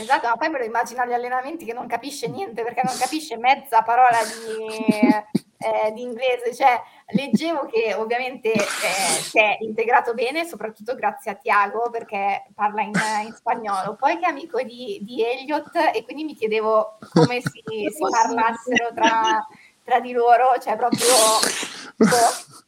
Esatto, 0.00 0.28
ma 0.28 0.36
poi 0.36 0.48
me 0.48 0.58
lo 0.58 0.64
immagino 0.64 1.02
agli 1.02 1.12
allenamenti 1.12 1.64
che 1.64 1.74
non 1.74 1.86
capisce 1.86 2.26
niente 2.26 2.62
perché 2.62 2.80
non 2.82 2.96
capisce 2.96 3.36
mezza 3.36 3.82
parola 3.82 4.18
di, 4.24 4.64
eh, 5.60 5.92
di 5.92 6.02
inglese. 6.02 6.54
Cioè, 6.54 6.80
leggevo 7.08 7.66
che 7.66 7.94
ovviamente 7.94 8.52
eh, 8.52 8.60
si 8.60 9.38
è 9.38 9.58
integrato 9.60 10.14
bene, 10.14 10.46
soprattutto 10.46 10.94
grazie 10.94 11.32
a 11.32 11.34
Tiago 11.34 11.90
perché 11.90 12.46
parla 12.54 12.82
in, 12.82 12.92
in 13.26 13.34
spagnolo, 13.34 13.96
poi 13.96 14.18
che 14.18 14.26
è 14.26 14.30
amico 14.30 14.62
di, 14.62 15.00
di, 15.02 15.22
Elliot 15.22 15.70
e 15.94 16.02
quindi 16.04 16.24
mi 16.24 16.34
chiedevo 16.34 16.98
come 17.12 17.40
si, 17.40 17.62
si 17.90 18.04
parlassero 18.10 18.92
tra, 18.94 19.46
tra, 19.84 20.00
di 20.00 20.12
loro, 20.12 20.58
cioè 20.60 20.76
proprio... 20.76 21.06
Boh 22.00 22.59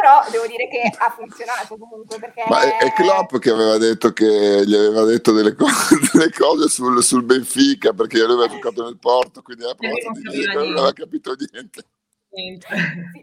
però 0.00 0.24
devo 0.30 0.46
dire 0.46 0.66
che 0.68 0.90
ha 0.98 1.10
funzionato 1.10 1.76
comunque 1.76 2.18
perché... 2.18 2.44
Ma 2.48 2.62
è, 2.62 2.78
è 2.78 2.92
Klopp 2.92 3.36
che 3.36 3.50
aveva 3.50 3.76
detto 3.76 4.12
che 4.12 4.64
gli 4.66 4.74
aveva 4.74 5.04
detto 5.04 5.32
delle 5.32 5.54
cose, 5.54 5.98
delle 6.12 6.30
cose 6.32 6.68
sul, 6.68 7.02
sul, 7.02 7.22
Benfica 7.22 7.92
perché 7.92 8.16
lui 8.24 8.32
aveva 8.32 8.48
giocato 8.48 8.84
nel 8.84 8.98
Porto, 8.98 9.42
quindi 9.42 9.64
aveva 9.64 9.76
provato 9.76 10.20
di 10.20 10.38
dire, 10.38 10.54
non 10.54 10.72
aveva 10.72 10.92
capito 10.92 11.34
niente. 11.52 11.84
Sì, 12.32 12.56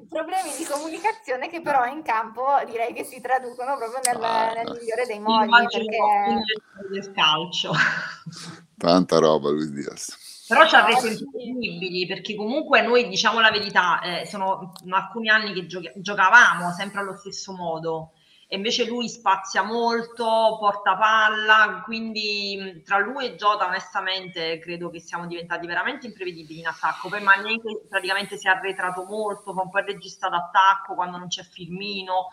problemi 0.10 0.54
di 0.58 0.66
comunicazione 0.66 1.50
che 1.50 1.62
però 1.62 1.86
in 1.86 2.04
campo 2.04 2.46
direi 2.66 2.94
che 2.94 3.06
si 3.06 3.22
traducono 3.22 3.78
proprio 3.78 4.02
nel, 4.04 4.22
ah, 4.22 4.52
nel 4.52 4.78
migliore 4.78 5.06
dei 5.06 5.20
modi 5.20 5.50
perché... 5.50 6.92
del 6.92 7.12
calcio. 7.14 7.72
Tanta 8.78 9.18
roba 9.20 9.50
Luis 9.50 9.70
Diaz 9.70 10.27
però 10.48 10.66
ci 10.68 10.76
ha 10.76 10.86
reso 10.86 11.08
insostenibili 11.08 12.06
perché 12.08 12.36
comunque 12.36 12.82
noi 12.82 13.08
diciamo 13.08 13.40
la 13.40 13.52
verità, 13.52 14.00
eh, 14.02 14.26
sono 14.26 14.74
alcuni 14.90 15.30
anni 15.30 15.54
che 15.54 15.66
giochi- 15.66 15.92
giocavamo 15.96 16.72
sempre 16.72 17.00
allo 17.02 17.16
stesso 17.18 17.54
modo. 17.54 18.12
E 18.50 18.56
invece 18.56 18.86
lui 18.86 19.10
spazia 19.10 19.62
molto, 19.62 20.56
porta 20.58 20.96
palla, 20.96 21.82
quindi 21.84 22.82
tra 22.86 22.98
lui 22.98 23.26
e 23.26 23.36
Jota 23.36 23.66
onestamente 23.66 24.58
credo 24.60 24.90
che 24.90 25.02
siamo 25.02 25.28
diventati 25.28 25.68
veramente 25.68 26.08
imprevedibili 26.08 26.60
in 26.60 26.68
attacco. 26.68 27.10
Poi 27.10 27.22
Magnete 27.22 27.86
praticamente 27.90 28.38
si 28.38 28.48
è 28.48 28.52
arretrato 28.52 29.04
molto, 29.04 29.54
fa 29.54 29.64
un 29.64 29.70
po' 29.70 29.80
il 29.80 29.86
regista 29.86 30.30
d'attacco 30.30 30.96
quando 30.96 31.18
non 31.18 31.28
c'è 31.28 31.44
Firmino 31.44 32.30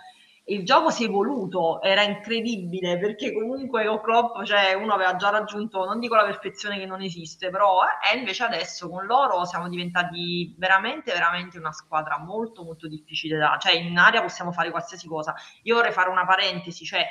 il 0.46 0.64
gioco 0.64 0.90
si 0.90 1.04
è 1.04 1.08
evoluto, 1.08 1.80
era 1.80 2.02
incredibile 2.02 2.98
perché 2.98 3.32
comunque 3.32 3.86
con 3.86 4.44
cioè, 4.44 4.74
uno 4.74 4.92
aveva 4.92 5.16
già 5.16 5.30
raggiunto, 5.30 5.86
non 5.86 5.98
dico 5.98 6.16
la 6.16 6.24
perfezione 6.24 6.78
che 6.78 6.84
non 6.84 7.00
esiste, 7.00 7.48
però 7.48 7.80
eh, 7.82 8.14
e 8.14 8.18
invece 8.18 8.44
adesso 8.44 8.90
con 8.90 9.06
loro 9.06 9.46
siamo 9.46 9.70
diventati 9.70 10.54
veramente, 10.58 11.12
veramente 11.12 11.56
una 11.56 11.72
squadra 11.72 12.18
molto, 12.18 12.62
molto 12.62 12.88
difficile 12.88 13.38
da... 13.38 13.56
cioè 13.58 13.72
in 13.72 13.96
area 13.96 14.20
possiamo 14.20 14.52
fare 14.52 14.70
qualsiasi 14.70 15.08
cosa. 15.08 15.34
Io 15.62 15.76
vorrei 15.76 15.92
fare 15.92 16.10
una 16.10 16.26
parentesi, 16.26 16.84
cioè 16.84 17.06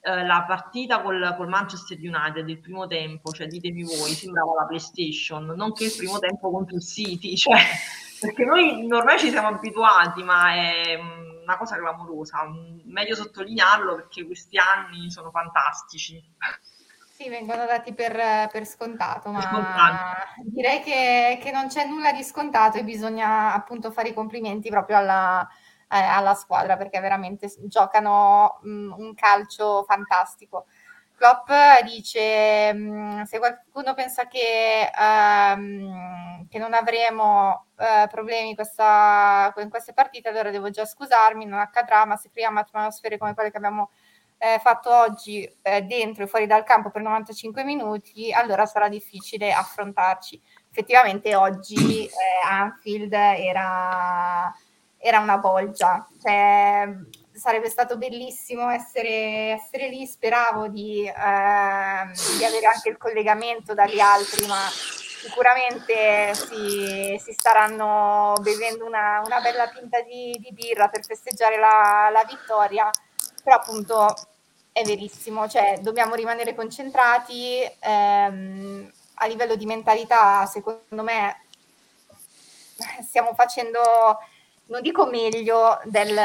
eh, 0.00 0.26
la 0.26 0.44
partita 0.46 1.00
col, 1.00 1.34
col, 1.38 1.48
Manchester 1.48 1.96
United 1.98 2.46
il 2.46 2.60
primo 2.60 2.86
tempo, 2.86 3.32
cioè 3.32 3.46
ditemi 3.46 3.82
voi, 3.82 4.10
sembrava 4.10 4.56
la 4.60 4.66
PlayStation, 4.66 5.46
non 5.56 5.72
che 5.72 5.84
il 5.84 5.94
primo 5.96 6.18
tempo 6.18 6.50
contro 6.50 6.76
il 6.76 6.84
City, 6.84 7.32
cioè, 7.38 7.56
perché 8.20 8.44
noi 8.44 8.86
ormai 8.92 9.18
ci 9.18 9.30
siamo 9.30 9.48
abituati, 9.48 10.22
ma 10.22 10.52
è 10.52 10.98
una 11.44 11.56
cosa 11.56 11.76
clamorosa. 11.76 12.44
Meglio 12.84 13.14
sottolinearlo 13.14 13.94
perché 13.94 14.26
questi 14.26 14.58
anni 14.58 15.10
sono 15.10 15.30
fantastici. 15.30 16.22
Sì, 17.14 17.28
vengono 17.28 17.64
dati 17.64 17.94
per, 17.94 18.48
per 18.50 18.66
scontato, 18.66 19.30
ma 19.30 19.40
scontato. 19.40 20.42
direi 20.46 20.80
che, 20.80 21.38
che, 21.40 21.52
non 21.52 21.68
c'è 21.68 21.86
nulla 21.86 22.10
di 22.10 22.24
scontato 22.24 22.78
e 22.78 22.82
bisogna 22.82 23.54
appunto 23.54 23.92
fare 23.92 24.08
i 24.08 24.14
complimenti 24.14 24.68
proprio 24.68 24.96
alla, 24.96 25.46
eh, 25.88 25.96
alla 25.96 26.34
squadra 26.34 26.76
perché 26.76 26.98
veramente 26.98 27.52
giocano 27.66 28.58
mh, 28.62 28.68
mm, 28.68 28.92
un 28.96 29.14
calcio 29.14 29.84
fantastico. 29.84 30.66
Klopp 31.16 31.48
dice 31.84 32.74
mm, 32.74 33.22
se 33.22 33.38
qualcuno 33.38 33.94
pensa 33.94 34.26
che, 34.26 34.90
um, 34.98 36.46
che 36.48 36.58
non 36.58 36.74
avremo 36.74 37.66
uh, 37.76 38.08
problemi 38.08 38.54
questa, 38.54 39.52
in 39.58 39.70
queste 39.70 39.92
partite 39.92 40.28
allora 40.28 40.50
devo 40.50 40.70
già 40.70 40.84
scusarmi, 40.84 41.44
non 41.44 41.60
accadrà, 41.60 42.04
ma 42.04 42.16
se 42.16 42.30
creiamo 42.30 42.58
atmosfere 42.58 43.16
come 43.16 43.34
quelle 43.34 43.50
che 43.50 43.56
abbiamo 43.56 43.90
eh, 44.38 44.58
fatto 44.58 44.94
oggi 44.94 45.50
eh, 45.62 45.82
dentro 45.82 46.24
e 46.24 46.26
fuori 46.26 46.46
dal 46.46 46.64
campo 46.64 46.90
per 46.90 47.00
95 47.00 47.64
minuti, 47.64 48.32
allora 48.32 48.66
sarà 48.66 48.88
difficile 48.88 49.52
affrontarci. 49.52 50.40
Effettivamente 50.70 51.34
oggi 51.34 52.04
eh, 52.06 52.10
Anfield 52.46 53.12
era, 53.12 54.52
era 54.98 55.20
una 55.20 55.38
bolgia, 55.38 56.06
cioè, 56.20 56.88
sarebbe 57.34 57.68
stato 57.68 57.96
bellissimo 57.96 58.70
essere, 58.70 59.52
essere 59.52 59.88
lì, 59.88 60.06
speravo 60.06 60.68
di, 60.68 61.04
eh, 61.06 61.12
di, 62.36 62.44
avere 62.44 62.66
anche 62.72 62.88
il 62.88 62.96
collegamento 62.96 63.74
dagli 63.74 63.98
altri, 63.98 64.46
ma 64.46 64.68
sicuramente 64.70 66.34
si, 66.34 67.18
si 67.22 67.32
staranno 67.32 68.34
bevendo 68.40 68.84
una, 68.86 69.20
una 69.24 69.40
bella 69.40 69.68
pinta 69.68 70.00
di, 70.02 70.36
di, 70.38 70.52
birra 70.52 70.88
per 70.88 71.04
festeggiare 71.04 71.58
la, 71.58 72.08
la 72.12 72.24
vittoria, 72.24 72.88
però 73.42 73.56
appunto 73.56 74.14
è 74.70 74.82
verissimo, 74.84 75.48
cioè 75.48 75.78
dobbiamo 75.80 76.14
rimanere 76.14 76.54
concentrati, 76.54 77.60
ehm, 77.80 78.92
a 79.16 79.26
livello 79.26 79.54
di 79.54 79.66
mentalità 79.66 80.44
secondo 80.46 81.02
me 81.04 81.42
stiamo 83.02 83.32
facendo 83.34 83.80
non 84.66 84.80
dico 84.80 85.06
meglio 85.06 85.78
del, 85.84 86.16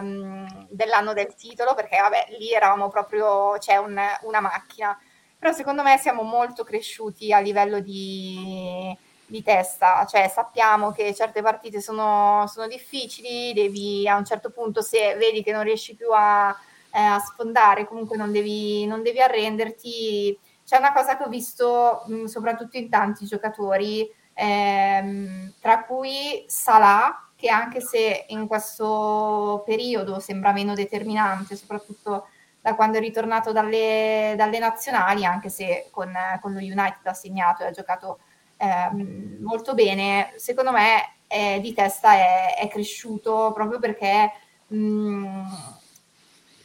um, 0.00 0.66
dell'anno 0.70 1.12
del 1.12 1.34
titolo, 1.34 1.74
perché 1.74 1.98
vabbè, 1.98 2.36
lì 2.38 2.52
eravamo 2.52 2.88
proprio, 2.88 3.56
c'è 3.58 3.76
un, 3.76 3.98
una 4.22 4.40
macchina, 4.40 4.98
però 5.38 5.52
secondo 5.52 5.82
me 5.82 5.98
siamo 5.98 6.22
molto 6.22 6.64
cresciuti 6.64 7.32
a 7.32 7.38
livello 7.38 7.78
di, 7.80 8.96
di 9.26 9.42
testa, 9.42 10.06
cioè 10.06 10.28
sappiamo 10.28 10.90
che 10.90 11.14
certe 11.14 11.42
partite 11.42 11.80
sono, 11.80 12.46
sono, 12.48 12.66
difficili, 12.66 13.52
devi 13.52 14.08
a 14.08 14.16
un 14.16 14.24
certo 14.24 14.50
punto 14.50 14.80
se 14.82 15.14
vedi 15.16 15.42
che 15.42 15.52
non 15.52 15.62
riesci 15.62 15.94
più 15.94 16.08
a, 16.12 16.50
eh, 16.92 16.98
a 16.98 17.18
sfondare, 17.18 17.86
comunque 17.86 18.16
non 18.16 18.32
devi, 18.32 18.86
non 18.86 19.02
devi, 19.02 19.20
arrenderti. 19.20 20.38
C'è 20.64 20.78
una 20.78 20.92
cosa 20.92 21.16
che 21.16 21.24
ho 21.24 21.28
visto 21.28 22.04
mh, 22.06 22.24
soprattutto 22.24 22.76
in 22.76 22.88
tanti 22.88 23.26
giocatori, 23.26 24.10
ehm, 24.32 25.52
tra 25.60 25.84
cui 25.84 26.44
Salah, 26.48 27.28
che 27.44 27.50
anche 27.50 27.82
se 27.82 28.24
in 28.28 28.46
questo 28.46 29.62
periodo 29.66 30.18
sembra 30.18 30.52
meno 30.52 30.72
determinante, 30.72 31.56
soprattutto 31.56 32.28
da 32.58 32.74
quando 32.74 32.96
è 32.96 33.00
ritornato 33.02 33.52
dalle, 33.52 34.32
dalle 34.34 34.58
nazionali, 34.58 35.26
anche 35.26 35.50
se 35.50 35.88
con, 35.90 36.10
con, 36.40 36.54
lo 36.54 36.58
United 36.58 37.04
ha 37.04 37.12
segnato 37.12 37.62
e 37.62 37.66
ha 37.66 37.70
giocato 37.70 38.20
eh, 38.56 39.36
molto 39.42 39.74
bene, 39.74 40.32
secondo 40.36 40.72
me 40.72 41.16
è, 41.26 41.60
di 41.60 41.74
testa 41.74 42.14
è, 42.14 42.56
è, 42.56 42.66
cresciuto 42.68 43.52
proprio 43.52 43.78
perché 43.78 44.32
mh, 44.68 45.42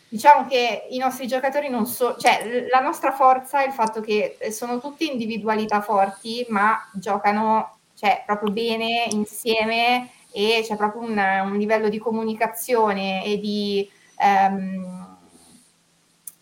diciamo 0.08 0.48
che 0.48 0.88
i 0.92 0.98
nostri 0.98 1.28
giocatori 1.28 1.68
non 1.68 1.88
sono, 1.88 2.16
cioè 2.16 2.68
la 2.72 2.80
nostra 2.80 3.12
forza 3.12 3.62
è 3.62 3.68
il 3.68 3.74
fatto 3.74 4.00
che 4.00 4.38
sono 4.52 4.80
tutte 4.80 5.04
individualità 5.04 5.82
forti, 5.82 6.46
ma 6.48 6.90
giocano 6.94 7.80
cioè, 7.96 8.24
proprio 8.26 8.54
bene 8.54 9.08
insieme 9.10 10.12
e 10.32 10.64
c'è 10.64 10.76
proprio 10.76 11.02
un, 11.02 11.18
un 11.18 11.58
livello 11.58 11.90
di 11.90 11.98
comunicazione 11.98 13.26
e 13.26 13.38
di 13.40 13.90
um, 14.20 15.18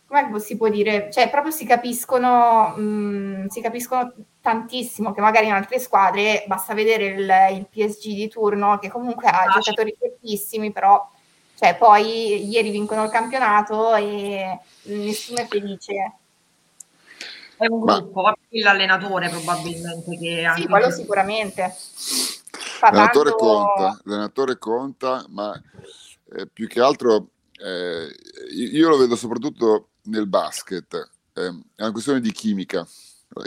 come 0.08 0.40
si 0.40 0.56
può 0.56 0.70
dire? 0.70 1.12
Cioè, 1.12 1.30
proprio 1.30 1.52
si 1.52 1.66
capiscono, 1.66 2.74
mh, 2.76 2.82
mm, 2.82 3.46
si 3.48 3.62
capiscono 3.62 4.14
tantissimo 4.42 5.12
che 5.12 5.20
magari 5.20 5.48
in 5.48 5.54
altre 5.54 5.80
squadre 5.80 6.46
basta 6.48 6.74
vedere 6.74 7.06
il, 7.08 7.58
il 7.58 7.68
PSG 7.70 8.14
di 8.14 8.30
turno 8.30 8.80
che 8.80 8.90
comunque 8.90 9.28
ha 9.28 9.42
ah, 9.42 9.50
giocatori 9.50 9.96
fortissimi, 10.00 10.72
però 10.72 11.06
cioè, 11.56 11.76
poi 11.76 12.48
ieri 12.48 12.70
vincono 12.70 13.04
il 13.04 13.10
campionato 13.10 13.96
e 13.96 14.60
nessuno 14.84 15.40
è 15.40 15.48
felice. 15.48 16.14
È 17.58 17.66
un 17.66 17.80
gruppo, 17.80 18.32
l'allenatore 18.50 19.30
probabilmente 19.30 20.16
che 20.18 20.46
anche 20.46 20.62
Sì, 20.62 20.68
quello 20.68 20.92
sicuramente. 20.92 21.76
L'allenatore 22.82 23.32
conta, 23.32 24.00
l'allenatore 24.04 24.58
conta, 24.58 25.26
ma 25.30 25.60
eh, 26.32 26.48
più 26.48 26.68
che 26.68 26.80
altro 26.80 27.32
eh, 27.58 28.14
io 28.52 28.90
lo 28.90 28.98
vedo 28.98 29.16
soprattutto 29.16 29.90
nel 30.04 30.28
basket, 30.28 30.94
eh, 31.34 31.48
è 31.76 31.82
una 31.82 31.92
questione 31.92 32.20
di 32.20 32.32
chimica. 32.32 32.88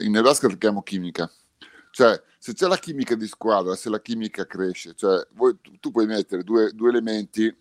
Nel 0.07 0.23
basket 0.23 0.59
chiamo 0.59 0.83
chimica. 0.83 1.31
Cioè, 1.91 2.23
se 2.39 2.53
c'è 2.53 2.67
la 2.67 2.79
chimica 2.79 3.15
di 3.15 3.27
squadra, 3.27 3.75
se 3.75 3.89
la 3.89 4.01
chimica 4.01 4.47
cresce, 4.47 4.95
cioè 4.95 5.27
voi, 5.33 5.59
tu, 5.61 5.79
tu 5.79 5.91
puoi 5.91 6.07
mettere 6.07 6.45
due, 6.45 6.73
due 6.73 6.91
elementi 6.91 7.55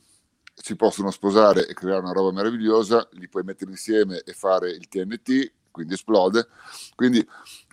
si 0.61 0.76
possono 0.76 1.09
sposare 1.09 1.67
e 1.67 1.74
creare 1.74 2.01
una 2.01 2.11
roba 2.11 2.32
meravigliosa, 2.32 3.07
li 3.13 3.30
puoi 3.30 3.43
mettere 3.43 3.72
insieme 3.72 4.22
e 4.24 4.34
fare 4.34 4.70
il 4.72 4.88
TNT, 4.88 5.51
quindi 5.72 5.93
esplode, 5.93 6.47
quindi, 6.95 7.26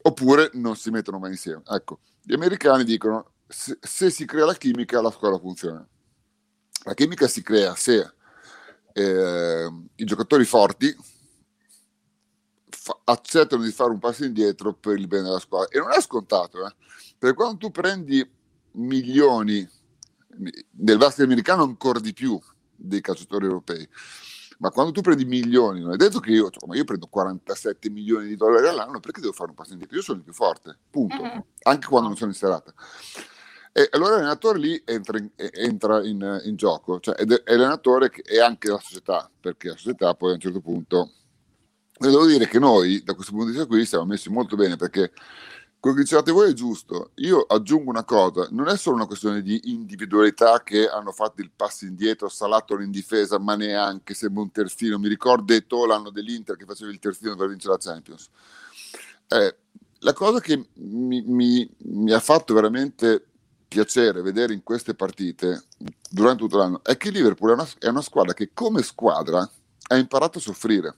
oppure 0.03 0.51
non 0.55 0.77
si 0.77 0.91
mettono 0.91 1.19
mai 1.19 1.33
insieme. 1.33 1.63
Ecco, 1.67 2.01
gli 2.23 2.33
americani 2.33 2.85
dicono 2.85 3.33
se, 3.47 3.79
se 3.81 4.11
si 4.11 4.25
crea 4.25 4.45
la 4.45 4.55
chimica 4.55 5.01
la 5.01 5.11
squadra 5.11 5.39
funziona. 5.39 5.87
La 6.85 6.95
chimica 6.95 7.27
si 7.27 7.43
crea 7.43 7.75
se 7.75 8.13
eh, 8.93 9.71
i 9.97 10.05
giocatori 10.05 10.45
forti 10.45 10.95
fa- 12.69 13.01
accettano 13.05 13.63
di 13.63 13.73
fare 13.73 13.91
un 13.91 13.99
passo 13.99 14.25
indietro 14.25 14.73
per 14.73 14.99
il 14.99 15.07
bene 15.07 15.25
della 15.25 15.39
squadra 15.39 15.69
e 15.69 15.79
non 15.79 15.93
è 15.93 16.01
scontato, 16.01 16.67
eh? 16.67 16.75
perché 17.19 17.37
quando 17.37 17.59
tu 17.59 17.71
prendi 17.71 18.29
milioni 18.73 19.69
nel 20.39 20.99
basket 20.99 21.25
americano 21.25 21.63
ancora 21.63 21.99
di 21.99 22.13
più 22.13 22.39
dei 22.75 23.01
calciatori 23.01 23.47
europei. 23.47 23.89
Ma 24.59 24.71
quando 24.71 24.93
tu 24.93 25.03
prendi 25.03 25.27
milioni, 25.27 25.81
non 25.81 25.93
è 25.93 25.97
detto 25.97 26.19
che 26.19 26.31
io, 26.31 26.49
cioè, 26.49 26.77
io 26.77 26.85
prendo 26.85 27.09
47 27.09 27.91
milioni 27.91 28.29
di 28.29 28.37
dollari 28.37 28.69
all'anno, 28.69 29.01
perché 29.01 29.21
devo 29.21 29.35
fare 29.35 29.51
un 29.51 29.57
passo 29.57 29.73
indietro? 29.73 29.97
Io 29.97 30.03
sono 30.03 30.19
il 30.19 30.25
più 30.25 30.33
forte, 30.33 30.79
punto. 30.89 31.23
Mm-hmm. 31.23 31.39
Anche 31.65 31.87
quando 31.89 32.09
non 32.09 32.17
sono 32.17 32.31
in 32.31 32.37
serata. 32.37 32.73
E 33.79 33.91
allora 33.91 34.13
l'allenatore 34.13 34.59
lì 34.59 34.83
entra 34.87 35.19
in, 35.19 35.29
entra 35.37 36.03
in, 36.03 36.41
in 36.45 36.57
gioco, 36.57 36.99
cioè, 36.99 37.15
ed 37.21 37.31
è 37.31 37.43
l'allenatore 37.45 38.09
è 38.09 38.39
anche 38.39 38.69
la 38.69 38.81
società, 38.83 39.31
perché 39.39 39.69
la 39.69 39.77
società 39.77 40.15
poi 40.15 40.31
a 40.31 40.33
un 40.33 40.41
certo 40.41 40.61
punto... 40.63 41.11
Devo 41.99 42.25
dire 42.25 42.49
che 42.49 42.59
noi, 42.59 43.03
da 43.03 43.13
questo 43.13 43.33
punto 43.33 43.49
di 43.49 43.53
vista 43.53 43.67
qui, 43.67 43.85
siamo 43.85 44.07
messi 44.07 44.31
molto 44.31 44.57
bene, 44.57 44.77
perché 44.77 45.13
quello 45.79 45.97
che 45.97 46.03
dicevate 46.05 46.33
voi 46.33 46.53
è 46.53 46.55
giusto. 46.55 47.11
Io 47.17 47.43
aggiungo 47.43 47.91
una 47.91 48.05
cosa: 48.05 48.49
non 48.51 48.69
è 48.69 48.79
solo 48.79 48.97
una 48.97 49.07
questione 49.07 49.43
di 49.43 49.61
individualità 49.65 50.63
che 50.63 50.89
hanno 50.89 51.13
fatto 51.13 51.43
il 51.43 51.51
passo 51.55 51.85
indietro, 51.85 52.31
salato 52.31 52.81
in 52.81 52.91
difesa, 52.91 53.39
ma 53.39 53.57
neanche 53.57 54.15
sembra 54.15 54.43
un 54.43 54.53
terzino. 54.53 54.99
Mi 54.99 55.09
ricordo 55.09 55.53
Eto 55.53 55.85
l'anno 55.85 56.09
dell'Inter 56.09 56.57
che 56.57 56.65
faceva 56.65 56.91
il 56.91 56.99
terzino 56.99 57.37
per 57.37 57.49
vincere 57.49 57.75
la 57.75 57.79
Champions. 57.79 58.29
Eh, 59.29 59.57
la 59.99 60.13
cosa 60.15 60.41
che 60.41 60.67
mi, 60.75 61.23
mi, 61.23 61.71
mi 61.79 62.13
ha 62.13 62.21
fatto 62.21 62.55
veramente 62.55 63.27
piacere 63.69 64.23
vedere 64.23 64.53
in 64.53 64.63
queste 64.63 64.95
partite 64.95 65.65
durante 66.11 66.43
tutto 66.43 66.57
l'anno 66.57 66.83
è 66.83 66.97
che 66.97 67.11
Liverpool 67.11 67.51
è 67.51 67.55
una, 67.55 67.69
è 67.79 67.89
una 67.89 68.03
squadra 68.03 68.33
che 68.33 68.51
come 68.55 68.83
squadra 68.83 69.49
ha 69.89 69.97
imparato 69.97 70.39
a 70.39 70.41
soffrire. 70.41 70.95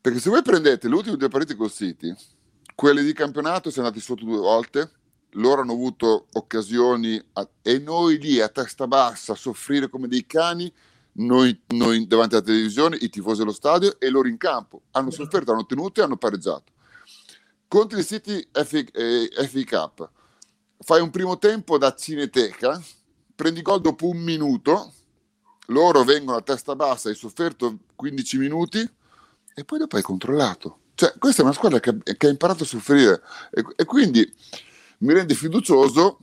Perché 0.00 0.18
se 0.18 0.30
voi 0.30 0.42
prendete 0.42 0.88
le 0.88 0.94
ultime 0.94 1.16
due 1.16 1.28
partite 1.28 1.54
col 1.54 1.72
City, 1.72 2.14
quelle 2.74 3.02
di 3.02 3.12
campionato 3.12 3.70
siamo 3.70 3.88
andati 3.88 4.04
sotto 4.04 4.24
due 4.24 4.38
volte, 4.38 4.90
loro 5.36 5.62
hanno 5.62 5.72
avuto 5.72 6.26
occasioni 6.32 7.22
a, 7.34 7.48
e 7.62 7.78
noi 7.78 8.18
lì 8.18 8.40
a 8.40 8.48
testa 8.48 8.86
bassa 8.86 9.32
a 9.32 9.36
soffrire 9.36 9.88
come 9.88 10.08
dei 10.08 10.26
cani, 10.26 10.72
noi, 11.12 11.58
noi, 11.68 12.06
davanti 12.06 12.34
alla 12.34 12.44
televisione, 12.44 12.96
i 13.00 13.08
tifosi 13.08 13.42
allo 13.42 13.52
stadio 13.52 13.98
e 13.98 14.10
loro 14.10 14.28
in 14.28 14.36
campo. 14.36 14.82
Hanno 14.92 15.10
sofferto, 15.10 15.52
hanno 15.52 15.66
tenuto 15.66 16.00
e 16.00 16.04
hanno 16.04 16.16
pareggiato. 16.16 16.72
Contro 17.68 17.98
il 17.98 18.04
City 18.04 18.46
FA, 18.52 18.78
eh, 18.92 19.30
FA 19.48 19.64
Cup, 19.64 20.10
fai 20.78 21.00
un 21.00 21.10
primo 21.10 21.38
tempo 21.38 21.78
da 21.78 21.94
cineteca, 21.94 22.82
prendi 23.34 23.62
gol 23.62 23.80
dopo 23.80 24.08
un 24.08 24.18
minuto, 24.18 24.92
loro 25.68 26.04
vengono 26.04 26.38
a 26.38 26.42
testa 26.42 26.76
bassa, 26.76 27.08
hai 27.08 27.14
sofferto 27.14 27.78
15 27.94 28.38
minuti 28.38 28.88
e 29.56 29.64
poi 29.64 29.78
dopo 29.78 29.96
hai 29.96 30.02
controllato 30.02 30.78
cioè, 30.94 31.12
questa 31.18 31.42
è 31.42 31.44
una 31.44 31.54
squadra 31.54 31.80
che, 31.80 31.96
che 32.16 32.26
ha 32.26 32.30
imparato 32.30 32.62
a 32.62 32.66
soffrire 32.66 33.20
e, 33.50 33.64
e, 33.76 33.84
quindi 33.84 34.32
mi 34.98 35.12
rende 35.12 35.34
fiducioso 35.34 36.20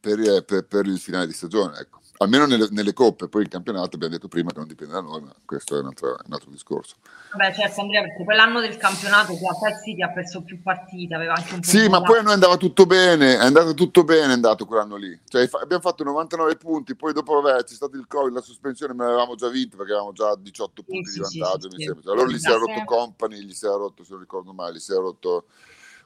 per, 0.00 0.44
per, 0.44 0.64
per 0.64 0.86
il 0.86 0.98
finale 0.98 1.26
di 1.26 1.34
stagione. 1.34 1.78
Ecco 1.78 2.00
almeno 2.24 2.46
nelle, 2.46 2.68
nelle, 2.70 2.92
coppe, 2.92 3.28
poi 3.28 3.42
il 3.42 3.48
campionato 3.48 3.94
abbiamo 3.94 4.14
detto 4.14 4.28
prima 4.28 4.50
che 4.50 4.58
non 4.58 4.66
dipende 4.66 4.94
da 4.94 5.00
noi, 5.00 5.20
ma 5.22 5.32
questo 5.44 5.76
è 5.76 5.80
un 5.80 5.86
altro, 5.86 6.16
un 6.26 6.32
altro 6.32 6.50
discorso. 6.50 6.96
Vabbè, 7.32 7.54
certo 7.54 7.80
Andrea, 7.80 8.02
perché 8.02 8.24
quell'anno 8.24 8.60
del 8.60 8.76
campionato 8.76 9.34
che 9.34 9.46
a 9.46 9.80
City 9.82 10.02
ha 10.02 10.10
perso 10.10 10.42
più 10.42 10.60
partite, 10.62 11.14
aveva 11.14 11.34
anche 11.34 11.54
un 11.54 11.60
po' 11.60 11.66
Sì, 11.66 11.88
ma 11.88 12.02
poi 12.02 12.18
a 12.18 12.22
noi 12.22 12.32
andava 12.32 12.56
tutto 12.56 12.86
bene, 12.86 13.34
è 13.34 13.44
andato 13.44 13.74
tutto 13.74 14.04
bene, 14.04 14.30
è 14.30 14.34
andato 14.34 14.66
quell'anno 14.66 14.96
lì. 14.96 15.18
Cioè, 15.26 15.48
abbiamo 15.62 15.82
fatto 15.82 16.04
99 16.04 16.56
punti, 16.56 16.96
poi 16.96 17.12
dopo 17.12 17.40
vabbè, 17.40 17.64
c'è 17.64 17.74
stato 17.74 17.96
il 17.96 18.06
Covid, 18.06 18.34
la 18.34 18.40
sospensione, 18.40 18.94
ma 18.94 19.04
l'avevamo 19.04 19.34
già 19.34 19.48
vinto 19.48 19.76
perché 19.76 19.92
avevamo 19.92 20.12
già 20.12 20.34
18 20.36 20.82
punti 20.82 21.10
sì, 21.10 21.18
di 21.20 21.24
sì, 21.24 21.38
vantaggio, 21.38 21.70
sì, 21.70 21.76
mi 21.76 21.84
sembra. 21.84 22.12
Allora 22.12 22.30
gli 22.30 22.38
si 22.38 22.48
era 22.48 22.58
rotto 22.58 22.84
Company, 22.84 23.40
gli 23.40 23.52
si 23.52 23.64
era 23.66 23.76
rotto, 23.76 24.04
se 24.04 24.12
non 24.12 24.20
ricordo 24.20 24.52
male, 24.52 24.76
gli 24.76 24.80
si 24.80 24.92
era 24.92 25.00
rotto 25.00 25.46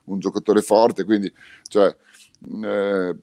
un 0.04 0.18
giocatore 0.18 0.62
forte, 0.62 1.04
quindi 1.04 1.32
cioè, 1.68 1.94
eh, 2.41 3.16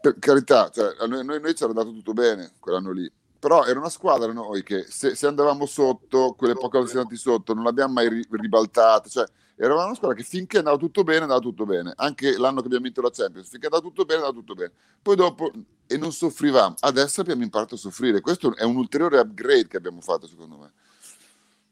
per 0.00 0.18
carità, 0.18 0.70
cioè, 0.70 0.94
noi, 1.06 1.24
noi, 1.24 1.40
noi 1.40 1.54
ci 1.54 1.62
era 1.62 1.72
andato 1.72 1.92
tutto 1.92 2.12
bene 2.12 2.52
quell'anno 2.58 2.90
lì, 2.90 3.10
però 3.38 3.64
era 3.64 3.78
una 3.78 3.88
squadra 3.88 4.32
noi 4.32 4.62
che 4.62 4.84
se, 4.88 5.14
se 5.14 5.26
andavamo 5.26 5.66
sotto, 5.66 6.34
quelle 6.36 6.54
poche 6.54 6.78
volte 6.78 6.98
andati 6.98 7.16
sotto, 7.16 7.54
non 7.54 7.64
l'abbiamo 7.64 7.94
mai 7.94 8.08
ri, 8.08 8.26
ribaltata, 8.30 9.08
cioè 9.08 9.26
eravamo 9.54 9.86
una 9.86 9.94
squadra 9.94 10.16
che 10.16 10.24
finché 10.24 10.58
andava 10.58 10.76
tutto 10.76 11.04
bene, 11.04 11.22
andava 11.22 11.40
tutto 11.40 11.64
bene, 11.64 11.92
anche 11.96 12.36
l'anno 12.36 12.60
che 12.60 12.66
abbiamo 12.66 12.84
vinto 12.84 13.00
la 13.00 13.10
Champions, 13.10 13.48
finché 13.48 13.66
andava 13.66 13.82
tutto 13.82 14.04
bene, 14.04 14.20
andava 14.20 14.38
tutto 14.38 14.54
bene, 14.54 14.72
poi 15.00 15.16
dopo, 15.16 15.50
e 15.86 15.96
non 15.96 16.12
soffrivamo, 16.12 16.74
adesso 16.80 17.20
abbiamo 17.20 17.42
imparato 17.42 17.76
a 17.76 17.78
soffrire, 17.78 18.20
questo 18.20 18.54
è 18.56 18.64
un 18.64 18.76
ulteriore 18.76 19.18
upgrade 19.18 19.68
che 19.68 19.76
abbiamo 19.76 20.00
fatto 20.00 20.26
secondo 20.26 20.56
me. 20.56 20.72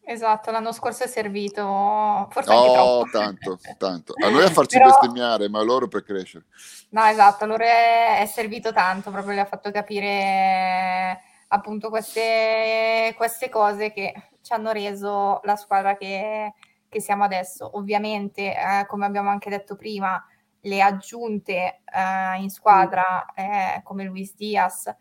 Esatto, 0.07 0.51
l'anno 0.51 0.73
scorso 0.73 1.05
è 1.05 1.07
servito 1.07 2.29
forse 2.31 2.53
oh, 2.53 3.05
tanto, 3.11 3.59
tanto. 3.79 4.13
A 4.23 4.29
noi 4.29 4.45
a 4.45 4.51
farci 4.51 4.77
Però... 4.77 4.91
bestemmiare, 4.91 5.49
ma 5.49 5.61
a 5.61 5.63
loro 5.63 5.89
per 5.89 6.03
crescere. 6.03 6.45
No, 6.91 7.05
esatto, 7.05 7.45
a 7.45 7.47
loro 7.47 7.65
è, 7.65 8.21
è 8.21 8.27
servito 8.27 8.73
tanto, 8.73 9.11
proprio 9.11 9.35
le 9.35 9.41
ha 9.41 9.47
fatto 9.47 9.71
capire 9.71 11.21
appunto 11.49 11.89
queste, 11.89 13.15
queste 13.17 13.49
cose 13.49 13.93
che 13.93 14.13
ci 14.43 14.53
hanno 14.53 14.73
reso 14.73 15.41
la 15.45 15.57
squadra 15.57 15.97
che, 15.97 16.53
che 16.89 17.01
siamo 17.01 17.25
adesso. 17.25 17.79
Ovviamente, 17.79 18.55
eh, 18.55 18.87
come 18.87 19.07
abbiamo 19.07 19.31
anche 19.31 19.49
detto 19.49 19.75
prima, 19.75 20.23
le 20.61 20.83
aggiunte 20.83 21.81
eh, 21.85 22.41
in 22.41 22.51
squadra 22.51 23.25
eh, 23.35 23.81
come 23.83 24.05
Luis 24.05 24.35
Diaz 24.35 24.95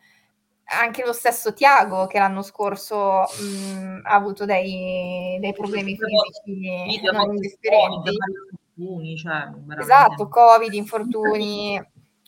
anche 0.65 1.03
lo 1.05 1.13
stesso 1.13 1.53
Tiago 1.53 2.07
che 2.07 2.19
l'anno 2.19 2.41
scorso 2.41 3.21
mh, 3.21 4.01
ha 4.03 4.13
avuto 4.13 4.45
dei, 4.45 5.37
dei 5.39 5.53
problemi 5.53 5.97
fisici 5.97 7.01
non 7.11 7.33
indifferenti. 7.33 8.11
Cioè, 9.17 9.81
esatto, 9.81 10.27
Covid, 10.27 10.73
infortuni. 10.73 11.79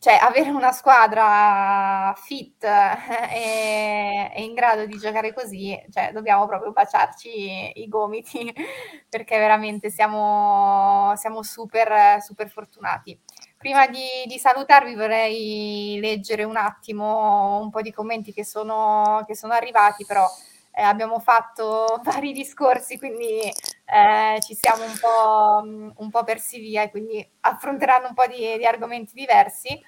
cioè, 0.05 0.19
avere 0.21 0.51
una 0.51 0.71
squadra 0.71 2.13
fit 2.15 2.63
e, 2.63 4.31
e, 4.35 4.43
in 4.43 4.53
grado 4.53 4.85
di 4.85 4.97
giocare 4.99 5.33
così, 5.33 5.75
cioè, 5.91 6.11
dobbiamo 6.13 6.45
proprio 6.45 6.71
baciarci 6.71 7.71
i 7.81 7.87
gomiti 7.87 8.53
perché 9.09 9.39
veramente 9.39 9.89
siamo, 9.89 11.13
siamo 11.15 11.41
super, 11.41 12.21
super 12.21 12.49
fortunati. 12.49 13.19
Prima 13.65 13.87
di, 13.87 14.05
di, 14.27 14.37
salutarvi 14.37 14.93
vorrei 14.93 15.97
leggere 15.99 16.43
un 16.43 16.55
attimo 16.55 17.57
un 17.59 17.71
po' 17.71 17.81
di 17.81 17.91
commenti 17.91 18.31
che 18.31 18.45
sono, 18.45 19.23
che 19.25 19.35
sono 19.35 19.53
arrivati, 19.53 20.05
però 20.05 20.23
eh, 20.71 20.83
abbiamo 20.83 21.19
fatto 21.19 21.99
vari 22.05 22.31
discorsi, 22.31 22.99
quindi 22.99 23.39
eh, 23.39 24.39
ci 24.41 24.53
siamo 24.53 24.83
un 24.83 24.95
po', 24.99 25.63
un 25.99 26.09
po', 26.11 26.23
persi 26.23 26.59
via 26.59 26.83
e 26.83 26.91
quindi 26.91 27.27
affronteranno 27.39 28.09
un 28.09 28.13
po' 28.13 28.27
di, 28.27 28.55
di 28.55 28.67
argomenti 28.67 29.15
diversi. 29.15 29.81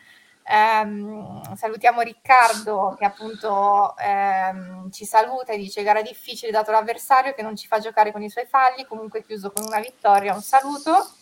Ehm, 0.50 1.54
salutiamo 1.54 2.02
Riccardo 2.02 2.96
che 2.98 3.06
appunto 3.06 3.96
ehm, 3.98 4.90
ci 4.90 5.06
saluta 5.06 5.54
e 5.54 5.58
dice 5.58 5.84
gara 5.84 6.02
difficile 6.02 6.52
dato 6.52 6.72
l'avversario 6.72 7.36
che 7.36 7.44
non 7.44 7.56
ci 7.56 7.68
fa 7.68 7.78
giocare 7.78 8.12
con 8.12 8.24
i 8.24 8.30
suoi 8.32 8.48
falli, 8.48 8.88
comunque 8.88 9.24
chiuso 9.24 9.52
con 9.52 9.66
una 9.68 9.80
vittoria, 9.80 10.34
un 10.34 10.42
saluto. 10.42 11.17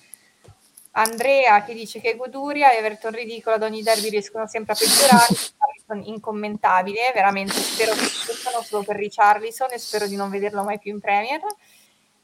Andrea 0.97 1.63
che 1.63 1.73
dice 1.73 1.99
che 1.99 2.15
goduria, 2.15 2.73
Everton 2.73 3.11
ridicolo, 3.11 3.55
ad 3.55 3.63
ogni 3.63 3.81
derby 3.81 4.09
riescono 4.09 4.47
sempre 4.47 4.73
a 4.73 4.75
peggiorare, 4.77 6.07
incommentabile, 6.07 7.11
veramente 7.13 7.53
spero 7.53 7.93
che 7.93 8.05
giocano 8.25 8.63
solo 8.63 8.83
per 8.83 8.95
Richarlison 8.95 9.71
e 9.71 9.77
spero 9.77 10.07
di 10.07 10.15
non 10.15 10.29
vederlo 10.29 10.63
mai 10.63 10.79
più 10.79 10.93
in 10.93 11.01
Premier. 11.01 11.41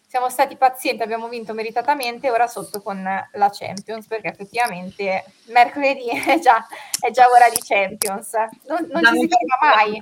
Siamo 0.07 0.29
stati 0.29 0.55
pazienti, 0.55 1.03
abbiamo 1.03 1.27
vinto 1.27 1.53
meritatamente, 1.53 2.31
ora 2.31 2.47
sotto 2.47 2.81
con 2.81 3.01
la 3.03 3.49
Champions, 3.51 4.07
perché 4.07 4.29
effettivamente 4.29 5.25
mercoledì 5.47 6.07
è 6.27 6.39
già, 6.39 6.65
è 6.99 7.11
già 7.11 7.27
ora 7.29 7.49
di 7.49 7.59
Champions, 7.61 8.33
non, 8.67 8.87
non 8.89 9.03
ci 9.13 9.19
si 9.19 9.27
ferma 9.27 9.75
mai. 9.75 10.01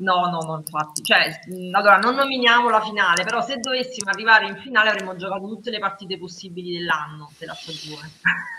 No, 0.00 0.28
no, 0.30 0.40
no, 0.40 0.56
infatti. 0.56 1.02
Cioè, 1.02 1.40
allora, 1.72 1.98
non 1.98 2.14
nominiamo 2.14 2.68
la 2.68 2.80
finale, 2.80 3.24
però 3.24 3.42
se 3.42 3.58
dovessimo 3.58 4.10
arrivare 4.10 4.46
in 4.46 4.56
finale 4.56 4.90
avremmo 4.90 5.16
giocato 5.16 5.46
tutte 5.46 5.70
le 5.70 5.78
partite 5.78 6.18
possibili 6.18 6.78
dell'anno 6.78 7.30
della 7.38 7.54
stagione. 7.54 8.10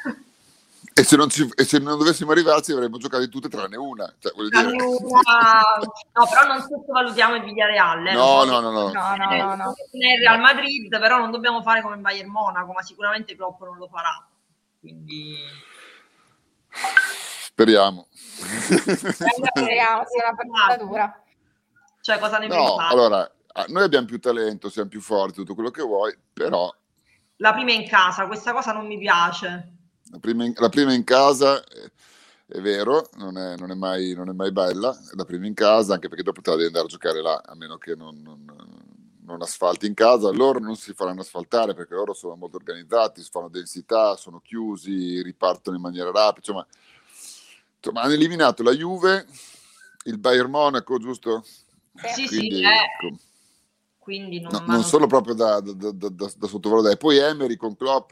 E 0.93 1.03
se, 1.03 1.15
ci, 1.29 1.49
e 1.55 1.63
se, 1.63 1.79
non 1.79 1.97
dovessimo 1.97 2.31
arrivarci 2.31 2.73
avremmo 2.73 2.97
giocato 2.97 3.27
tutte 3.29 3.47
tranne 3.47 3.77
una. 3.77 4.13
Cioè, 4.19 4.33
tranne 4.49 4.71
dire... 4.71 4.83
una... 4.83 5.21
No, 6.13 6.27
però 6.27 6.47
non 6.47 6.61
sottovalutiamo 6.61 7.35
il 7.35 7.43
Villareal. 7.43 8.07
Eh, 8.07 8.13
no, 8.13 8.43
no, 8.43 8.59
no, 8.59 8.71
no. 8.71 8.91
no, 8.91 9.15
no, 9.15 9.35
no, 9.35 9.55
no. 9.55 9.73
Il 9.91 10.19
Real 10.19 10.39
Madrid, 10.39 10.89
però 10.99 11.17
non 11.17 11.31
dobbiamo 11.31 11.61
fare 11.61 11.81
come 11.81 11.95
il 11.95 12.01
Bayern 12.01 12.29
Monaco, 12.29 12.73
ma 12.73 12.81
sicuramente 12.81 13.35
Klopp 13.37 13.61
non 13.61 13.77
lo 13.77 13.87
farà. 13.87 14.27
Quindi... 14.81 15.37
Speriamo. 17.43 18.07
Speriamo, 18.11 20.03
sia 20.07 20.27
una 20.27 20.35
partita 20.35 20.83
dura. 20.83 21.20
Cioè, 22.01 22.19
cosa 22.19 22.37
ne 22.39 22.47
no, 22.47 22.75
allora, 22.77 23.29
noi 23.67 23.83
abbiamo 23.83 24.07
più 24.07 24.19
talento, 24.19 24.69
siamo 24.69 24.89
più 24.89 25.01
forti, 25.01 25.35
tutto 25.35 25.53
quello 25.53 25.71
che 25.71 25.83
vuoi, 25.83 26.17
però... 26.33 26.73
La 27.37 27.53
prima 27.53 27.71
in 27.71 27.87
casa, 27.87 28.27
questa 28.27 28.53
cosa 28.53 28.71
non 28.71 28.85
mi 28.87 28.97
piace. 28.97 29.73
La 30.11 30.19
prima 30.19 30.43
in, 30.43 30.53
la 30.57 30.69
prima 30.69 30.93
in 30.93 31.03
casa 31.03 31.63
è, 31.63 31.91
è 32.47 32.59
vero, 32.59 33.09
non 33.15 33.37
è, 33.37 33.55
non, 33.57 33.71
è 33.71 33.75
mai, 33.75 34.13
non 34.13 34.29
è, 34.29 34.33
mai, 34.33 34.51
bella, 34.51 34.91
è 34.91 35.15
la 35.15 35.25
prima 35.25 35.47
in 35.47 35.53
casa, 35.53 35.93
anche 35.93 36.07
perché 36.07 36.23
dopo 36.23 36.41
te 36.41 36.49
la 36.49 36.55
devi 36.57 36.67
andare 36.67 36.85
a 36.85 36.89
giocare 36.89 37.21
là, 37.21 37.41
a 37.45 37.55
meno 37.55 37.77
che 37.77 37.95
non, 37.95 38.21
non 39.23 39.41
asfalti 39.41 39.87
in 39.87 39.93
casa. 39.93 40.31
Loro 40.31 40.59
non 40.59 40.75
si 40.75 40.93
faranno 40.93 41.21
asfaltare 41.21 41.73
perché 41.73 41.93
loro 41.93 42.13
sono 42.13 42.35
molto 42.35 42.57
organizzati, 42.57 43.23
fanno 43.23 43.49
densità, 43.49 44.15
sono 44.15 44.39
chiusi, 44.41 45.21
ripartono 45.21 45.75
in 45.75 45.81
maniera 45.81 46.11
rapida. 46.11 46.39
Insomma, 46.39 46.67
insomma 47.77 48.01
hanno 48.01 48.13
eliminato 48.13 48.63
la 48.63 48.73
Juve, 48.73 49.25
il 50.05 50.17
Bayern 50.17 50.49
Monaco, 50.49 50.97
giusto? 50.97 51.43
Sì, 52.13 52.27
Quindi, 52.27 52.55
sì, 52.55 52.63
eh. 52.63 53.17
Quindi 54.01 54.41
non, 54.41 54.51
no, 54.51 54.63
non 54.65 54.83
solo 54.83 55.05
proprio 55.05 55.35
da, 55.35 55.59
da, 55.59 55.91
da, 55.91 56.09
da, 56.09 56.47
sottovalutare. 56.47 56.97
Poi 56.97 57.17
Emery 57.17 57.55
con 57.55 57.77
Klopp 57.77 58.11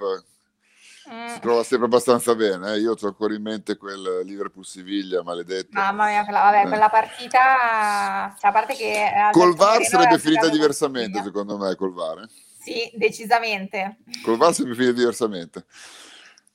mm. 1.12 1.28
si 1.34 1.40
trova 1.40 1.64
sempre 1.64 1.88
abbastanza 1.88 2.36
bene. 2.36 2.74
Eh? 2.74 2.80
Io 2.80 2.92
ho 2.92 3.08
ancora 3.08 3.34
in 3.34 3.42
mente 3.42 3.76
quel 3.76 4.22
Liverpool-Siviglia 4.24 5.24
maledetto. 5.24 5.70
Mamma 5.72 6.06
mia, 6.08 6.24
quella, 6.26 6.42
vabbè, 6.42 6.66
eh. 6.66 6.68
quella 6.68 6.90
partita, 6.90 8.36
cioè, 8.40 8.50
a 8.50 8.54
parte 8.54 8.76
che... 8.76 9.10
Col 9.32 9.56
VAR 9.56 9.84
sarebbe 9.84 10.20
finita 10.20 10.48
diversamente, 10.50 11.24
secondo 11.24 11.58
me, 11.58 11.74
col 11.76 11.92
VAR. 11.92 12.20
Eh? 12.20 12.30
Sì, 12.60 12.92
decisamente. 12.94 13.98
Col 14.24 14.38
VAR 14.38 14.54
sarebbe 14.54 14.76
finita 14.76 14.94
diversamente. 14.94 15.66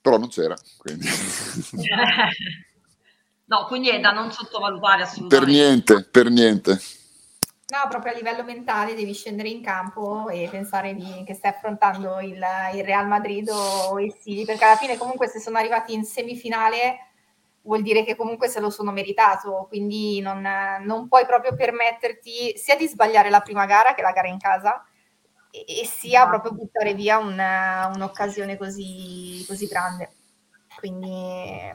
Però 0.01 0.17
non 0.17 0.29
c'era, 0.29 0.55
quindi... 0.77 1.09
no, 3.47 3.65
quindi 3.67 3.89
è 3.89 3.99
da 3.99 4.13
non 4.13 4.31
sottovalutare 4.31 5.03
assolutamente. 5.03 5.39
Per 5.39 5.47
niente, 5.49 6.05
per 6.05 6.31
niente. 6.31 6.79
No, 7.75 7.89
proprio 7.89 8.13
a 8.13 8.15
livello 8.15 8.45
mentale 8.45 8.95
devi 8.95 9.13
scendere 9.13 9.49
in 9.49 9.61
campo 9.61 10.29
e 10.29 10.47
pensare 10.49 10.95
di, 10.95 11.25
che 11.27 11.35
stai 11.35 11.51
affrontando 11.51 12.21
il, 12.21 12.41
il, 12.73 12.85
Real 12.85 13.09
Madrid 13.09 13.49
o 13.49 13.99
il 13.99 14.15
City, 14.15 14.45
perché 14.45 14.65
alla 14.65 14.77
fine 14.77 14.97
comunque 14.97 15.27
se 15.27 15.41
sono 15.41 15.59
arrivati 15.59 15.93
in 15.93 16.05
semifinale 16.05 17.09
vuol 17.63 17.83
dire 17.83 18.05
che 18.05 18.15
comunque 18.15 18.47
se 18.47 18.61
lo 18.61 18.71
sono 18.71 18.93
meritato, 18.93 19.67
quindi 19.69 20.21
non, 20.21 20.47
non 20.83 21.09
puoi 21.09 21.27
proprio 21.27 21.57
permetterti 21.57 22.57
sia 22.57 22.77
di 22.77 22.87
sbagliare 22.87 23.29
la 23.29 23.41
prima 23.41 23.67
gara, 23.67 23.93
che 23.93 24.03
la 24.03 24.13
gara 24.13 24.29
in 24.29 24.39
casa, 24.39 24.85
e, 25.51 25.65
e 25.81 25.85
sia 25.85 26.29
proprio 26.29 26.53
buttare 26.53 26.95
via 26.95 27.19
una, 27.19 27.91
un'occasione 27.93 28.57
così, 28.57 29.45
così 29.49 29.67
grande. 29.67 30.13
Quindi 30.77 31.75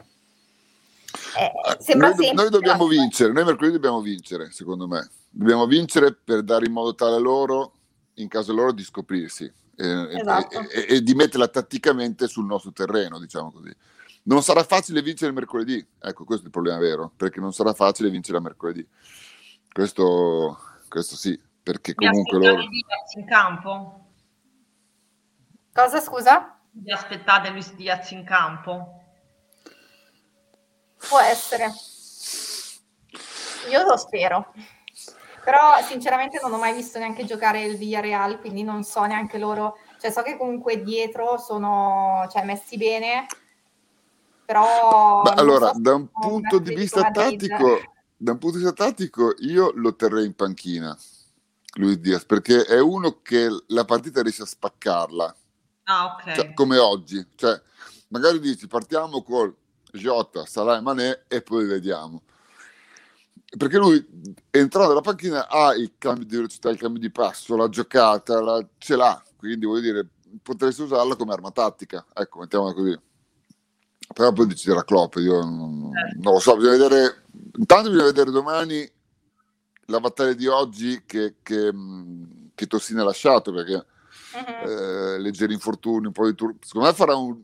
eh, 1.38 1.76
sembra 1.78 2.12
noi, 2.14 2.32
noi 2.34 2.50
dobbiamo 2.50 2.86
vincere, 2.86 3.32
noi 3.32 3.44
mercoledì 3.44 3.74
dobbiamo 3.74 4.00
vincere, 4.00 4.50
secondo 4.50 4.86
me 4.86 5.08
dobbiamo 5.28 5.66
vincere 5.66 6.14
per 6.14 6.42
dare 6.42 6.66
in 6.66 6.72
modo 6.72 6.94
tale 6.94 7.16
a 7.16 7.18
loro, 7.18 7.72
in 8.14 8.28
caso 8.28 8.52
loro, 8.52 8.72
di 8.72 8.82
scoprirsi 8.82 9.52
esatto. 9.80 10.60
e, 10.60 10.86
e, 10.88 10.96
e, 10.96 11.02
di 11.02 11.14
metterla 11.14 11.48
tatticamente 11.48 12.28
sul 12.28 12.44
nostro 12.44 12.72
terreno, 12.72 13.18
diciamo 13.18 13.50
così. 13.50 13.74
Non 14.22 14.42
sarà 14.42 14.62
facile 14.64 15.00
vincere 15.02 15.32
mercoledì, 15.32 15.84
ecco 15.98 16.24
questo 16.24 16.44
è 16.44 16.46
il 16.46 16.52
problema 16.52 16.78
vero, 16.78 17.10
perché 17.16 17.40
non 17.40 17.52
sarà 17.52 17.72
facile 17.72 18.10
vincere 18.10 18.38
a 18.38 18.42
mercoledì. 18.42 18.86
Questo, 19.72 20.58
questo 20.88 21.16
sì, 21.16 21.40
perché 21.62 21.94
comunque 21.94 22.38
loro... 22.38 22.60
in 22.60 23.24
campo? 23.24 24.04
Cosa 25.72 26.00
scusa? 26.00 26.58
Vi 26.72 26.92
aspettate 26.92 27.50
Luis 27.50 27.74
Diaz 27.74 28.10
in 28.10 28.24
campo? 28.24 28.99
Può 31.08 31.18
essere. 31.20 31.72
Io 33.70 33.84
lo 33.84 33.96
spero. 33.96 34.52
Però 35.42 35.80
sinceramente 35.82 36.38
non 36.42 36.52
ho 36.52 36.58
mai 36.58 36.74
visto 36.74 36.98
neanche 36.98 37.24
giocare 37.24 37.64
il 37.64 37.76
Villarreal, 37.76 38.40
quindi 38.40 38.62
non 38.62 38.84
so 38.84 39.04
neanche 39.04 39.38
loro, 39.38 39.78
cioè 39.98 40.10
so 40.10 40.22
che 40.22 40.36
comunque 40.36 40.82
dietro 40.82 41.38
sono 41.38 42.28
cioè, 42.30 42.44
messi 42.44 42.76
bene, 42.76 43.26
però... 44.44 45.22
Beh, 45.22 45.30
allora, 45.30 45.72
so 45.72 45.80
da 45.80 45.94
un 45.94 46.08
punto 46.08 46.58
di 46.58 46.74
vista 46.74 47.10
tattico, 47.10 47.80
da 48.16 48.32
un 48.32 48.38
punto 48.38 48.58
di 48.58 48.64
vista 48.64 48.84
tattico 48.84 49.34
io 49.38 49.72
lo 49.74 49.96
terrei 49.96 50.26
in 50.26 50.34
panchina, 50.34 50.96
Luis 51.76 51.96
Diaz, 51.96 52.26
perché 52.26 52.64
è 52.64 52.78
uno 52.78 53.20
che 53.22 53.48
la 53.68 53.86
partita 53.86 54.22
riesce 54.22 54.42
a 54.42 54.46
spaccarla. 54.46 55.34
Ah, 55.84 56.04
ok. 56.14 56.34
Cioè, 56.34 56.52
come 56.52 56.76
oggi, 56.76 57.26
cioè 57.34 57.60
magari 58.08 58.40
dici 58.40 58.66
partiamo 58.66 59.22
con 59.22 59.54
Jota, 59.92 60.44
Salah 60.46 60.78
e 60.78 60.80
Manè 60.80 61.24
e 61.28 61.42
poi 61.42 61.66
vediamo 61.66 62.22
perché 63.56 63.78
lui 63.78 64.04
entrando 64.50 64.90
nella 64.90 65.00
panchina 65.00 65.48
ha 65.48 65.74
il 65.74 65.94
cambio 65.98 66.24
di 66.24 66.36
velocità, 66.36 66.70
il 66.70 66.78
cambio 66.78 67.00
di 67.00 67.10
passo, 67.10 67.56
la 67.56 67.68
giocata, 67.68 68.40
la, 68.40 68.64
ce 68.78 68.94
l'ha, 68.94 69.20
quindi 69.36 69.66
voglio 69.66 69.80
dire, 69.80 70.08
potresti 70.42 70.82
usarla 70.82 71.16
come 71.16 71.32
arma 71.32 71.50
tattica, 71.50 72.06
ecco, 72.14 72.38
mettiamola 72.40 72.72
così. 72.72 72.98
Però 74.12 74.32
poi 74.32 74.46
deciderà 74.46 74.84
Klopp, 74.84 75.16
io 75.16 75.42
non, 75.42 75.90
certo. 75.92 76.18
non, 76.20 76.32
lo 76.34 76.38
so, 76.38 76.56
bisogna 76.56 76.76
vedere, 76.76 77.24
intanto 77.56 77.90
bisogna 77.90 78.06
vedere 78.06 78.30
domani 78.30 78.90
la 79.86 80.00
battaglia 80.00 80.32
di 80.32 80.46
oggi 80.46 81.02
che, 81.04 81.36
che, 81.42 81.72
che 82.54 82.66
Tossini 82.66 83.00
ha 83.00 83.04
lasciato, 83.04 83.52
perché 83.52 83.74
uh-huh. 83.74 84.68
eh, 84.68 85.18
leggeri 85.18 85.52
infortuni, 85.52 86.06
un 86.06 86.12
po' 86.12 86.26
di 86.26 86.34
tur- 86.34 86.56
secondo 86.64 86.88
me 86.88 86.94
farà 86.94 87.16
un, 87.16 87.40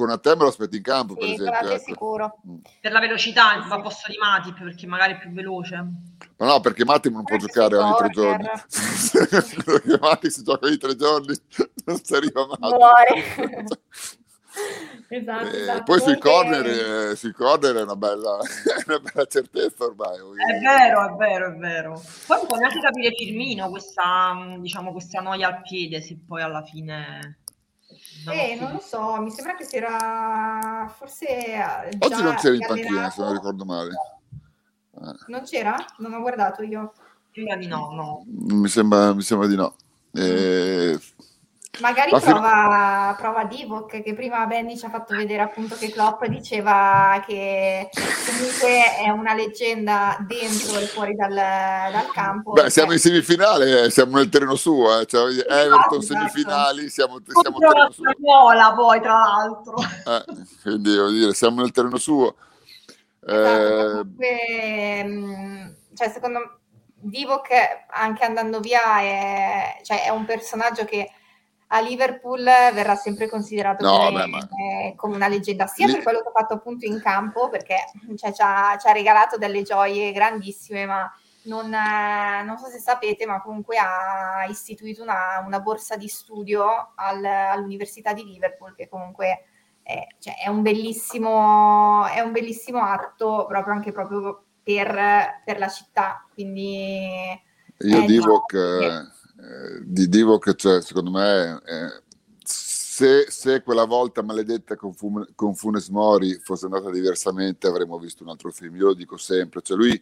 con 0.00 0.10
a 0.10 0.16
te 0.16 0.30
me 0.30 0.42
lo 0.42 0.48
aspetti 0.48 0.76
in 0.76 0.82
campo, 0.82 1.14
sì, 1.14 1.20
per 1.20 1.28
esempio. 1.28 1.70
Ecco. 1.70 1.84
sicuro. 1.84 2.40
Mm. 2.48 2.56
Per 2.80 2.92
la 2.92 3.00
velocità, 3.00 3.64
ma 3.66 3.80
posto 3.80 4.10
di 4.10 4.16
Matip, 4.18 4.62
perché 4.62 4.86
magari 4.86 5.12
è 5.12 5.18
più 5.18 5.30
veloce. 5.30 5.74
Ma 6.38 6.46
no, 6.46 6.60
perché 6.60 6.86
Matip 6.86 7.12
non 7.12 7.24
può 7.24 7.36
giocare 7.36 7.76
ogni 7.76 7.94
tre 7.98 8.08
giorni. 8.08 8.48
perché 9.64 9.98
Matip 10.00 10.30
si 10.30 10.42
gioca 10.42 10.66
ogni 10.66 10.78
tre 10.78 10.96
giorni, 10.96 11.38
non 11.84 12.00
si 12.02 12.14
arriva 12.14 12.46
mai. 12.46 12.70
Muore. 12.70 13.24
esatto, 15.08 15.54
eh, 15.54 15.60
esatto. 15.60 15.82
Poi 15.82 16.00
sui 16.00 16.18
corner, 16.18 17.10
eh, 17.10 17.16
sui 17.16 17.32
corner 17.32 17.76
è 17.76 17.82
una 17.82 17.96
bella, 17.96 18.38
una 18.86 18.98
bella 19.00 19.26
certezza 19.26 19.84
ormai. 19.84 20.16
È 20.16 20.58
vero, 20.60 21.06
è 21.06 21.16
vero, 21.16 21.46
è 21.52 21.56
vero. 21.56 22.02
Poi 22.26 22.38
non 22.38 22.46
può 22.46 22.56
neanche 22.56 22.80
capire 22.80 23.14
Firmino 23.14 23.68
questa, 23.68 24.56
diciamo, 24.58 24.92
questa 24.92 25.20
noia 25.20 25.48
al 25.48 25.60
piede, 25.60 26.00
se 26.00 26.18
poi 26.26 26.40
alla 26.40 26.62
fine 26.62 27.39
eh, 28.28 28.56
non 28.60 28.72
lo 28.72 28.80
so, 28.80 29.20
mi 29.20 29.30
sembra 29.30 29.54
che 29.54 29.64
si 29.64 29.76
era 29.76 30.92
forse 30.96 31.26
eh, 31.26 31.96
Oggi 31.98 32.22
non 32.22 32.34
c'era 32.36 32.54
in 32.54 32.66
panchina, 32.66 33.10
se 33.10 33.22
non 33.22 33.32
ricordo 33.32 33.64
male. 33.64 33.90
Eh. 34.94 35.14
Non 35.28 35.42
c'era? 35.44 35.76
Non 35.98 36.12
ho 36.14 36.20
guardato 36.20 36.62
io. 36.62 36.92
Prima 37.30 37.56
di 37.56 37.66
no, 37.66 37.90
no. 37.92 38.24
Mi 38.26 38.68
sembra, 38.68 39.14
mi 39.14 39.22
sembra 39.22 39.46
di 39.46 39.56
no. 39.56 39.74
Eh, 40.12 40.98
Magari 41.80 42.10
prova, 42.10 43.14
prova 43.18 43.44
Divock, 43.44 44.02
che 44.02 44.14
prima 44.14 44.44
Benny 44.46 44.76
ci 44.76 44.84
ha 44.84 44.90
fatto 44.90 45.16
vedere 45.16 45.42
appunto 45.42 45.76
che 45.76 45.90
Klopp 45.90 46.24
diceva 46.26 47.22
che 47.26 47.88
comunque 48.26 48.96
è 48.96 49.08
una 49.08 49.34
leggenda 49.34 50.16
dentro 50.26 50.78
e 50.78 50.86
fuori 50.86 51.14
dal, 51.14 51.32
dal 51.32 52.10
campo. 52.12 52.52
Beh, 52.52 52.70
siamo 52.70 52.92
in 52.92 52.98
semifinale, 52.98 53.84
eh, 53.84 53.90
siamo 53.90 54.16
nel 54.16 54.28
terreno 54.28 54.56
suo, 54.56 55.00
eh. 55.00 55.06
cioè, 55.06 55.30
esatto, 55.30 55.48
Everton 55.48 55.98
esatto. 55.98 56.02
semifinali, 56.02 56.88
siamo, 56.90 57.18
siamo 57.26 57.58
nel 57.58 57.68
terreno 57.68 57.90
suo. 57.90 58.04
Spagnola 58.10 58.72
poi, 58.74 59.00
tra 59.00 59.12
l'altro. 59.18 59.76
Eh, 59.78 60.24
quindi, 60.62 60.96
voglio 60.96 61.10
dire, 61.10 61.34
siamo 61.34 61.60
nel 61.62 61.70
terreno 61.70 61.96
suo. 61.98 62.36
Esatto, 63.26 63.88
comunque, 63.88 65.04
mm, 65.04 65.66
cioè, 65.94 66.08
secondo 66.10 66.38
me 66.38 66.58
Divock 67.02 67.50
anche 67.88 68.24
andando 68.24 68.60
via 68.60 69.00
è, 69.00 69.80
cioè, 69.82 70.04
è 70.04 70.10
un 70.10 70.26
personaggio 70.26 70.84
che 70.84 71.10
a 71.72 71.80
Liverpool 71.80 72.42
verrà 72.42 72.96
sempre 72.96 73.28
considerato 73.28 73.84
no, 73.84 74.06
come, 74.06 74.24
beh, 74.24 74.26
ma... 74.26 74.48
come, 74.96 75.14
una 75.14 75.28
leggenda, 75.28 75.66
sia 75.66 75.86
Lì... 75.86 75.94
per 75.94 76.02
quello 76.02 76.20
che 76.20 76.28
ha 76.28 76.40
fatto 76.40 76.54
appunto 76.54 76.84
in 76.84 77.00
campo, 77.00 77.48
perché 77.48 77.76
cioè, 78.16 78.32
ci, 78.32 78.42
ha, 78.42 78.76
ci, 78.76 78.88
ha, 78.88 78.92
regalato 78.92 79.38
delle 79.38 79.62
gioie 79.62 80.10
grandissime, 80.10 80.84
ma 80.84 81.12
non, 81.42 81.70
non, 81.70 82.58
so 82.58 82.66
se 82.66 82.78
sapete, 82.78 83.24
ma 83.24 83.40
comunque 83.40 83.76
ha 83.76 84.44
istituito 84.48 85.02
una, 85.02 85.42
una 85.46 85.60
borsa 85.60 85.96
di 85.96 86.08
studio 86.08 86.92
al, 86.96 87.24
all'Università 87.24 88.12
di 88.12 88.24
Liverpool, 88.24 88.74
che 88.74 88.88
comunque 88.88 89.44
è, 89.82 90.06
cioè, 90.18 90.38
è, 90.42 90.48
un 90.48 90.62
bellissimo, 90.62 92.04
è 92.06 92.18
un 92.18 92.32
bellissimo 92.32 92.82
atto 92.82 93.46
proprio 93.46 93.74
anche 93.74 93.92
proprio 93.92 94.44
per, 94.60 95.40
per 95.44 95.58
la 95.58 95.68
città. 95.68 96.26
Quindi... 96.34 97.40
Io 97.82 98.00
dico 98.06 98.44
che... 98.44 99.18
Eh, 99.40 99.80
di 99.84 100.08
Divock, 100.08 100.54
cioè, 100.54 100.82
secondo 100.82 101.10
me, 101.10 101.60
eh, 101.64 102.02
se, 102.44 103.26
se, 103.30 103.62
quella 103.62 103.86
volta 103.86 104.22
maledetta 104.22 104.76
con, 104.76 104.92
Fum- 104.92 105.32
con, 105.34 105.54
Funes 105.54 105.88
Mori 105.88 106.38
fosse 106.42 106.66
andata 106.66 106.90
diversamente, 106.90 107.66
avremmo 107.66 107.98
visto 107.98 108.22
un 108.22 108.28
altro 108.28 108.50
film. 108.50 108.76
Io 108.76 108.88
lo 108.88 108.94
dico 108.94 109.16
sempre. 109.16 109.62
Cioè 109.62 109.78
lui, 109.78 110.00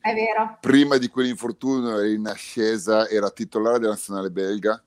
prima 0.61 0.97
di 0.97 1.09
quell'infortunio, 1.09 1.99
era 1.99 2.07
in 2.09 2.27
ascesa, 2.27 3.09
era 3.09 3.31
titolare 3.31 3.79
della 3.79 3.93
nazionale 3.93 4.31
belga. 4.31 4.83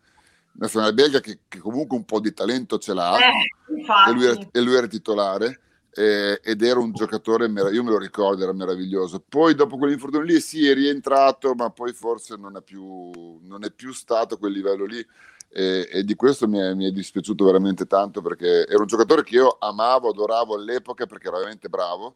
Nazionale 0.53 0.93
belga 0.93 1.21
che, 1.21 1.39
che 1.47 1.59
comunque 1.59 1.95
un 1.95 2.03
po' 2.03 2.19
di 2.19 2.33
talento 2.33 2.77
ce 2.77 2.93
l'ha, 2.93 3.17
eh, 3.17 4.09
e, 4.09 4.11
lui 4.11 4.25
era, 4.25 4.47
e 4.51 4.59
lui 4.59 4.75
era 4.75 4.87
titolare 4.87 5.59
eh, 5.93 6.39
ed 6.41 6.61
era 6.61 6.79
un 6.79 6.93
giocatore, 6.93 7.45
io 7.47 7.83
me 7.83 7.91
lo 7.91 7.97
ricordo, 7.97 8.43
era 8.43 8.53
meraviglioso. 8.53 9.23
Poi 9.27 9.55
dopo 9.55 9.77
quell'infortunio 9.77 10.25
lì 10.25 10.39
sì, 10.39 10.67
è 10.67 10.73
rientrato, 10.73 11.53
ma 11.53 11.69
poi 11.69 11.91
forse 11.93 12.37
non 12.37 12.55
è 12.55 12.61
più, 12.61 13.11
non 13.41 13.63
è 13.63 13.71
più 13.71 13.91
stato 13.91 14.35
a 14.35 14.37
quel 14.37 14.53
livello 14.53 14.85
lì. 14.85 15.05
E, 15.53 15.89
e 15.91 16.03
di 16.05 16.15
questo 16.15 16.47
mi 16.47 16.59
è, 16.59 16.73
mi 16.73 16.85
è, 16.85 16.91
dispiaciuto 16.91 17.43
veramente 17.43 17.85
tanto 17.85 18.21
perché 18.21 18.65
era 18.65 18.79
un 18.79 18.85
giocatore 18.85 19.21
che 19.23 19.35
io 19.35 19.57
amavo, 19.59 20.09
adoravo 20.09 20.55
all'epoca 20.55 21.05
perché 21.05 21.27
era 21.27 21.35
veramente 21.35 21.67
bravo 21.67 22.15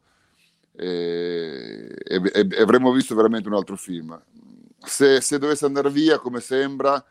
e, 0.72 1.94
e, 2.02 2.22
e 2.32 2.62
avremmo 2.62 2.94
visto 2.94 3.14
veramente 3.14 3.50
un 3.50 3.56
altro 3.56 3.76
film. 3.76 4.18
Se, 4.80 5.20
se 5.20 5.38
dovesse 5.38 5.66
andare 5.66 5.90
via 5.90 6.18
come 6.20 6.40
sembra, 6.40 7.04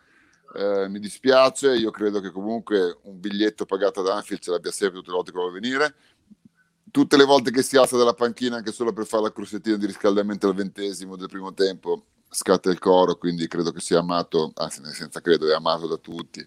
eh, 0.55 0.89
mi 0.89 0.99
dispiace, 0.99 1.75
io 1.75 1.91
credo 1.91 2.21
che 2.21 2.31
comunque 2.31 2.97
un 3.03 3.21
biglietto 3.21 3.67
pagato 3.67 4.01
ad 4.01 4.09
Anfield 4.09 4.41
ce 4.41 4.51
l'abbia 4.51 4.71
sempre 4.71 5.01
tutte 5.01 5.11
le 5.11 5.17
volte 5.17 5.31
che 5.31 5.37
vuole 5.37 5.61
venire 5.61 5.95
tutte 6.95 7.17
le 7.17 7.25
volte 7.25 7.51
che 7.51 7.63
si 7.63 7.77
alza 7.77 7.97
dalla 7.97 8.15
panchina 8.15 8.59
anche 8.59 8.71
solo 8.71 8.93
per 8.93 9.05
fare 9.05 9.25
la 9.25 9.33
crussettina 9.33 9.77
di 9.77 9.87
riscaldamento 9.87 10.47
al 10.47 10.55
ventesimo 10.55 11.17
del 11.17 11.27
primo 11.27 11.53
tempo 11.53 12.05
scatta 12.31 12.71
il 12.71 12.79
coro 12.79 13.17
quindi 13.17 13.49
credo 13.49 13.73
che 13.73 13.81
sia 13.81 13.99
amato 13.99 14.53
anzi 14.55 14.81
senza 14.93 15.21
credo 15.21 15.51
è 15.51 15.55
amato 15.55 15.89
da 15.89 15.97
tutti. 15.97 16.47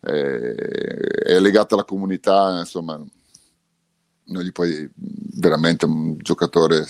Eh, 0.00 0.54
è 0.54 1.38
legato 1.40 1.74
alla 1.74 1.84
comunità 1.84 2.58
insomma 2.58 2.96
non 2.96 4.42
gli 4.42 4.50
puoi 4.50 4.90
veramente 4.94 5.84
un 5.84 6.16
giocatore 6.16 6.86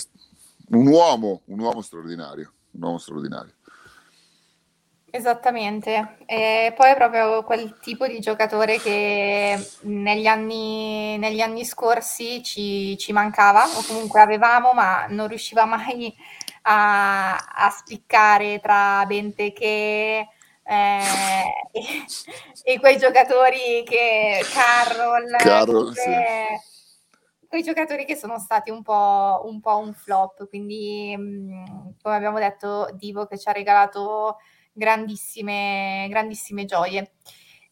un 0.68 0.86
uomo 0.86 1.42
un 1.46 1.58
uomo 1.58 1.82
straordinario 1.82 2.52
un 2.70 2.82
uomo 2.84 2.98
straordinario 2.98 3.54
Esattamente, 5.16 6.18
e 6.26 6.74
poi 6.76 6.90
è 6.90 6.94
proprio 6.94 7.42
quel 7.42 7.78
tipo 7.80 8.06
di 8.06 8.20
giocatore 8.20 8.78
che 8.78 9.58
negli 9.84 10.26
anni, 10.26 11.16
negli 11.16 11.40
anni 11.40 11.64
scorsi 11.64 12.42
ci, 12.42 12.98
ci, 12.98 13.12
mancava 13.12 13.64
o 13.64 13.82
comunque 13.86 14.20
avevamo 14.20 14.74
ma 14.74 15.06
non 15.08 15.26
riusciva 15.26 15.64
mai 15.64 16.14
a, 16.64 17.34
a 17.34 17.70
spiccare 17.70 18.60
tra 18.60 19.06
Benteke 19.06 20.28
eh, 20.62 21.00
e, 21.72 22.04
e, 22.62 22.78
quei 22.78 22.98
giocatori 22.98 23.84
che 23.86 24.40
Carroll, 24.52 25.34
Carroll 25.38 25.92
sì. 25.92 26.10
quei 27.48 27.62
giocatori 27.62 28.04
che 28.04 28.16
sono 28.16 28.38
stati 28.38 28.68
un 28.68 28.82
po', 28.82 29.44
un, 29.46 29.60
po 29.60 29.78
un 29.78 29.94
flop, 29.94 30.46
quindi 30.46 31.16
come 32.02 32.14
abbiamo 32.14 32.38
detto 32.38 32.90
Divo 32.98 33.24
che 33.24 33.38
ci 33.38 33.48
ha 33.48 33.52
regalato 33.52 34.36
grandissime, 34.76 36.06
grandissime 36.10 36.64
gioie. 36.66 37.12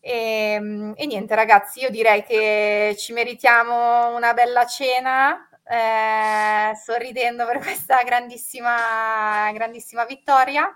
E, 0.01 0.55
ehm, 0.57 0.93
e, 0.97 1.07
niente 1.07 1.35
ragazzi, 1.35 1.81
io 1.81 1.91
direi 1.91 2.25
che 2.25 2.97
ci 2.99 3.13
meritiamo 3.13 4.15
una 4.15 4.35
bella 4.35 4.67
cena, 4.67 5.49
eh, 5.65 6.75
sorridendo 6.77 7.47
per 7.47 7.59
questa 7.61 8.03
grandissima, 8.03 9.51
grandissima 9.53 10.05
vittoria. 10.05 10.75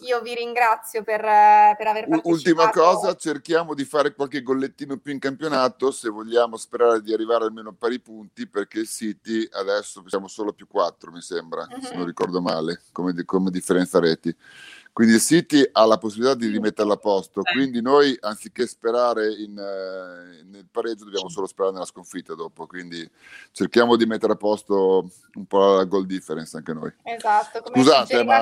Io 0.00 0.20
vi 0.22 0.34
ringrazio 0.34 1.04
per, 1.04 1.20
per 1.20 1.86
aver 1.86 2.08
partecipato. 2.08 2.28
Ultima 2.28 2.70
cosa, 2.70 3.14
cerchiamo 3.14 3.74
di 3.74 3.84
fare 3.84 4.12
qualche 4.12 4.42
gollettino 4.42 4.96
più 4.98 5.12
in 5.12 5.20
campionato 5.20 5.92
se 5.92 6.08
vogliamo 6.08 6.56
sperare 6.56 7.00
di 7.00 7.12
arrivare 7.12 7.44
almeno 7.44 7.68
a 7.68 7.74
pari 7.78 8.00
punti 8.00 8.48
perché 8.48 8.80
il 8.80 8.88
City 8.88 9.48
adesso 9.52 10.02
siamo 10.08 10.26
solo 10.26 10.52
più 10.52 10.66
4 10.66 11.12
mi 11.12 11.20
sembra, 11.20 11.68
uh-huh. 11.70 11.80
se 11.80 11.90
non 11.92 12.00
mhm. 12.00 12.06
ricordo 12.06 12.40
male, 12.40 12.82
come, 12.90 13.14
come 13.24 13.50
differenza 13.52 14.00
reti. 14.00 14.34
Quindi 14.94 15.14
il 15.14 15.20
City 15.20 15.68
ha 15.72 15.84
la 15.86 15.98
possibilità 15.98 16.36
di 16.36 16.46
rimetterla 16.46 16.92
a 16.92 16.98
posto, 16.98 17.42
quindi 17.42 17.82
noi 17.82 18.16
anziché 18.20 18.64
sperare 18.64 19.32
in, 19.32 19.58
eh, 19.58 20.44
nel 20.44 20.68
pareggio 20.70 21.02
dobbiamo 21.02 21.28
solo 21.28 21.48
sperare 21.48 21.74
nella 21.74 21.84
sconfitta 21.84 22.36
dopo, 22.36 22.68
quindi 22.68 23.04
cerchiamo 23.50 23.96
di 23.96 24.06
mettere 24.06 24.34
a 24.34 24.36
posto 24.36 25.10
un 25.34 25.46
po' 25.46 25.74
la 25.78 25.84
goal 25.84 26.06
difference 26.06 26.56
anche 26.56 26.72
noi. 26.72 26.92
Esatto, 27.02 27.60
come 27.62 27.74
Scusate, 27.74 28.22
ma... 28.22 28.38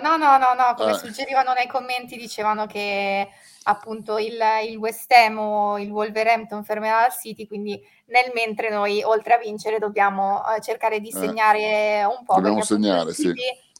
no, 0.00 0.16
no, 0.16 0.38
no, 0.38 0.54
no, 0.54 0.74
come 0.78 0.92
eh. 0.92 0.96
suggerivano 0.98 1.52
nei 1.52 1.68
commenti 1.68 2.16
dicevano 2.16 2.64
che 2.64 3.28
appunto 3.64 4.16
il, 4.16 4.38
il 4.66 4.76
West 4.78 5.12
Ham 5.12 5.38
o 5.38 5.78
il 5.78 5.90
Wolverhampton 5.90 6.64
fermerà 6.64 7.06
il 7.08 7.12
City, 7.12 7.46
quindi 7.46 7.78
nel 8.06 8.30
mentre 8.32 8.70
noi 8.70 9.02
oltre 9.02 9.34
a 9.34 9.38
vincere 9.38 9.78
dobbiamo 9.78 10.40
eh, 10.56 10.62
cercare 10.62 11.00
di 11.00 11.10
eh. 11.10 11.12
segnare 11.18 11.60
eh. 11.60 12.04
un 12.06 12.24
po'. 12.24 12.36
Dobbiamo 12.36 12.62
segnare, 12.62 13.12
sì. 13.12 13.30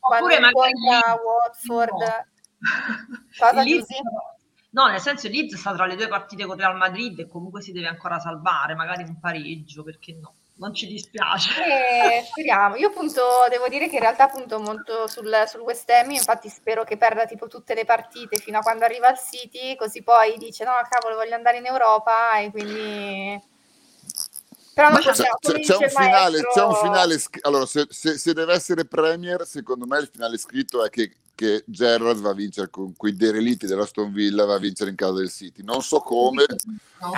Oppure 0.02 0.40
magari 0.40 0.72
Watford. 1.24 2.00
No. 2.00 2.26
Cosa 3.38 3.62
Leeds, 3.62 3.88
No, 4.70 4.86
nel 4.86 5.00
senso 5.00 5.28
Leeds 5.28 5.56
sta 5.56 5.74
tra 5.74 5.84
le 5.84 5.96
due 5.96 6.08
partite 6.08 6.46
con 6.46 6.56
Real 6.56 6.76
Madrid 6.76 7.18
e 7.18 7.28
comunque 7.28 7.60
si 7.60 7.72
deve 7.72 7.88
ancora 7.88 8.18
salvare, 8.18 8.74
magari 8.74 9.02
un 9.02 9.20
pareggio, 9.20 9.82
perché 9.82 10.16
no? 10.18 10.34
Non 10.54 10.72
ci 10.74 10.86
dispiace. 10.86 11.50
Eh, 11.62 12.22
speriamo. 12.24 12.76
Io 12.76 12.88
appunto 12.88 13.20
devo 13.50 13.68
dire 13.68 13.88
che 13.88 13.96
in 13.96 14.00
realtà 14.00 14.28
punto 14.28 14.60
molto 14.60 15.06
sul, 15.08 15.44
sul 15.46 15.60
West 15.60 15.90
Ham, 15.90 16.10
infatti 16.10 16.48
spero 16.48 16.84
che 16.84 16.96
perda 16.96 17.26
tipo 17.26 17.48
tutte 17.48 17.74
le 17.74 17.84
partite 17.84 18.36
fino 18.36 18.58
a 18.58 18.62
quando 18.62 18.84
arriva 18.84 19.08
al 19.08 19.18
City, 19.18 19.76
così 19.76 20.02
poi 20.02 20.36
dice 20.38 20.64
no 20.64 20.72
cavolo 20.88 21.16
voglio 21.16 21.34
andare 21.34 21.58
in 21.58 21.66
Europa 21.66 22.38
e 22.38 22.50
quindi 22.50 23.42
però 24.74 24.88
non 24.90 25.00
c'è, 25.00 25.12
c'è, 25.12 25.60
c'è, 25.60 25.76
un 25.76 25.88
finale, 25.88 26.40
maestro... 26.40 26.50
c'è 26.52 26.64
un 26.64 26.74
finale, 26.76 27.20
allora 27.42 27.66
se, 27.66 27.86
se, 27.90 28.16
se, 28.16 28.32
deve 28.32 28.54
essere 28.54 28.86
Premier, 28.86 29.46
secondo 29.46 29.86
me 29.86 29.98
il 29.98 30.08
finale 30.10 30.38
scritto 30.38 30.82
è 30.82 30.88
che, 30.88 31.12
che 31.34 31.62
Gerrard 31.66 32.20
va 32.20 32.30
a 32.30 32.34
vincere 32.34 32.70
con 32.70 32.94
quei 32.96 33.14
derelitti 33.14 33.66
della 33.66 33.84
Stone 33.84 34.12
Villa, 34.12 34.46
va 34.46 34.54
a 34.54 34.58
vincere 34.58 34.88
in 34.88 34.96
casa 34.96 35.14
del 35.14 35.30
City. 35.30 35.62
Non 35.62 35.82
so 35.82 36.00
come. 36.00 36.44
No. 37.02 37.10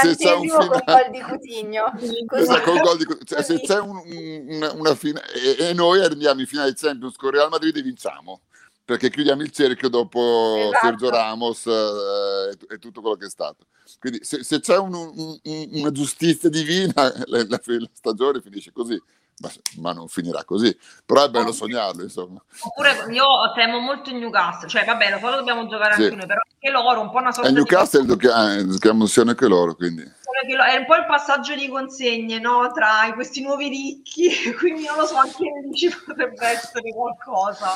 se 0.00 0.14
c'è 0.14 0.34
un 0.34 0.42
finale... 0.42 0.68
con 0.68 0.82
gol 0.86 1.10
di 1.10 1.20
Coutinho. 1.20 1.92
Esatto, 2.38 2.70
con 2.70 2.78
gol 2.78 2.96
di 2.96 3.06
Cioè, 3.24 3.42
se 3.42 3.60
c'è 3.60 3.80
un, 3.80 4.00
una, 4.46 4.72
una 4.74 4.94
finale 4.94 5.26
e, 5.32 5.68
e, 5.70 5.72
noi 5.72 6.00
andiamo 6.00 6.40
in 6.40 6.46
finale 6.46 6.70
di 6.70 6.78
Champions 6.78 7.16
con 7.16 7.30
Real 7.30 7.48
Madrid 7.50 7.76
e 7.76 7.82
vinciamo 7.82 8.42
perché 8.84 9.10
chiudiamo 9.10 9.42
il 9.42 9.50
cerchio 9.50 9.88
dopo 9.88 10.56
esatto. 10.58 10.86
Sergio 10.86 11.10
Ramos 11.10 11.66
eh, 11.66 12.74
e 12.74 12.78
tutto 12.78 13.00
quello 13.00 13.16
che 13.16 13.26
è 13.26 13.30
stato. 13.30 13.66
Quindi 13.98 14.24
se, 14.24 14.42
se 14.42 14.60
c'è 14.60 14.76
un, 14.78 14.94
un, 14.94 15.38
una 15.42 15.90
giustizia 15.90 16.48
divina, 16.48 16.92
la, 17.26 17.44
la, 17.46 17.46
la, 17.48 17.88
stagione 17.92 18.40
finisce 18.40 18.72
così. 18.72 19.00
Ma, 19.38 19.50
ma, 19.78 19.92
non 19.92 20.06
finirà 20.08 20.44
così, 20.44 20.76
però 21.04 21.24
è 21.24 21.30
bello 21.30 21.52
sognarlo. 21.52 22.02
Insomma. 22.02 22.40
Oppure 22.60 23.06
io 23.12 23.24
temo 23.56 23.78
molto 23.78 24.10
il 24.10 24.16
Newcastle, 24.16 24.68
cioè 24.68 24.84
va 24.84 24.94
bene, 24.94 25.18
poi 25.18 25.34
dobbiamo 25.34 25.66
giocare 25.66 25.94
sì. 25.94 26.02
anche 26.02 26.14
noi, 26.14 26.26
però 26.26 26.40
anche 26.52 26.70
loro 26.70 27.00
un 27.00 27.10
po' 27.10 27.18
una 27.18 27.32
sorta 27.32 27.48
e 27.48 27.52
Newcastle 27.52 28.02
di. 28.02 28.08
Newcastle 28.08 28.66
giochiamo 28.68 29.06
sia 29.06 29.22
anche 29.22 29.48
loro, 29.48 29.74
quindi. 29.74 30.02
È 30.02 30.76
un 30.76 30.86
po' 30.86 30.96
il 30.96 31.06
passaggio 31.06 31.54
di 31.54 31.68
consegne 31.68 32.38
no? 32.40 32.70
tra 32.72 33.10
questi 33.14 33.42
nuovi 33.42 33.68
ricchi, 33.68 34.28
quindi 34.58 34.84
non 34.84 34.98
lo 34.98 35.06
so, 35.06 35.16
anche 35.16 35.44
ci 35.72 35.90
potrebbe 36.04 36.46
essere 36.46 36.92
qualcosa. 36.92 37.72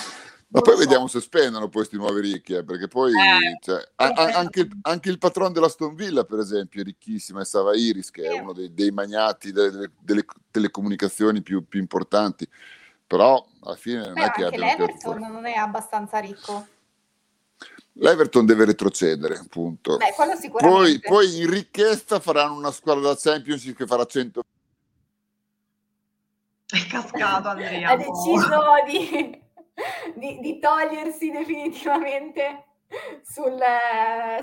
Ma 0.57 0.63
poi 0.63 0.73
so. 0.73 0.79
vediamo 0.79 1.07
se 1.07 1.21
spendono 1.21 1.69
questi 1.69 1.97
nuovi 1.97 2.23
ricchi, 2.23 2.55
eh, 2.55 2.65
perché 2.65 2.89
poi 2.89 3.13
eh, 3.13 3.59
cioè, 3.61 3.87
a, 3.97 4.07
a, 4.07 4.39
anche, 4.39 4.67
anche, 4.83 5.11
il 5.11 5.19
patron 5.19 5.53
della 5.53 5.69
Stonvilla, 5.69 6.25
per 6.25 6.39
esempio, 6.39 6.81
è 6.81 6.85
ricchissimo, 6.85 7.41
è 7.41 7.45
Sava 7.45 7.77
Iris, 7.77 8.11
che 8.11 8.23
è 8.23 8.41
uno 8.41 8.55
dei, 8.55 8.73
dei 8.73 8.91
magnati 8.91 9.53
delle, 9.53 9.71
delle, 9.71 9.91
delle, 10.01 10.25
telecomunicazioni 10.51 11.43
più, 11.43 11.69
più, 11.69 11.79
importanti. 11.79 12.49
Però 13.07 13.47
alla 13.65 13.77
fine 13.77 14.07
non 14.07 14.15
Beh, 14.15 14.25
è 14.25 14.31
che 14.31 14.45
abbia... 14.45 14.59
L'Everton 14.59 15.19
non 15.31 15.45
è 15.45 15.53
abbastanza 15.53 16.19
ricco. 16.21 16.67
L'Everton 17.93 18.47
deve 18.47 18.65
retrocedere, 18.65 19.37
appunto. 19.37 19.99
Beh, 19.99 20.15
poi, 20.59 20.99
poi, 21.01 21.43
in 21.43 21.51
ricchezza 21.51 22.19
faranno 22.19 22.55
una 22.55 22.73
squadra 22.73 23.09
da 23.09 23.17
Championship 23.17 23.77
che 23.77 23.87
farà 23.87 24.07
100 24.07 24.41
È 26.67 26.87
cascato 26.89 27.49
Andrea. 27.49 27.91
ha 27.91 27.97
deciso 27.97 28.49
di, 28.87 29.45
di, 30.17 30.39
di 30.41 30.59
togliersi 30.59 31.31
definitivamente 31.31 32.65
sul, 33.23 33.61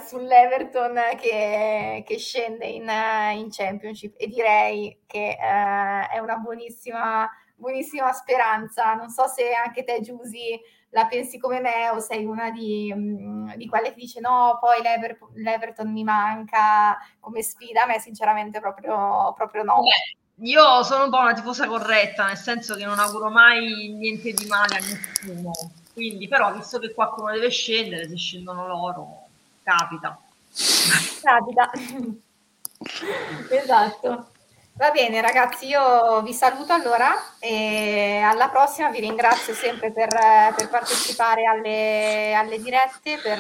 sull'Everton 0.06 1.00
che, 1.18 2.04
che 2.06 2.18
scende 2.18 2.66
in, 2.66 2.90
in, 3.36 3.48
Championship 3.50 4.16
e 4.18 4.28
direi 4.28 5.04
che 5.06 5.30
eh, 5.30 6.08
è 6.10 6.20
una 6.20 6.36
buonissima, 6.38 7.30
buonissima 7.56 8.12
speranza. 8.12 8.94
Non 8.94 9.10
so 9.10 9.28
se 9.28 9.54
anche 9.54 9.84
te, 9.84 10.02
Giusy, 10.02 10.60
la 10.90 11.08
pensi 11.08 11.40
come 11.40 11.60
me 11.60 11.90
o 11.90 12.00
sei 12.00 12.26
una 12.26 12.52
di, 12.52 12.94
mm, 12.94 13.54
di 13.54 13.68
quelle 13.68 13.90
che 13.90 14.00
dice 14.00 14.20
no, 14.20 14.58
poi 14.60 14.82
l'Ever, 14.82 15.18
l'Everton 15.34 15.92
mi 15.92 16.04
manca 16.04 16.98
come 17.20 17.42
sfida. 17.42 17.84
A 17.84 17.88
me 17.88 18.00
sinceramente 18.00 18.60
proprio, 18.60 19.34
proprio 19.36 19.64
no. 19.64 19.82
Beh, 19.82 20.23
io 20.44 20.84
sono 20.84 21.06
un 21.06 21.10
po' 21.10 21.20
una 21.20 21.34
tifosa 21.34 21.68
corretta, 21.68 22.28
nel 22.28 22.38
senso 22.38 22.76
che 22.76 22.86
non 22.86 23.00
auguro 23.00 23.30
mai 23.30 23.94
niente 23.98 24.32
di 24.32 24.46
male 24.46 24.78
a 24.78 24.80
nessuno 24.80 25.52
quindi, 25.94 26.28
però, 26.28 26.52
visto 26.54 26.80
che 26.80 26.92
qualcuno 26.94 27.32
deve 27.32 27.50
scendere, 27.50 28.10
se 28.10 28.18
scendono 28.18 28.68
loro, 28.68 29.28
capita. 29.62 30.20
Capita. 31.22 31.70
esatto. 33.56 34.28
Va 34.76 34.90
bene 34.90 35.22
ragazzi, 35.22 35.68
io 35.68 36.24
vi 36.24 36.34
saluto 36.34 36.74
allora 36.74 37.14
e 37.38 38.22
alla 38.26 38.50
prossima 38.50 38.90
vi 38.90 39.02
ringrazio 39.02 39.54
sempre 39.54 39.92
per, 39.92 40.10
per 40.56 40.68
partecipare 40.68 41.46
alle, 41.46 42.34
alle, 42.34 42.60
dirette, 42.60 43.20
per 43.20 43.40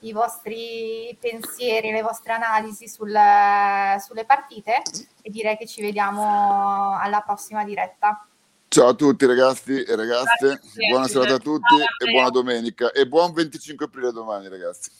i 0.00 0.12
vostri 0.12 1.16
pensieri, 1.20 1.90
le 1.90 2.02
vostre 2.02 2.32
analisi 2.32 2.88
sul, 2.88 3.08
sulle 3.08 4.24
partite 4.26 4.82
e 5.22 5.30
direi 5.30 5.56
che 5.56 5.66
ci 5.66 5.80
vediamo 5.80 6.98
alla 6.98 7.20
prossima 7.20 7.64
diretta. 7.64 8.26
Ciao 8.68 8.88
a 8.88 8.94
tutti 8.94 9.24
ragazzi 9.26 9.82
e 9.82 9.96
ragazze, 9.96 10.46
Grazie. 10.46 10.88
buona 10.90 11.06
serata 11.06 11.34
a 11.34 11.38
tutti 11.38 11.76
ciao, 11.76 12.08
e 12.08 12.10
buona 12.10 12.30
domenica 12.30 12.90
e 12.90 13.06
buon 13.06 13.32
25 13.32 13.86
aprile 13.86 14.12
domani 14.12 14.48
ragazzi. 14.48 14.90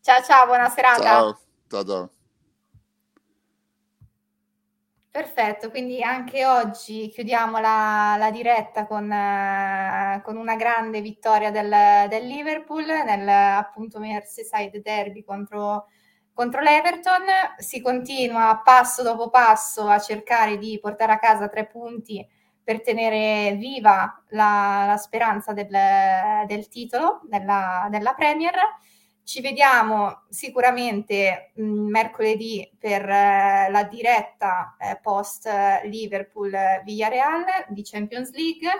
Ciao 0.00 0.22
ciao, 0.22 0.46
buona 0.46 0.68
serata. 0.70 1.02
Ciao, 1.02 1.38
ciao 1.68 1.84
ciao. 1.84 2.15
Perfetto, 5.16 5.70
quindi 5.70 6.02
anche 6.02 6.44
oggi 6.44 7.08
chiudiamo 7.08 7.58
la, 7.58 8.16
la 8.18 8.30
diretta 8.30 8.86
con, 8.86 9.04
uh, 9.04 10.20
con, 10.20 10.36
una 10.36 10.56
grande 10.56 11.00
vittoria 11.00 11.50
del, 11.50 12.06
del 12.10 12.26
Liverpool 12.26 12.84
nel 12.84 13.26
appunto 13.26 13.98
Merseyside 13.98 14.82
Derby 14.82 15.24
contro 15.24 15.86
contro 16.34 16.60
l'Everton 16.60 17.24
si 17.56 17.80
continua 17.80 18.60
passo 18.62 19.02
dopo 19.02 19.30
passo 19.30 19.88
a 19.88 19.98
cercare 19.98 20.58
di 20.58 20.78
portare 20.78 21.12
a 21.12 21.18
casa 21.18 21.48
tre 21.48 21.64
punti 21.66 22.22
per 22.62 22.82
tenere 22.82 23.56
viva 23.56 24.22
la, 24.30 24.84
la 24.86 24.96
speranza 24.98 25.54
del, 25.54 25.74
del 26.46 26.68
titolo 26.68 27.20
della, 27.22 27.88
della, 27.90 28.12
Premier. 28.12 28.54
Ci 29.26 29.40
vediamo 29.40 30.22
sicuramente 30.28 31.50
mh, 31.56 31.64
mercoledì 31.64 32.72
per 32.78 33.02
eh, 33.02 33.68
la 33.72 33.82
diretta 33.82 34.76
eh, 34.78 35.00
post 35.02 35.50
Liverpool 35.82 36.56
Villarreal 36.84 37.44
di 37.66 37.82
Champions 37.82 38.30
League. 38.30 38.70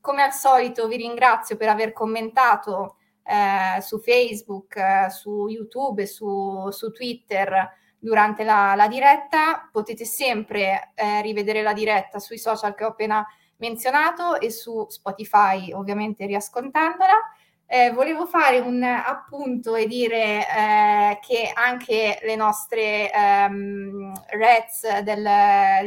Come 0.00 0.22
al 0.22 0.32
solito 0.32 0.88
vi 0.88 0.96
ringrazio 0.96 1.58
per 1.58 1.68
aver 1.68 1.92
commentato 1.92 2.96
eh, 3.24 3.78
su 3.82 3.98
Facebook, 3.98 4.74
eh, 4.76 5.10
su 5.10 5.48
YouTube, 5.48 6.06
su, 6.06 6.70
su 6.70 6.92
Twitter 6.92 7.68
durante 7.98 8.42
la, 8.42 8.72
la, 8.74 8.88
diretta. 8.88 9.68
Potete 9.70 10.06
sempre 10.06 10.92
eh, 10.94 11.20
rivedere 11.20 11.60
la 11.60 11.74
diretta 11.74 12.18
sui 12.20 12.38
social 12.38 12.74
che 12.74 12.84
ho 12.84 12.88
appena 12.88 13.22
menzionato 13.56 14.40
e 14.40 14.50
su 14.50 14.86
Spotify, 14.88 15.74
ovviamente 15.74 16.24
riascoltandola. 16.24 17.12
Eh, 17.72 17.92
volevo 17.92 18.26
fare 18.26 18.58
un 18.58 18.82
appunto 18.82 19.76
e 19.76 19.86
dire 19.86 20.40
eh, 20.40 21.18
che 21.20 21.52
anche 21.54 22.18
le 22.22 22.34
nostre 22.34 23.08
ehm, 23.12 24.12
Reds 24.26 24.98
del 25.02 25.22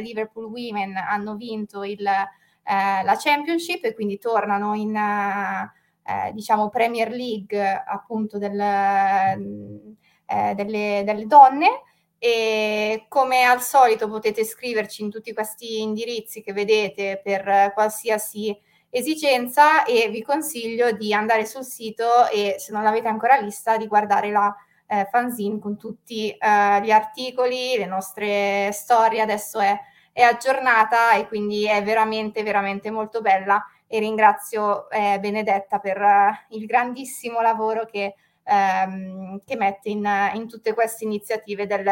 Liverpool 0.00 0.46
Women 0.46 0.96
hanno 0.96 1.36
vinto 1.36 1.84
il, 1.84 2.00
eh, 2.06 3.04
la 3.04 3.16
Championship 3.18 3.84
e 3.84 3.92
quindi 3.92 4.16
tornano 4.18 4.72
in, 4.72 4.96
eh, 4.96 6.32
diciamo 6.32 6.70
Premier 6.70 7.10
League 7.10 7.62
appunto 7.86 8.38
del, 8.38 8.58
eh, 8.58 10.54
delle, 10.54 11.02
delle 11.04 11.26
donne. 11.26 11.82
E 12.16 13.04
come 13.10 13.42
al 13.44 13.60
solito 13.60 14.08
potete 14.08 14.42
scriverci 14.42 15.02
in 15.02 15.10
tutti 15.10 15.34
questi 15.34 15.82
indirizzi 15.82 16.40
che 16.40 16.54
vedete 16.54 17.20
per 17.22 17.72
qualsiasi 17.74 18.58
esigenza 18.94 19.84
e 19.84 20.08
vi 20.08 20.22
consiglio 20.22 20.92
di 20.92 21.12
andare 21.12 21.46
sul 21.46 21.64
sito 21.64 22.28
e 22.28 22.54
se 22.58 22.72
non 22.72 22.84
l'avete 22.84 23.08
ancora 23.08 23.40
vista 23.40 23.76
di 23.76 23.88
guardare 23.88 24.30
la 24.30 24.54
eh, 24.86 25.08
fanzine 25.10 25.58
con 25.58 25.76
tutti 25.76 26.30
eh, 26.30 26.80
gli 26.80 26.92
articoli, 26.92 27.76
le 27.76 27.86
nostre 27.86 28.70
storie, 28.70 29.20
adesso 29.20 29.58
è, 29.58 29.76
è 30.12 30.22
aggiornata 30.22 31.14
e 31.14 31.26
quindi 31.26 31.66
è 31.66 31.82
veramente 31.82 32.44
veramente 32.44 32.92
molto 32.92 33.20
bella 33.20 33.66
e 33.88 33.98
ringrazio 33.98 34.88
eh, 34.90 35.18
Benedetta 35.18 35.80
per 35.80 36.00
uh, 36.00 36.54
il 36.56 36.66
grandissimo 36.66 37.40
lavoro 37.40 37.86
che, 37.86 38.14
ehm, 38.44 39.40
che 39.44 39.56
mette 39.56 39.88
in, 39.88 40.08
in, 40.34 40.48
tutte 40.48 40.72
queste 40.72 41.04
iniziative 41.04 41.66
del, 41.66 41.84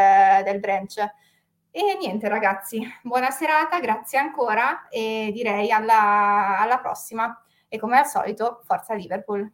del 0.44 0.58
branch. 0.60 1.04
E 1.74 1.96
niente 1.98 2.28
ragazzi, 2.28 2.86
buona 3.02 3.30
serata, 3.30 3.80
grazie 3.80 4.18
ancora 4.18 4.88
e 4.90 5.30
direi 5.32 5.70
alla, 5.70 6.58
alla 6.58 6.78
prossima 6.78 7.42
e 7.66 7.78
come 7.78 7.96
al 7.98 8.06
solito, 8.06 8.60
forza 8.64 8.92
Liverpool. 8.92 9.50